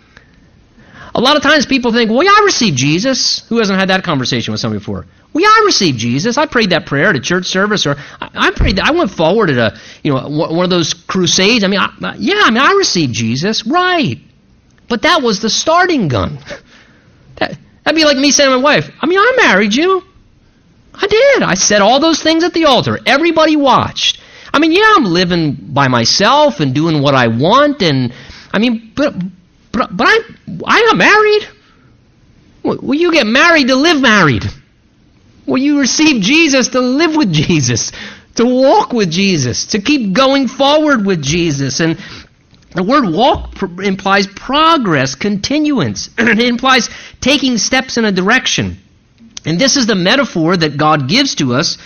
A 1.16 1.20
lot 1.20 1.36
of 1.36 1.43
times 1.43 1.66
people 1.66 1.91
think, 1.91 2.10
well, 2.10 2.24
yeah, 2.24 2.32
I 2.32 2.43
received 2.45 2.78
Jesus. 2.78 3.45
Who 3.50 3.58
hasn't 3.58 3.80
had 3.80 3.89
that 3.89 4.04
conversation 4.04 4.52
with 4.52 4.62
somebody 4.62 4.80
before? 4.80 5.06
Well, 5.34 5.43
yeah, 5.43 5.50
I 5.50 5.64
received 5.66 6.00
Jesus. 6.00 6.38
I 6.38 6.45
prayed 6.45 6.70
that 6.70 6.86
prayer 6.86 7.10
at 7.10 7.16
a 7.16 7.20
church 7.20 7.45
service, 7.45 7.86
or 7.86 7.97
I, 8.22 8.30
I 8.34 8.52
prayed. 8.52 8.78
That. 8.78 8.86
I 8.86 8.91
went 8.91 9.12
forward 9.12 9.50
at 9.50 9.58
a, 9.58 9.80
you 10.04 10.14
know, 10.14 10.30
one 10.30 10.64
of 10.64 10.70
those 10.70 10.93
crusades. 10.93 11.64
I 11.64 11.68
mean, 11.68 11.80
I, 11.80 12.16
yeah, 12.18 12.41
I 12.43 12.52
mean, 12.52 12.62
I 12.62 12.74
received 12.78 13.14
Jesus, 13.14 13.66
right? 13.66 14.20
But 14.89 15.03
that 15.03 15.21
was 15.21 15.39
the 15.39 15.49
starting 15.49 16.07
gun. 16.07 16.39
That, 17.35 17.57
that'd 17.83 17.95
be 17.95 18.03
like 18.03 18.17
me 18.17 18.31
saying 18.31 18.49
to 18.49 18.57
my 18.57 18.63
wife, 18.63 18.89
I 18.99 19.05
mean, 19.05 19.19
I 19.19 19.33
married 19.43 19.73
you. 19.73 20.03
I 20.93 21.07
did. 21.07 21.43
I 21.43 21.53
said 21.53 21.81
all 21.81 21.99
those 21.99 22.21
things 22.21 22.43
at 22.43 22.53
the 22.53 22.65
altar. 22.65 22.99
Everybody 23.05 23.55
watched. 23.55 24.19
I 24.53 24.59
mean, 24.59 24.71
yeah, 24.71 24.93
I'm 24.95 25.05
living 25.05 25.53
by 25.53 25.87
myself 25.87 26.59
and 26.59 26.73
doing 26.73 27.01
what 27.01 27.15
I 27.15 27.27
want, 27.27 27.81
and 27.81 28.13
I 28.51 28.59
mean, 28.59 28.91
but 28.95 29.13
but, 29.71 29.95
but 29.95 30.07
I 30.07 30.19
I 30.65 30.81
got 30.81 30.97
married. 30.97 31.47
Well, 32.63 32.95
you 32.95 33.11
get 33.13 33.27
married 33.27 33.67
to 33.67 33.75
live 33.75 34.01
married. 34.01 34.43
Well, 35.45 35.57
you 35.57 35.79
receive 35.79 36.21
Jesus 36.21 36.69
to 36.69 36.81
live 36.81 37.15
with 37.15 37.31
Jesus, 37.31 37.91
to 38.35 38.45
walk 38.45 38.91
with 38.91 39.09
Jesus, 39.09 39.67
to 39.67 39.81
keep 39.81 40.13
going 40.13 40.47
forward 40.47 41.05
with 41.05 41.21
Jesus, 41.21 41.79
and 41.79 41.97
the 42.72 42.84
word 42.84 43.09
walk 43.09 43.61
implies 43.82 44.28
progress, 44.28 45.15
continuance. 45.15 46.09
it 46.17 46.39
implies 46.39 46.89
taking 47.20 47.57
steps 47.57 47.97
in 47.97 48.05
a 48.05 48.11
direction. 48.11 48.78
And 49.45 49.59
this 49.59 49.76
is 49.76 49.88
the 49.88 49.95
metaphor 49.95 50.55
that 50.55 50.78
God 50.78 51.07
gives 51.07 51.36
to 51.36 51.53
us 51.53 51.78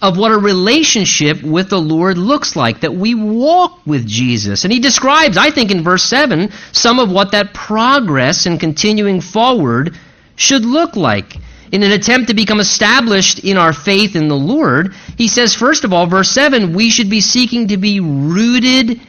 of 0.00 0.18
what 0.18 0.32
a 0.32 0.36
relationship 0.36 1.42
with 1.44 1.70
the 1.70 1.80
Lord 1.80 2.18
looks 2.18 2.56
like, 2.56 2.80
that 2.80 2.92
we 2.92 3.14
walk 3.14 3.86
with 3.86 4.04
Jesus. 4.04 4.64
And 4.64 4.72
he 4.72 4.80
describes, 4.80 5.36
I 5.36 5.50
think, 5.50 5.70
in 5.70 5.84
verse 5.84 6.02
7, 6.02 6.50
some 6.72 6.98
of 6.98 7.12
what 7.12 7.30
that 7.32 7.54
progress 7.54 8.46
and 8.46 8.58
continuing 8.58 9.20
forward 9.20 9.96
should 10.34 10.64
look 10.64 10.96
like. 10.96 11.36
In 11.70 11.84
an 11.84 11.92
attempt 11.92 12.28
to 12.28 12.34
become 12.34 12.58
established 12.58 13.44
in 13.44 13.56
our 13.56 13.72
faith 13.72 14.16
in 14.16 14.26
the 14.26 14.36
Lord, 14.36 14.92
he 15.16 15.28
says, 15.28 15.54
first 15.54 15.84
of 15.84 15.92
all, 15.92 16.06
verse 16.06 16.30
7, 16.30 16.74
we 16.74 16.90
should 16.90 17.08
be 17.08 17.20
seeking 17.20 17.68
to 17.68 17.76
be 17.76 18.00
rooted 18.00 19.00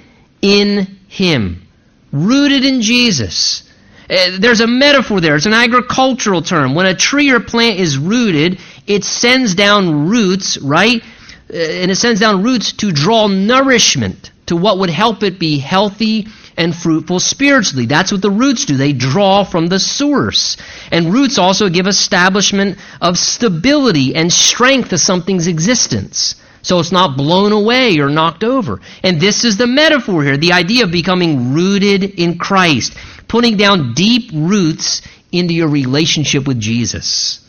in 0.42 1.00
him. 1.14 1.68
Rooted 2.12 2.66
in 2.66 2.82
Jesus. 2.82 3.64
Uh, 4.10 4.38
there's 4.40 4.62
a 4.62 4.68
metaphor 4.68 5.22
there. 5.22 5.36
It's 5.36 5.46
an 5.46 5.54
agricultural 5.54 6.42
term. 6.42 6.76
When 6.76 6.86
a 6.86 6.96
tree 6.96 7.30
or 7.32 7.40
plant 7.40 7.80
is 7.80 7.98
rooted, 7.98 8.60
it 8.88 9.04
sends 9.04 9.56
down 9.56 10.10
roots, 10.10 10.58
right? 10.58 11.02
Uh, 11.50 11.58
and 11.58 11.92
it 11.92 11.96
sends 11.96 12.20
down 12.20 12.44
roots 12.44 12.74
to 12.74 12.92
draw 12.92 13.28
nourishment 13.28 14.32
to 14.48 14.56
what 14.56 14.80
would 14.80 14.90
help 14.90 15.24
it 15.24 15.40
be 15.40 15.60
healthy 15.60 16.28
and 16.58 16.76
fruitful 16.76 17.20
spiritually. 17.20 17.86
That's 17.86 18.12
what 18.12 18.22
the 18.22 18.32
roots 18.32 18.66
do. 18.66 18.76
They 18.76 18.94
draw 18.94 19.44
from 19.44 19.68
the 19.68 19.80
source. 19.80 20.58
And 20.92 21.14
roots 21.14 21.38
also 21.38 21.70
give 21.70 21.88
establishment 21.88 22.80
of 23.02 23.18
stability 23.18 24.16
and 24.16 24.32
strength 24.32 24.90
to 24.90 24.98
something's 24.98 25.48
existence 25.48 26.36
so 26.64 26.80
it's 26.80 26.92
not 26.92 27.18
blown 27.18 27.52
away 27.52 28.00
or 28.00 28.10
knocked 28.10 28.44
over. 28.44 28.82
And 29.04 29.22
this 29.22 29.44
is 29.44 29.58
the 29.58 29.68
metaphor 29.68 30.24
here 30.24 30.38
the 30.38 30.54
idea 30.54 30.86
of 30.86 30.92
becoming 30.92 31.54
rooted 31.54 32.04
in 32.04 32.40
Christ, 32.40 32.96
putting 33.28 33.58
down 33.58 33.94
deep 33.94 34.32
roots 34.34 35.04
into 35.32 35.54
your 35.54 35.68
relationship 35.68 36.48
with 36.48 36.60
Jesus, 36.60 37.48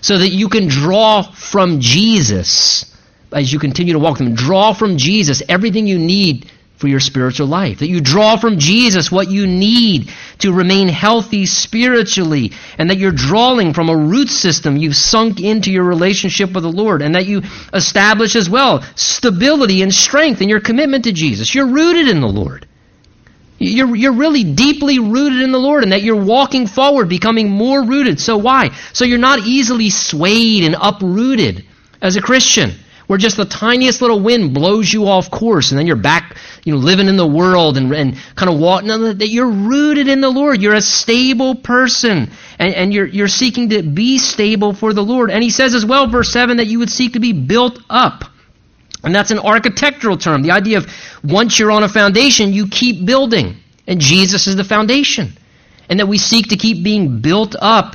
so 0.00 0.18
that 0.18 0.30
you 0.30 0.48
can 0.48 0.68
draw 0.68 1.22
from 1.22 1.80
Jesus 1.80 2.92
as 3.32 3.52
you 3.52 3.58
continue 3.58 3.92
to 3.92 3.98
walk 3.98 4.18
them. 4.18 4.34
Draw 4.34 4.72
from 4.72 4.96
Jesus 4.96 5.42
everything 5.48 5.86
you 5.86 5.98
need 5.98 6.50
for 6.76 6.88
your 6.88 7.00
spiritual 7.00 7.46
life. 7.46 7.78
That 7.78 7.88
you 7.88 8.00
draw 8.00 8.36
from 8.36 8.58
Jesus 8.58 9.10
what 9.10 9.30
you 9.30 9.46
need 9.46 10.12
to 10.38 10.52
remain 10.52 10.88
healthy 10.88 11.46
spiritually. 11.46 12.52
And 12.78 12.90
that 12.90 12.98
you're 12.98 13.12
drawing 13.12 13.72
from 13.72 13.88
a 13.88 13.96
root 13.96 14.28
system 14.28 14.76
you've 14.76 14.96
sunk 14.96 15.40
into 15.40 15.72
your 15.72 15.84
relationship 15.84 16.52
with 16.52 16.64
the 16.64 16.72
Lord. 16.72 17.02
And 17.02 17.14
that 17.14 17.26
you 17.26 17.42
establish 17.72 18.36
as 18.36 18.50
well 18.50 18.84
stability 18.94 19.82
and 19.82 19.92
strength 19.92 20.42
in 20.42 20.48
your 20.48 20.60
commitment 20.60 21.04
to 21.04 21.12
Jesus. 21.12 21.54
You're 21.54 21.68
rooted 21.68 22.08
in 22.08 22.20
the 22.20 22.28
Lord. 22.28 22.66
You're, 23.58 23.96
you're 23.96 24.12
really 24.12 24.44
deeply 24.44 24.98
rooted 24.98 25.40
in 25.40 25.50
the 25.50 25.58
Lord 25.58 25.82
and 25.82 25.92
that 25.92 26.02
you're 26.02 26.22
walking 26.22 26.66
forward, 26.66 27.08
becoming 27.08 27.48
more 27.48 27.82
rooted. 27.82 28.20
So 28.20 28.36
why? 28.36 28.70
So 28.92 29.06
you're 29.06 29.16
not 29.16 29.46
easily 29.46 29.88
swayed 29.88 30.64
and 30.64 30.76
uprooted 30.78 31.64
as 32.02 32.16
a 32.16 32.20
Christian 32.20 32.72
where 33.06 33.18
just 33.18 33.36
the 33.36 33.44
tiniest 33.44 34.00
little 34.02 34.20
wind 34.20 34.52
blows 34.52 34.92
you 34.92 35.06
off 35.06 35.30
course 35.30 35.70
and 35.70 35.78
then 35.78 35.86
you're 35.86 35.96
back, 35.96 36.36
you 36.64 36.72
know, 36.72 36.78
living 36.78 37.08
in 37.08 37.16
the 37.16 37.26
world 37.26 37.76
and, 37.76 37.92
and 37.92 38.16
kind 38.34 38.50
of 38.52 38.58
walking, 38.58 38.88
that 38.88 39.28
you're 39.28 39.50
rooted 39.50 40.08
in 40.08 40.20
the 40.20 40.30
Lord. 40.30 40.60
You're 40.60 40.74
a 40.74 40.80
stable 40.80 41.54
person 41.54 42.30
and, 42.58 42.74
and 42.74 42.92
you're, 42.92 43.06
you're 43.06 43.28
seeking 43.28 43.70
to 43.70 43.82
be 43.82 44.18
stable 44.18 44.72
for 44.72 44.92
the 44.92 45.02
Lord. 45.02 45.30
And 45.30 45.42
he 45.42 45.50
says 45.50 45.74
as 45.74 45.86
well, 45.86 46.08
verse 46.08 46.32
7, 46.32 46.56
that 46.56 46.66
you 46.66 46.80
would 46.80 46.90
seek 46.90 47.12
to 47.12 47.20
be 47.20 47.32
built 47.32 47.78
up. 47.88 48.24
And 49.04 49.14
that's 49.14 49.30
an 49.30 49.38
architectural 49.38 50.16
term. 50.16 50.42
The 50.42 50.50
idea 50.50 50.78
of 50.78 50.86
once 51.22 51.58
you're 51.58 51.70
on 51.70 51.84
a 51.84 51.88
foundation, 51.88 52.52
you 52.52 52.66
keep 52.68 53.06
building. 53.06 53.56
And 53.86 54.00
Jesus 54.00 54.48
is 54.48 54.56
the 54.56 54.64
foundation. 54.64 55.32
And 55.88 56.00
that 56.00 56.08
we 56.08 56.18
seek 56.18 56.48
to 56.48 56.56
keep 56.56 56.82
being 56.82 57.20
built 57.20 57.54
up 57.60 57.94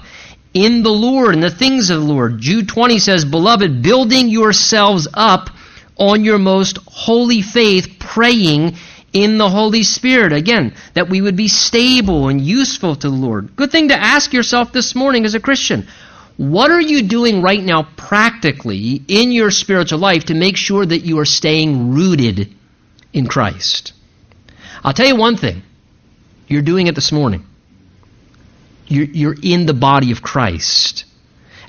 in 0.53 0.83
the 0.83 0.91
Lord 0.91 1.33
and 1.33 1.43
the 1.43 1.49
things 1.49 1.89
of 1.89 2.01
the 2.01 2.05
Lord. 2.05 2.39
Jude 2.39 2.67
20 2.67 2.99
says, 2.99 3.25
Beloved, 3.25 3.81
building 3.81 4.29
yourselves 4.29 5.07
up 5.13 5.49
on 5.97 6.23
your 6.23 6.39
most 6.39 6.77
holy 6.87 7.41
faith, 7.41 7.97
praying 7.99 8.75
in 9.13 9.37
the 9.37 9.49
Holy 9.49 9.83
Spirit. 9.83 10.33
Again, 10.33 10.73
that 10.93 11.09
we 11.09 11.21
would 11.21 11.35
be 11.35 11.47
stable 11.47 12.27
and 12.27 12.41
useful 12.41 12.95
to 12.95 13.09
the 13.09 13.15
Lord. 13.15 13.55
Good 13.55 13.71
thing 13.71 13.89
to 13.89 13.95
ask 13.95 14.33
yourself 14.33 14.71
this 14.71 14.95
morning 14.95 15.25
as 15.25 15.35
a 15.35 15.39
Christian. 15.39 15.87
What 16.37 16.71
are 16.71 16.81
you 16.81 17.03
doing 17.03 17.41
right 17.41 17.61
now 17.61 17.83
practically 17.95 19.01
in 19.07 19.31
your 19.31 19.51
spiritual 19.51 19.99
life 19.99 20.25
to 20.25 20.33
make 20.33 20.57
sure 20.57 20.85
that 20.85 21.05
you 21.05 21.19
are 21.19 21.25
staying 21.25 21.93
rooted 21.93 22.53
in 23.13 23.27
Christ? 23.27 23.93
I'll 24.83 24.93
tell 24.93 25.07
you 25.07 25.15
one 25.15 25.37
thing. 25.37 25.61
You're 26.47 26.63
doing 26.63 26.87
it 26.87 26.95
this 26.95 27.11
morning 27.11 27.45
you're, 28.91 29.35
in 29.41 29.65
the 29.65 29.73
body 29.73 30.11
of 30.11 30.21
Christ. 30.21 31.05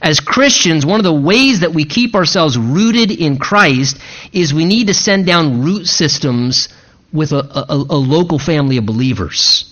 As 0.00 0.18
Christians, 0.20 0.84
one 0.84 0.98
of 0.98 1.04
the 1.04 1.12
ways 1.12 1.60
that 1.60 1.72
we 1.72 1.84
keep 1.84 2.14
ourselves 2.14 2.58
rooted 2.58 3.10
in 3.10 3.38
Christ 3.38 3.98
is 4.32 4.52
we 4.52 4.64
need 4.64 4.88
to 4.88 4.94
send 4.94 5.26
down 5.26 5.62
root 5.62 5.86
systems 5.86 6.68
with 7.12 7.32
a, 7.32 7.38
a, 7.38 7.74
a 7.74 7.96
local 7.96 8.38
family 8.38 8.78
of 8.78 8.86
believers 8.86 9.71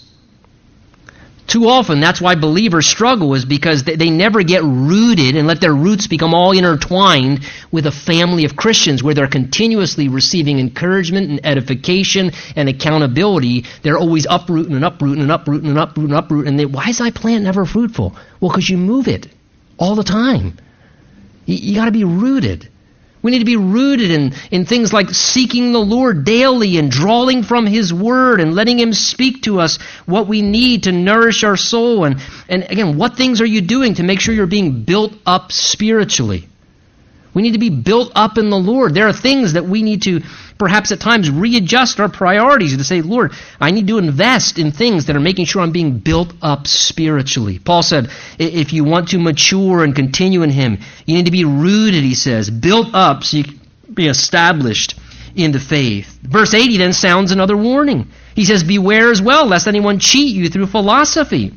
Too 1.51 1.66
often, 1.66 1.98
that's 1.98 2.20
why 2.20 2.36
believers 2.36 2.86
struggle, 2.86 3.34
is 3.34 3.44
because 3.44 3.82
they, 3.82 3.96
they 3.96 4.09
never 4.09 4.44
get 4.44 4.62
rooted 4.62 5.34
and 5.34 5.48
let 5.48 5.61
their 5.61 5.74
roots 5.74 6.07
become 6.07 6.32
all 6.32 6.53
intertwined 6.53 7.40
with 7.72 7.86
a 7.86 7.90
family 7.90 8.44
of 8.44 8.55
Christians 8.55 9.03
where 9.03 9.14
they're 9.14 9.26
continuously 9.26 10.07
receiving 10.07 10.61
encouragement 10.61 11.28
and 11.28 11.44
edification 11.44 12.30
and 12.55 12.68
accountability. 12.68 13.64
They're 13.82 13.98
always 13.98 14.28
uprooting 14.30 14.76
and 14.76 14.84
uprooting 14.84 15.22
and 15.22 15.32
uprooting 15.32 15.70
and 15.70 15.78
uprooting 15.80 16.11
and 16.12 16.18
uprooting. 16.20 16.48
And 16.51 16.57
they, 16.57 16.66
why 16.66 16.90
is 16.90 16.98
thy 16.98 17.11
plant 17.11 17.42
never 17.42 17.66
fruitful? 17.66 18.14
Well, 18.38 18.53
because 18.53 18.70
you 18.70 18.76
move 18.76 19.09
it 19.09 19.26
all 19.76 19.96
the 19.96 20.05
time. 20.05 20.57
You, 21.46 21.57
you 21.57 21.74
got 21.74 21.86
to 21.86 21.90
be 21.90 22.05
rooted. 22.05 22.68
We 23.23 23.31
need 23.31 23.41
to 23.41 23.45
be 23.45 23.57
rooted 23.57 24.11
in, 24.11 24.35
in 24.51 24.64
things 24.64 24.93
like 24.93 25.11
seeking 25.11 25.73
the 25.73 25.81
Lord 25.81 26.25
daily 26.25 26.79
and 26.79 26.91
drawing 26.91 27.43
from 27.43 27.66
His 27.66 27.93
Word 27.93 28.41
and 28.41 28.55
letting 28.55 28.79
Him 28.79 28.93
speak 28.93 29.43
to 29.43 29.61
us 29.61 29.79
what 30.07 30.27
we 30.27 30.43
need 30.43 30.85
to 30.85 30.93
nourish 30.93 31.45
our 31.45 31.57
soul. 31.57 32.05
And, 32.05 32.21
and 32.49 32.64
again, 32.64 32.97
what 32.97 33.16
things 33.16 33.41
are 33.41 33.47
you 33.47 33.61
doing 33.61 33.95
to 33.95 34.03
make 34.03 34.21
sure 34.21 34.35
you're 34.35 34.47
being 34.47 34.85
built 34.85 35.14
up 35.27 35.53
spiritually? 35.53 36.49
We 37.35 37.43
need 37.43 37.53
to 37.53 37.59
be 37.59 37.70
built 37.70 38.12
up 38.14 38.39
in 38.39 38.51
the 38.51 38.59
Lord. 38.59 38.95
There 38.95 39.09
are 39.09 39.12
things 39.12 39.53
that 39.53 39.64
we 39.64 39.83
need 39.83 40.03
to 40.03 40.22
perhaps 40.61 40.93
at 40.93 41.01
times 41.01 41.31
readjust 41.31 41.99
our 42.01 42.09
priorities 42.09 42.76
to 42.76 42.85
say, 42.85 43.01
Lord, 43.01 43.33
I 43.59 43.70
need 43.70 43.89
to 43.89 43.99
invest 43.99 44.59
in 44.59 44.72
things 44.72 45.07
that 45.07 45.16
are 45.16 45.20
making 45.20 45.47
sure 45.47 45.62
I'm 45.62 45.72
being 45.72 45.99
built 45.99 46.35
up 46.43 46.66
spiritually. 46.66 47.59
Paul 47.59 47.83
said, 47.83 48.11
if 48.39 48.72
you 48.74 48.85
want 48.85 49.09
to 49.09 49.18
mature 49.18 49.83
and 49.83 49.97
continue 49.97 50.43
in 50.43 50.51
Him, 50.51 50.78
you 51.07 51.16
need 51.16 51.24
to 51.24 51.33
be 51.33 51.45
rooted, 51.45 52.05
he 52.05 52.14
says, 52.14 52.51
built 52.51 52.95
up 52.95 53.24
so 53.24 53.39
you 53.39 53.45
can 53.45 53.61
be 53.93 54.07
established 54.07 54.97
in 55.35 55.53
the 55.53 55.59
faith. 55.59 56.18
Verse 56.22 56.53
80 56.53 56.76
then 56.76 56.93
sounds 56.93 57.33
another 57.33 57.57
warning. 57.57 58.09
He 58.35 58.45
says, 58.45 58.62
Beware 58.62 59.11
as 59.11 59.22
well, 59.22 59.47
lest 59.47 59.66
anyone 59.66 59.99
cheat 59.99 60.35
you 60.35 60.49
through 60.49 60.66
philosophy 60.66 61.55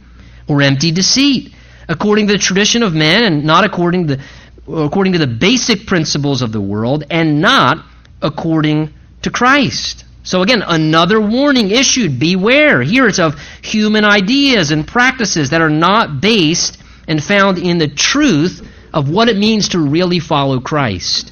or 0.47 0.61
empty 0.61 0.91
deceit, 0.91 1.53
according 1.89 2.27
to 2.27 2.33
the 2.33 2.39
tradition 2.39 2.83
of 2.83 2.93
men 2.93 3.23
and 3.23 3.43
not 3.43 3.65
according 3.65 4.07
to 4.07 4.15
the 4.15 4.23
according 4.67 5.13
to 5.13 5.19
the 5.19 5.27
basic 5.27 5.85
principles 5.85 6.41
of 6.41 6.51
the 6.51 6.61
world 6.61 7.03
and 7.09 7.41
not 7.41 7.85
according 8.21 8.93
to 9.21 9.29
Christ. 9.29 10.05
So 10.23 10.41
again, 10.41 10.63
another 10.65 11.19
warning 11.19 11.71
issued 11.71 12.19
beware. 12.19 12.81
Here 12.81 13.07
it's 13.07 13.19
of 13.19 13.39
human 13.61 14.05
ideas 14.05 14.71
and 14.71 14.87
practices 14.87 15.49
that 15.49 15.61
are 15.61 15.69
not 15.69 16.21
based 16.21 16.77
and 17.07 17.21
found 17.21 17.57
in 17.57 17.77
the 17.77 17.89
truth 17.89 18.65
of 18.93 19.09
what 19.09 19.27
it 19.27 19.37
means 19.37 19.69
to 19.69 19.79
really 19.79 20.19
follow 20.19 20.61
Christ. 20.61 21.31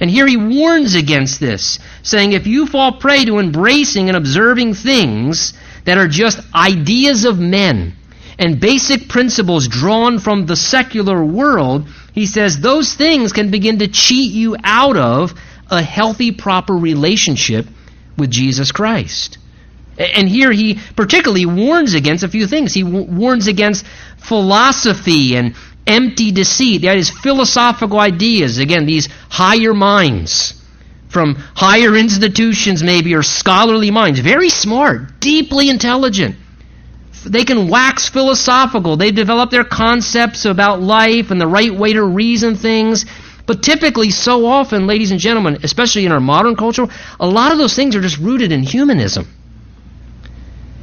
And 0.00 0.10
here 0.10 0.26
he 0.26 0.36
warns 0.36 0.94
against 0.94 1.40
this, 1.40 1.78
saying 2.02 2.32
if 2.32 2.46
you 2.46 2.66
fall 2.66 2.98
prey 2.98 3.24
to 3.24 3.38
embracing 3.38 4.08
and 4.08 4.16
observing 4.16 4.74
things 4.74 5.54
that 5.84 5.96
are 5.96 6.08
just 6.08 6.40
ideas 6.54 7.24
of 7.24 7.38
men 7.38 7.94
and 8.38 8.60
basic 8.60 9.08
principles 9.08 9.68
drawn 9.68 10.18
from 10.18 10.44
the 10.44 10.56
secular 10.56 11.24
world, 11.24 11.88
he 12.16 12.24
says 12.24 12.58
those 12.58 12.94
things 12.94 13.34
can 13.34 13.50
begin 13.50 13.80
to 13.80 13.88
cheat 13.88 14.32
you 14.32 14.56
out 14.64 14.96
of 14.96 15.34
a 15.70 15.82
healthy, 15.82 16.32
proper 16.32 16.72
relationship 16.72 17.66
with 18.16 18.30
Jesus 18.30 18.72
Christ. 18.72 19.36
And 19.98 20.26
here 20.26 20.50
he 20.50 20.80
particularly 20.96 21.44
warns 21.44 21.92
against 21.92 22.24
a 22.24 22.28
few 22.28 22.46
things. 22.46 22.72
He 22.72 22.84
warns 22.84 23.48
against 23.48 23.84
philosophy 24.16 25.36
and 25.36 25.56
empty 25.86 26.32
deceit. 26.32 26.82
That 26.82 26.96
is, 26.96 27.10
philosophical 27.10 28.00
ideas. 28.00 28.56
Again, 28.56 28.86
these 28.86 29.10
higher 29.28 29.74
minds 29.74 30.54
from 31.10 31.34
higher 31.34 31.94
institutions, 31.94 32.82
maybe, 32.82 33.14
or 33.14 33.22
scholarly 33.22 33.90
minds. 33.90 34.20
Very 34.20 34.48
smart, 34.48 35.20
deeply 35.20 35.68
intelligent 35.68 36.36
they 37.26 37.44
can 37.44 37.68
wax 37.68 38.08
philosophical. 38.08 38.96
They 38.96 39.10
develop 39.10 39.50
their 39.50 39.64
concepts 39.64 40.44
about 40.44 40.80
life 40.80 41.30
and 41.30 41.40
the 41.40 41.46
right 41.46 41.74
way 41.74 41.92
to 41.92 42.04
reason 42.04 42.56
things. 42.56 43.04
But 43.46 43.62
typically, 43.62 44.10
so 44.10 44.46
often, 44.46 44.86
ladies 44.86 45.10
and 45.10 45.20
gentlemen, 45.20 45.58
especially 45.62 46.06
in 46.06 46.12
our 46.12 46.20
modern 46.20 46.56
culture, 46.56 46.86
a 47.20 47.26
lot 47.26 47.52
of 47.52 47.58
those 47.58 47.74
things 47.74 47.94
are 47.94 48.00
just 48.00 48.18
rooted 48.18 48.52
in 48.52 48.62
humanism, 48.62 49.26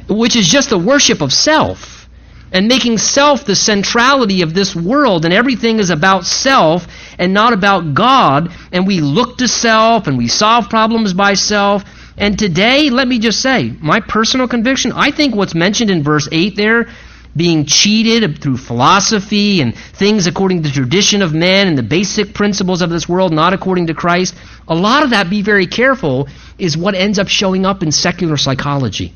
which 0.08 0.36
is 0.36 0.48
just 0.48 0.70
the 0.70 0.78
worship 0.78 1.20
of 1.20 1.32
self 1.32 2.08
and 2.52 2.68
making 2.68 2.98
self 2.98 3.44
the 3.44 3.56
centrality 3.56 4.42
of 4.42 4.54
this 4.54 4.76
world, 4.76 5.24
and 5.24 5.34
everything 5.34 5.80
is 5.80 5.90
about 5.90 6.24
self 6.24 6.86
and 7.18 7.34
not 7.34 7.52
about 7.52 7.94
God. 7.94 8.52
And 8.70 8.86
we 8.86 9.00
look 9.00 9.38
to 9.38 9.48
self 9.48 10.06
and 10.06 10.16
we 10.16 10.28
solve 10.28 10.70
problems 10.70 11.12
by 11.12 11.34
self. 11.34 11.84
And 12.16 12.38
today, 12.38 12.90
let 12.90 13.08
me 13.08 13.18
just 13.18 13.40
say, 13.40 13.72
my 13.80 14.00
personal 14.00 14.46
conviction, 14.46 14.92
I 14.92 15.10
think 15.10 15.34
what's 15.34 15.54
mentioned 15.54 15.90
in 15.90 16.02
verse 16.02 16.28
8 16.30 16.54
there, 16.56 16.88
being 17.36 17.66
cheated 17.66 18.40
through 18.40 18.56
philosophy 18.56 19.60
and 19.60 19.76
things 19.76 20.28
according 20.28 20.62
to 20.62 20.68
the 20.68 20.74
tradition 20.74 21.22
of 21.22 21.34
men 21.34 21.66
and 21.66 21.76
the 21.76 21.82
basic 21.82 22.32
principles 22.32 22.80
of 22.80 22.90
this 22.90 23.08
world, 23.08 23.32
not 23.32 23.52
according 23.52 23.88
to 23.88 23.94
Christ, 23.94 24.36
a 24.68 24.74
lot 24.74 25.02
of 25.02 25.10
that, 25.10 25.28
be 25.28 25.42
very 25.42 25.66
careful, 25.66 26.28
is 26.58 26.76
what 26.76 26.94
ends 26.94 27.18
up 27.18 27.26
showing 27.26 27.66
up 27.66 27.82
in 27.82 27.90
secular 27.90 28.36
psychology. 28.36 29.12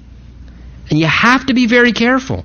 And 0.90 0.98
you 0.98 1.06
have 1.06 1.46
to 1.46 1.54
be 1.54 1.66
very 1.66 1.92
careful. 1.92 2.44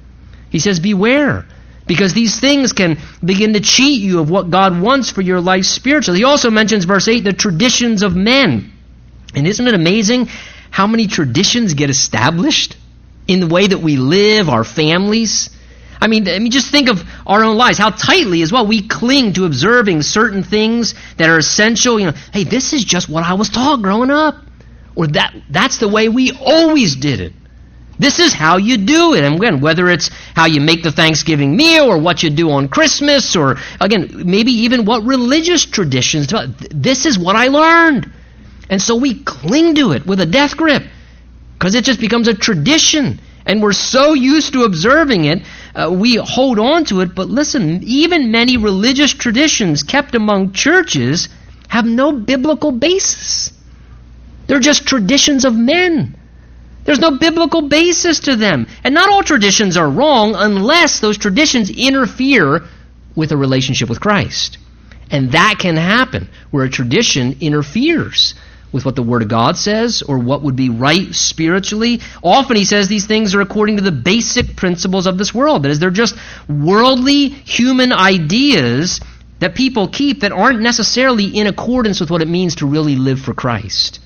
He 0.51 0.59
says, 0.59 0.79
beware. 0.79 1.45
Because 1.87 2.13
these 2.13 2.39
things 2.39 2.71
can 2.71 2.99
begin 3.25 3.53
to 3.53 3.59
cheat 3.59 4.01
you 4.01 4.19
of 4.19 4.29
what 4.29 4.51
God 4.51 4.79
wants 4.79 5.09
for 5.09 5.21
your 5.21 5.41
life 5.41 5.65
spiritually. 5.65 6.19
He 6.19 6.25
also 6.25 6.51
mentions, 6.51 6.85
verse 6.85 7.07
8, 7.07 7.23
the 7.23 7.33
traditions 7.33 8.03
of 8.03 8.15
men. 8.15 8.72
And 9.35 9.47
isn't 9.47 9.67
it 9.67 9.73
amazing 9.73 10.27
how 10.71 10.87
many 10.87 11.07
traditions 11.07 11.73
get 11.73 11.89
established 11.89 12.77
in 13.27 13.39
the 13.39 13.47
way 13.47 13.67
that 13.67 13.79
we 13.79 13.97
live, 13.97 14.49
our 14.49 14.63
families? 14.63 15.49
I 15.99 16.07
mean, 16.07 16.27
I 16.27 16.39
mean, 16.39 16.51
just 16.51 16.69
think 16.69 16.89
of 16.89 17.01
our 17.25 17.43
own 17.43 17.55
lives, 17.55 17.77
how 17.77 17.89
tightly 17.89 18.41
as 18.41 18.51
well 18.51 18.67
we 18.67 18.87
cling 18.87 19.33
to 19.33 19.45
observing 19.45 20.01
certain 20.01 20.43
things 20.43 20.95
that 21.17 21.29
are 21.29 21.37
essential. 21.37 21.99
You 21.99 22.07
know, 22.07 22.17
hey, 22.33 22.43
this 22.43 22.73
is 22.73 22.83
just 22.83 23.07
what 23.07 23.23
I 23.23 23.35
was 23.35 23.49
taught 23.49 23.81
growing 23.81 24.11
up. 24.11 24.35
Or 24.95 25.07
that 25.07 25.33
that's 25.49 25.77
the 25.77 25.87
way 25.87 26.09
we 26.09 26.31
always 26.31 26.95
did 26.95 27.19
it. 27.19 27.33
This 27.97 28.19
is 28.19 28.33
how 28.33 28.57
you 28.57 28.77
do 28.77 29.13
it. 29.13 29.23
And 29.23 29.35
again, 29.35 29.61
whether 29.61 29.89
it's 29.89 30.09
how 30.35 30.45
you 30.45 30.61
make 30.61 30.83
the 30.83 30.91
Thanksgiving 30.91 31.55
meal 31.55 31.85
or 31.85 31.97
what 31.97 32.21
you 32.21 32.29
do 32.29 32.51
on 32.51 32.67
Christmas 32.67 33.35
or 33.35 33.57
again, 33.79 34.23
maybe 34.25 34.51
even 34.51 34.85
what 34.85 35.03
religious 35.03 35.65
traditions, 35.65 36.33
this 36.69 37.05
is 37.05 37.17
what 37.17 37.35
I 37.35 37.47
learned. 37.47 38.11
And 38.73 38.81
so 38.81 38.95
we 38.95 39.23
cling 39.23 39.75
to 39.75 39.91
it 39.91 40.07
with 40.07 40.19
a 40.19 40.25
death 40.25 40.57
grip 40.57 40.81
because 41.53 41.75
it 41.75 41.83
just 41.83 41.99
becomes 41.99 42.27
a 42.27 42.33
tradition. 42.33 43.19
And 43.45 43.61
we're 43.61 43.71
so 43.71 44.13
used 44.13 44.53
to 44.53 44.63
observing 44.63 45.25
it, 45.25 45.43
uh, 45.75 45.91
we 45.95 46.15
hold 46.15 46.57
on 46.57 46.83
to 46.85 47.01
it. 47.01 47.13
But 47.13 47.29
listen, 47.29 47.83
even 47.83 48.31
many 48.31 48.57
religious 48.57 49.13
traditions 49.13 49.83
kept 49.83 50.15
among 50.15 50.53
churches 50.53 51.29
have 51.67 51.85
no 51.85 52.13
biblical 52.13 52.71
basis. 52.71 53.51
They're 54.47 54.59
just 54.59 54.87
traditions 54.87 55.45
of 55.45 55.55
men. 55.55 56.17
There's 56.83 56.97
no 56.97 57.11
biblical 57.19 57.69
basis 57.69 58.21
to 58.21 58.35
them. 58.35 58.65
And 58.83 58.95
not 58.95 59.07
all 59.07 59.21
traditions 59.21 59.77
are 59.77 59.87
wrong 59.87 60.33
unless 60.35 60.99
those 60.99 61.19
traditions 61.19 61.69
interfere 61.69 62.63
with 63.15 63.31
a 63.31 63.37
relationship 63.37 63.87
with 63.87 64.01
Christ. 64.01 64.57
And 65.11 65.33
that 65.33 65.57
can 65.59 65.77
happen 65.77 66.27
where 66.49 66.65
a 66.65 66.69
tradition 66.71 67.37
interferes 67.39 68.33
with 68.73 68.85
what 68.85 68.95
the 68.95 69.03
Word 69.03 69.21
of 69.21 69.29
God 69.29 69.55
says 69.55 70.01
or 70.01 70.17
what 70.17 70.41
would 70.41 70.55
be 70.55 70.69
right 70.69 71.13
spiritually. 71.13 72.01
Often 72.21 72.57
he 72.57 72.65
says 72.65 72.87
these 72.87 73.05
things 73.05 73.35
are 73.35 73.41
according 73.41 73.77
to 73.77 73.83
the 73.83 73.91
basic 73.91 74.55
principles 74.55 75.05
of 75.05 75.17
this 75.17 75.33
world. 75.33 75.63
That 75.63 75.69
is, 75.69 75.79
they're 75.79 75.91
just 75.91 76.15
worldly 76.49 77.29
human 77.29 77.93
ideas 77.93 78.99
that 79.39 79.55
people 79.55 79.87
keep 79.87 80.21
that 80.21 80.31
aren't 80.31 80.61
necessarily 80.61 81.27
in 81.27 81.47
accordance 81.47 81.99
with 81.99 82.09
what 82.09 82.21
it 82.21 82.27
means 82.27 82.55
to 82.55 82.65
really 82.65 82.95
live 82.95 83.19
for 83.19 83.33
Christ. 83.33 83.99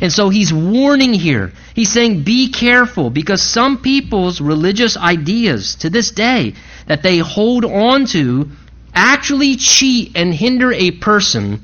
And 0.00 0.12
so 0.12 0.30
he's 0.30 0.52
warning 0.52 1.12
here. 1.12 1.52
He's 1.74 1.92
saying, 1.92 2.22
be 2.22 2.50
careful 2.50 3.10
because 3.10 3.42
some 3.42 3.82
people's 3.82 4.40
religious 4.40 4.96
ideas 4.96 5.76
to 5.76 5.90
this 5.90 6.10
day 6.10 6.54
that 6.86 7.02
they 7.02 7.18
hold 7.18 7.64
on 7.64 8.06
to 8.06 8.50
actually 8.94 9.56
cheat 9.56 10.12
and 10.16 10.34
hinder 10.34 10.72
a 10.72 10.90
person 10.90 11.62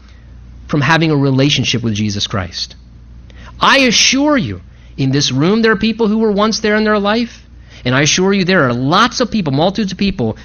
from 0.67 0.81
having 0.81 1.11
a 1.11 1.17
relationship 1.17 1.83
with 1.83 1.95
Jesus 1.95 2.27
Christ. 2.27 2.77
I 3.61 3.81
assure 3.81 4.37
you, 4.37 4.61
in 4.97 5.11
this 5.11 5.33
room 5.33 5.63
there 5.63 5.73
are 5.73 5.77
people 5.77 6.09
who 6.09 6.19
were 6.19 6.33
once 6.33 6.61
there 6.61 6.77
in 6.77 6.85
their 6.85 6.99
life, 6.99 7.43
and 7.85 7.95
I 7.95 8.03
assure 8.03 8.33
you 8.33 8.45
there 8.45 8.65
are 8.65 8.75
lots 8.75 9.21
of 9.21 9.31
people, 9.31 9.53
multitudes 9.53 9.93
of 9.93 9.99
people, 9.99 10.37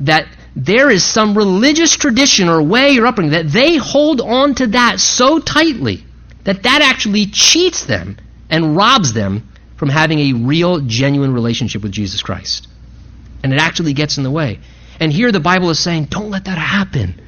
that 0.00 0.26
there 0.56 0.90
is 0.90 1.04
some 1.04 1.36
religious 1.36 1.96
tradition 1.96 2.48
or 2.48 2.62
way 2.62 2.98
or 2.98 3.06
upbringing 3.06 3.32
that 3.32 3.48
they 3.48 3.76
hold 3.76 4.20
on 4.20 4.54
to 4.56 4.66
that 4.68 4.98
so 4.98 5.38
tightly 5.38 6.04
that 6.44 6.64
that 6.64 6.82
actually 6.82 7.26
cheats 7.26 7.84
them 7.84 8.16
and 8.48 8.76
robs 8.76 9.12
them 9.12 9.48
from 9.76 9.88
having 9.88 10.18
a 10.18 10.32
real, 10.32 10.80
genuine 10.80 11.32
relationship 11.32 11.82
with 11.82 11.92
Jesus 11.92 12.22
Christ. 12.22 12.68
And 13.42 13.52
it 13.52 13.60
actually 13.60 13.94
gets 13.94 14.18
in 14.18 14.24
the 14.24 14.30
way. 14.30 14.58
And 14.98 15.12
here 15.12 15.32
the 15.32 15.40
Bible 15.40 15.70
is 15.70 15.78
saying, 15.78 16.06
don't 16.06 16.30
let 16.30 16.44
that 16.44 16.58
happen. 16.58 17.20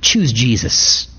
Choose 0.00 0.32
Jesus. 0.32 1.09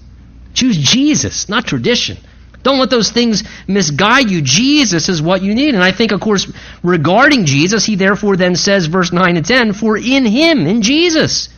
Choose 0.53 0.77
Jesus, 0.77 1.49
not 1.49 1.65
tradition. 1.65 2.17
Don't 2.63 2.79
let 2.79 2.89
those 2.89 3.11
things 3.11 3.43
misguide 3.67 4.29
you. 4.29 4.41
Jesus 4.41 5.09
is 5.09 5.21
what 5.21 5.41
you 5.41 5.55
need. 5.55 5.73
And 5.73 5.83
I 5.83 5.91
think, 5.91 6.11
of 6.11 6.21
course, 6.21 6.51
regarding 6.83 7.45
Jesus, 7.45 7.85
he 7.85 7.95
therefore 7.95 8.37
then 8.37 8.55
says, 8.55 8.85
verse 8.85 9.11
9 9.11 9.37
and 9.37 9.45
10, 9.45 9.73
For 9.73 9.97
in 9.97 10.25
him, 10.25 10.67
in 10.67 10.81
Jesus, 10.81 11.49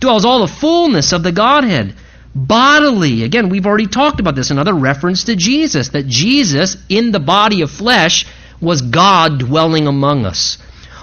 dwells 0.00 0.24
all 0.24 0.40
the 0.40 0.52
fullness 0.52 1.12
of 1.12 1.22
the 1.22 1.32
Godhead 1.32 1.94
bodily. 2.34 3.24
Again, 3.24 3.48
we've 3.48 3.66
already 3.66 3.86
talked 3.86 4.20
about 4.20 4.34
this, 4.34 4.50
another 4.50 4.74
reference 4.74 5.24
to 5.24 5.36
Jesus, 5.36 5.90
that 5.90 6.06
Jesus, 6.06 6.76
in 6.88 7.10
the 7.10 7.20
body 7.20 7.62
of 7.62 7.70
flesh, 7.70 8.26
was 8.60 8.82
God 8.82 9.38
dwelling 9.38 9.86
among 9.86 10.26
us. 10.26 10.58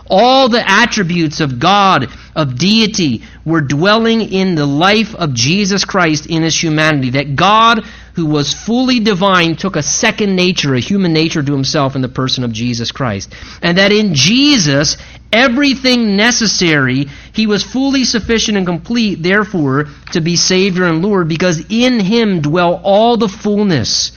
All 0.09 0.49
the 0.49 0.63
attributes 0.67 1.39
of 1.39 1.59
God, 1.59 2.07
of 2.35 2.57
deity, 2.57 3.23
were 3.45 3.61
dwelling 3.61 4.21
in 4.21 4.55
the 4.55 4.65
life 4.65 5.15
of 5.15 5.33
Jesus 5.33 5.85
Christ 5.85 6.25
in 6.25 6.43
his 6.43 6.61
humanity. 6.61 7.11
That 7.11 7.35
God, 7.35 7.83
who 8.15 8.25
was 8.25 8.53
fully 8.53 8.99
divine, 8.99 9.55
took 9.55 9.75
a 9.75 9.83
second 9.83 10.35
nature, 10.35 10.73
a 10.75 10.79
human 10.79 11.13
nature 11.13 11.43
to 11.43 11.51
himself 11.51 11.95
in 11.95 12.01
the 12.01 12.09
person 12.09 12.43
of 12.43 12.51
Jesus 12.51 12.91
Christ. 12.91 13.33
And 13.61 13.77
that 13.77 13.91
in 13.91 14.13
Jesus, 14.15 14.97
everything 15.31 16.15
necessary, 16.15 17.07
he 17.33 17.47
was 17.47 17.63
fully 17.63 18.03
sufficient 18.03 18.57
and 18.57 18.65
complete, 18.65 19.21
therefore, 19.21 19.87
to 20.13 20.21
be 20.21 20.35
Savior 20.35 20.85
and 20.85 21.03
Lord, 21.03 21.27
because 21.27 21.65
in 21.69 21.99
him 21.99 22.41
dwell 22.41 22.81
all 22.83 23.17
the 23.17 23.29
fullness 23.29 24.16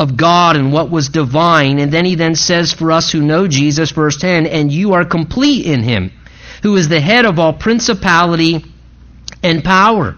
of 0.00 0.16
God 0.16 0.56
and 0.56 0.72
what 0.72 0.90
was 0.90 1.10
divine. 1.10 1.78
And 1.78 1.92
then 1.92 2.06
he 2.06 2.14
then 2.14 2.34
says 2.34 2.72
for 2.72 2.90
us 2.90 3.12
who 3.12 3.20
know 3.20 3.46
Jesus, 3.46 3.90
verse 3.90 4.16
10, 4.16 4.46
and 4.46 4.72
you 4.72 4.94
are 4.94 5.04
complete 5.04 5.66
in 5.66 5.82
him, 5.82 6.10
who 6.62 6.74
is 6.76 6.88
the 6.88 7.00
head 7.00 7.26
of 7.26 7.38
all 7.38 7.52
principality 7.52 8.64
and 9.42 9.62
power. 9.62 10.16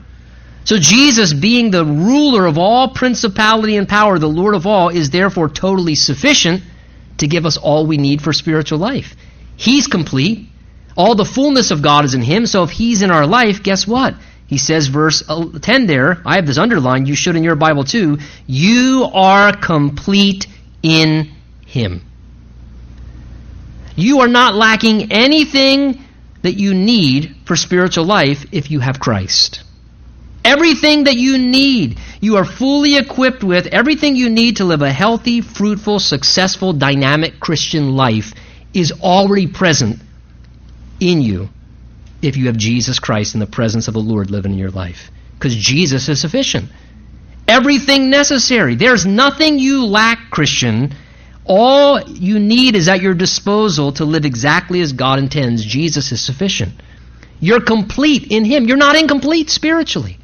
So 0.65 0.79
Jesus, 0.79 1.35
being 1.35 1.73
the 1.73 1.85
ruler 1.85 2.47
of 2.47 2.59
all 2.59 2.91
principality 2.91 3.77
and 3.77 3.89
power, 3.89 4.21
the 4.21 4.29
Lord 4.29 4.55
of 4.55 4.69
all, 4.69 4.89
is 4.89 5.11
therefore 5.11 5.49
totally 5.49 5.97
sufficient 5.97 6.63
to 7.19 7.27
give 7.27 7.45
us 7.45 7.57
all 7.57 7.85
we 7.85 7.97
need 7.97 8.23
for 8.23 8.33
spiritual 8.33 8.79
life. 8.79 9.17
He's 9.57 9.89
complete. 9.89 10.49
All 10.97 11.17
the 11.17 11.25
fullness 11.25 11.73
of 11.73 11.83
God 11.83 12.05
is 12.05 12.15
in 12.15 12.23
him. 12.23 12.47
So 12.47 12.63
if 12.63 12.71
he's 12.71 13.03
in 13.03 13.11
our 13.11 13.27
life, 13.27 13.65
guess 13.65 13.85
what? 13.85 14.15
He 14.53 14.59
says, 14.59 14.89
verse 14.89 15.23
10 15.63 15.87
there, 15.87 16.21
I 16.27 16.37
have 16.37 16.47
this 16.47 16.59
underlined, 16.59 17.09
you 17.09 17.15
should 17.15 17.37
in 17.37 17.43
your 17.43 17.55
Bible 17.55 17.85
too. 17.85 18.19
You 18.47 19.09
are 19.11 19.57
complete 19.57 20.47
in 20.83 21.33
Him. 21.65 22.05
You 23.97 24.21
are 24.21 24.29
not 24.29 24.55
lacking 24.55 25.11
anything 25.11 26.05
that 26.43 26.53
you 26.53 26.75
need 26.75 27.35
for 27.47 27.57
spiritual 27.57 28.05
life 28.05 28.45
if 28.53 28.71
you 28.71 28.81
have 28.81 29.01
Christ. 29.01 29.65
Everything 30.45 31.05
that 31.05 31.17
you 31.17 31.39
need, 31.39 31.99
you 32.21 32.37
are 32.37 32.45
fully 32.45 32.99
equipped 32.99 33.43
with, 33.43 33.69
everything 33.69 34.17
you 34.17 34.29
need 34.29 34.59
to 34.59 34.67
live 34.67 34.83
a 34.83 34.93
healthy, 34.93 35.41
fruitful, 35.41 35.99
successful, 35.99 36.75
dynamic 36.75 37.41
Christian 37.41 37.97
life 37.97 38.35
is 38.75 38.93
already 39.01 39.47
present 39.47 39.99
in 41.01 41.23
you 41.23 41.49
if 42.23 42.37
you 42.37 42.47
have 42.47 42.57
Jesus 42.57 42.99
Christ 43.01 43.35
in 43.35 43.41
the 43.41 43.47
presence 43.47 43.89
of 43.89 43.95
the 43.95 44.01
Lord 44.01 44.31
living 44.31 44.53
in 44.53 44.59
your 44.59 44.71
life. 44.71 45.11
Because 45.35 45.55
Jesus 45.57 46.09
is 46.09 46.21
sufficient. 46.21 46.71
Everything 47.49 48.11
necessary. 48.11 48.77
There's 48.77 49.05
nothing 49.05 49.59
you 49.59 49.85
lack, 49.85 50.31
Christian. 50.31 50.95
All 51.45 52.01
you 52.01 52.39
need 52.39 52.77
is 52.77 52.89
at 52.89 53.03
your 53.03 53.15
disposal 53.15 53.93
to 53.95 54.05
live 54.05 54.25
exactly 54.25 54.81
as 54.81 54.93
God 54.93 55.19
intends. 55.19 55.65
Jesus 55.65 56.13
is 56.13 56.25
sufficient. 56.25 56.73
You're 57.41 57.61
complete 57.61 58.31
in 58.31 58.45
Him. 58.45 58.67
You're 58.67 58.77
not 58.77 58.95
incomplete 58.95 59.51
spiritually. 59.51 60.19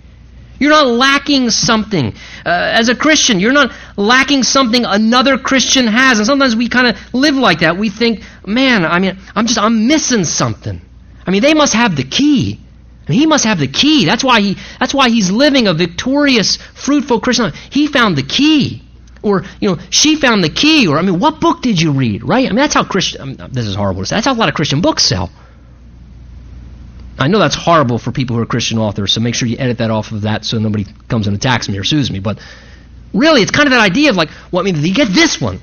You're 0.61 0.71
not 0.71 0.87
lacking 0.87 1.51
something. 1.51 2.15
Uh, 2.47 2.49
as 2.49 2.89
a 2.89 2.95
Christian, 2.95 3.41
you're 3.41 3.53
not 3.53 3.73
lacking 3.97 4.45
something 4.45 4.85
another 4.85 5.39
Christian 5.39 5.87
has. 5.87 6.19
And 6.19 6.27
sometimes 6.27 6.55
we 6.55 6.69
kind 6.69 6.87
of 6.87 7.15
live 7.15 7.35
like 7.35 7.61
that. 7.61 7.77
We 7.77 7.91
think, 7.91 8.23
man, 8.47 8.85
I 8.85 8.99
mean, 9.01 9.19
I'm 9.35 9.47
just, 9.47 9.59
I'm 9.59 9.89
missing 9.89 10.25
something. 10.25 10.81
I 11.29 11.31
mean, 11.31 11.43
they 11.43 11.53
must 11.53 11.75
have 11.75 11.95
the 11.95 12.05
key. 12.05 12.59
I 13.07 13.11
mean, 13.11 13.21
he 13.21 13.27
must 13.27 13.45
have 13.45 13.59
the 13.59 13.69
key. 13.69 14.07
That's 14.07 14.25
why 14.25 14.41
he 14.41 14.57
that's 14.81 14.95
why 14.95 15.11
he's 15.11 15.31
living 15.31 15.67
a 15.67 15.75
victorious, 15.75 16.57
fruitful 16.57 17.21
Christian 17.21 17.45
life. 17.47 17.55
He 17.69 17.87
found 17.87 18.17
the 18.17 18.23
key. 18.23 18.83
Or, 19.21 19.45
you 19.61 19.69
know, 19.69 19.79
she 19.91 20.17
found 20.17 20.43
the 20.43 20.49
key. 20.49 20.87
Or, 20.87 20.97
I 20.97 21.03
mean, 21.03 21.19
what 21.19 21.39
book 21.39 21.61
did 21.61 21.79
you 21.79 21.93
read, 21.93 22.25
right? 22.25 22.47
I 22.47 22.49
mean, 22.49 22.57
that's 22.57 22.73
how 22.73 22.85
Christian, 22.85 23.21
I 23.21 23.25
mean, 23.27 23.37
this 23.51 23.67
is 23.67 23.75
horrible 23.75 24.03
to 24.03 24.07
say. 24.07 24.17
That's 24.17 24.27
how 24.27 24.33
a 24.33 24.41
lot 24.41 24.49
of 24.49 24.55
Christian 24.55 24.81
books 24.81 25.03
sell. 25.03 25.31
I 27.19 27.29
know 27.29 27.39
that's 27.39 27.57
horrible 27.57 27.99
for 27.99 28.11
people 28.11 28.37
who 28.37 28.43
are 28.43 28.47
Christian 28.47 28.79
authors, 28.79 29.13
so 29.13 29.21
make 29.21 29.35
sure 29.35 29.49
you 29.49 29.59
edit 29.59 29.79
that 29.79 29.91
off 29.91 30.13
of 30.13 30.23
that 30.23 30.47
so 30.47 30.59
nobody 30.59 30.87
comes 31.09 31.27
and 31.27 31.37
attacks 31.37 31.69
me 31.69 31.77
or 31.77 31.85
sues 31.85 32.11
me. 32.11 32.21
But 32.21 32.39
really, 33.13 33.43
it's 33.43 33.51
kind 33.51 33.67
of 33.67 33.73
that 33.73 33.83
idea 33.83 34.09
of 34.09 34.17
like, 34.17 34.31
well, 34.51 34.63
I 34.63 34.65
mean, 34.65 34.83
you 34.83 34.95
get 34.95 35.09
this 35.09 35.39
one. 35.39 35.61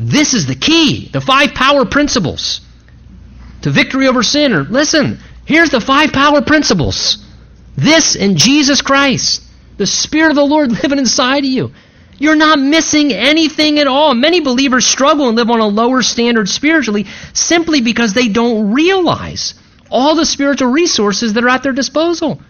This 0.00 0.32
is 0.32 0.46
the 0.46 0.54
key. 0.54 1.10
The 1.12 1.20
five 1.20 1.52
power 1.52 1.84
principles 1.84 2.60
to 3.66 3.72
victory 3.72 4.06
over 4.06 4.22
sin. 4.22 4.52
Or 4.52 4.62
listen, 4.62 5.18
here's 5.44 5.70
the 5.70 5.80
five 5.80 6.12
power 6.12 6.40
principles. 6.40 7.18
This 7.76 8.14
and 8.14 8.36
Jesus 8.36 8.80
Christ, 8.80 9.42
the 9.76 9.88
Spirit 9.88 10.30
of 10.30 10.36
the 10.36 10.46
Lord 10.46 10.70
living 10.82 11.00
inside 11.00 11.40
of 11.40 11.50
you. 11.50 11.72
You're 12.16 12.36
not 12.36 12.60
missing 12.60 13.12
anything 13.12 13.80
at 13.80 13.88
all. 13.88 14.14
Many 14.14 14.38
believers 14.38 14.86
struggle 14.86 15.26
and 15.26 15.36
live 15.36 15.50
on 15.50 15.58
a 15.58 15.66
lower 15.66 16.02
standard 16.02 16.48
spiritually 16.48 17.06
simply 17.34 17.80
because 17.80 18.14
they 18.14 18.28
don't 18.28 18.72
realize 18.72 19.54
all 19.90 20.14
the 20.14 20.24
spiritual 20.24 20.70
resources 20.70 21.32
that 21.32 21.42
are 21.42 21.48
at 21.48 21.64
their 21.64 21.72
disposal, 21.72 22.40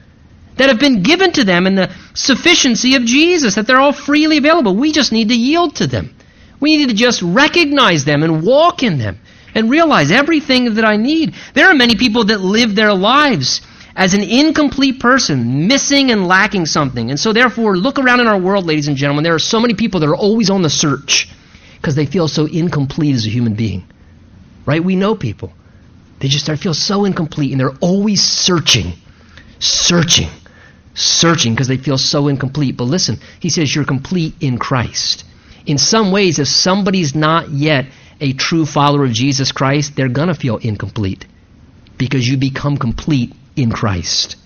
that 0.58 0.68
have 0.68 0.78
been 0.78 1.02
given 1.02 1.32
to 1.32 1.44
them 1.44 1.66
in 1.66 1.76
the 1.76 1.90
sufficiency 2.12 2.94
of 2.94 3.06
Jesus, 3.06 3.54
that 3.54 3.66
they're 3.66 3.80
all 3.80 3.94
freely 3.94 4.36
available. 4.36 4.76
We 4.76 4.92
just 4.92 5.12
need 5.12 5.30
to 5.30 5.34
yield 5.34 5.76
to 5.76 5.86
them. 5.86 6.14
We 6.60 6.76
need 6.76 6.90
to 6.90 6.94
just 6.94 7.22
recognize 7.22 8.04
them 8.04 8.22
and 8.22 8.44
walk 8.44 8.82
in 8.82 8.98
them 8.98 9.18
and 9.56 9.70
realize 9.70 10.10
everything 10.10 10.74
that 10.74 10.84
I 10.84 10.96
need. 10.96 11.34
There 11.54 11.66
are 11.66 11.74
many 11.74 11.96
people 11.96 12.26
that 12.26 12.42
live 12.42 12.74
their 12.74 12.92
lives 12.92 13.62
as 13.96 14.12
an 14.12 14.22
incomplete 14.22 15.00
person, 15.00 15.66
missing 15.66 16.10
and 16.10 16.28
lacking 16.28 16.66
something. 16.66 17.08
And 17.08 17.18
so, 17.18 17.32
therefore, 17.32 17.78
look 17.78 17.98
around 17.98 18.20
in 18.20 18.26
our 18.26 18.38
world, 18.38 18.66
ladies 18.66 18.86
and 18.86 18.98
gentlemen. 18.98 19.24
There 19.24 19.34
are 19.34 19.38
so 19.38 19.58
many 19.58 19.72
people 19.72 20.00
that 20.00 20.10
are 20.10 20.14
always 20.14 20.50
on 20.50 20.60
the 20.60 20.68
search 20.68 21.30
because 21.76 21.94
they 21.94 22.04
feel 22.04 22.28
so 22.28 22.44
incomplete 22.44 23.14
as 23.14 23.26
a 23.26 23.30
human 23.30 23.54
being. 23.54 23.86
Right? 24.66 24.84
We 24.84 24.94
know 24.94 25.14
people. 25.14 25.54
They 26.20 26.28
just 26.28 26.44
start 26.44 26.58
feel 26.58 26.74
so 26.74 27.06
incomplete 27.06 27.52
and 27.52 27.60
they're 27.60 27.76
always 27.80 28.22
searching, 28.22 28.92
searching, 29.58 30.28
searching 30.94 31.54
because 31.54 31.68
they 31.68 31.78
feel 31.78 31.98
so 31.98 32.28
incomplete. 32.28 32.76
But 32.76 32.84
listen, 32.84 33.20
he 33.40 33.48
says 33.48 33.74
you're 33.74 33.84
complete 33.86 34.34
in 34.40 34.58
Christ. 34.58 35.24
In 35.64 35.78
some 35.78 36.12
ways, 36.12 36.38
if 36.38 36.48
somebody's 36.48 37.14
not 37.14 37.50
yet 37.50 37.86
a 38.20 38.32
true 38.32 38.66
follower 38.66 39.04
of 39.04 39.12
Jesus 39.12 39.52
Christ, 39.52 39.96
they're 39.96 40.08
going 40.08 40.28
to 40.28 40.34
feel 40.34 40.56
incomplete 40.56 41.26
because 41.98 42.28
you 42.28 42.36
become 42.36 42.76
complete 42.76 43.34
in 43.56 43.70
Christ. 43.70 44.36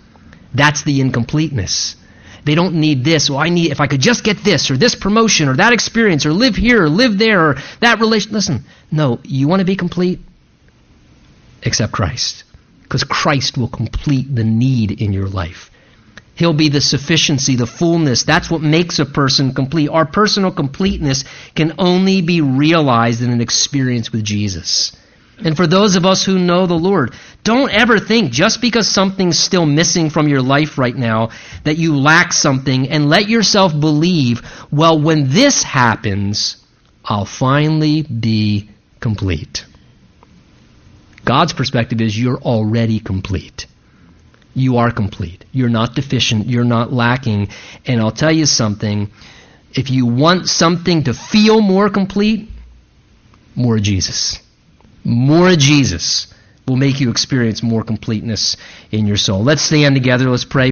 That's 0.54 0.82
the 0.82 1.00
incompleteness. 1.00 1.96
They 2.44 2.54
don't 2.54 2.74
need 2.74 3.04
this. 3.04 3.28
Well, 3.28 3.38
I 3.38 3.48
need, 3.48 3.70
if 3.70 3.80
I 3.80 3.86
could 3.86 4.00
just 4.00 4.24
get 4.24 4.42
this 4.42 4.70
or 4.70 4.76
this 4.76 4.94
promotion 4.94 5.48
or 5.48 5.56
that 5.56 5.72
experience 5.72 6.24
or 6.26 6.32
live 6.32 6.56
here 6.56 6.84
or 6.84 6.88
live 6.88 7.18
there 7.18 7.50
or 7.50 7.56
that 7.80 8.00
relation. 8.00 8.32
Listen, 8.32 8.64
no, 8.90 9.20
you 9.24 9.46
want 9.46 9.60
to 9.60 9.66
be 9.66 9.76
complete? 9.76 10.20
Accept 11.64 11.92
Christ. 11.92 12.44
Because 12.82 13.04
Christ 13.04 13.58
will 13.58 13.68
complete 13.68 14.34
the 14.34 14.44
need 14.44 15.00
in 15.02 15.12
your 15.12 15.28
life. 15.28 15.70
He'll 16.40 16.54
be 16.54 16.70
the 16.70 16.80
sufficiency, 16.80 17.56
the 17.56 17.66
fullness. 17.66 18.22
That's 18.22 18.50
what 18.50 18.62
makes 18.62 18.98
a 18.98 19.04
person 19.04 19.52
complete. 19.52 19.90
Our 19.90 20.06
personal 20.06 20.50
completeness 20.50 21.26
can 21.54 21.74
only 21.78 22.22
be 22.22 22.40
realized 22.40 23.20
in 23.20 23.30
an 23.30 23.42
experience 23.42 24.10
with 24.10 24.24
Jesus. 24.24 24.96
And 25.44 25.54
for 25.54 25.66
those 25.66 25.96
of 25.96 26.06
us 26.06 26.24
who 26.24 26.38
know 26.38 26.66
the 26.66 26.78
Lord, 26.78 27.12
don't 27.44 27.70
ever 27.70 27.98
think 27.98 28.32
just 28.32 28.62
because 28.62 28.88
something's 28.88 29.38
still 29.38 29.66
missing 29.66 30.08
from 30.08 30.28
your 30.28 30.40
life 30.40 30.78
right 30.78 30.96
now 30.96 31.28
that 31.64 31.76
you 31.76 31.98
lack 31.98 32.32
something 32.32 32.88
and 32.88 33.10
let 33.10 33.28
yourself 33.28 33.78
believe, 33.78 34.40
well, 34.72 34.98
when 34.98 35.28
this 35.28 35.62
happens, 35.62 36.56
I'll 37.04 37.26
finally 37.26 38.00
be 38.00 38.70
complete. 38.98 39.66
God's 41.22 41.52
perspective 41.52 42.00
is 42.00 42.18
you're 42.18 42.40
already 42.40 42.98
complete 42.98 43.66
you 44.54 44.78
are 44.78 44.90
complete. 44.90 45.44
You're 45.52 45.68
not 45.68 45.94
deficient. 45.94 46.46
You're 46.46 46.64
not 46.64 46.92
lacking. 46.92 47.48
And 47.86 48.00
I'll 48.00 48.10
tell 48.10 48.32
you 48.32 48.46
something 48.46 49.10
if 49.72 49.90
you 49.90 50.06
want 50.06 50.48
something 50.48 51.04
to 51.04 51.14
feel 51.14 51.60
more 51.60 51.90
complete, 51.90 52.48
more 53.54 53.78
Jesus. 53.78 54.40
More 55.04 55.54
Jesus 55.56 56.32
will 56.66 56.76
make 56.76 57.00
you 57.00 57.10
experience 57.10 57.62
more 57.62 57.82
completeness 57.82 58.56
in 58.90 59.06
your 59.06 59.16
soul. 59.16 59.42
Let's 59.42 59.62
stand 59.62 59.94
together. 59.94 60.28
Let's 60.30 60.44
pray. 60.44 60.68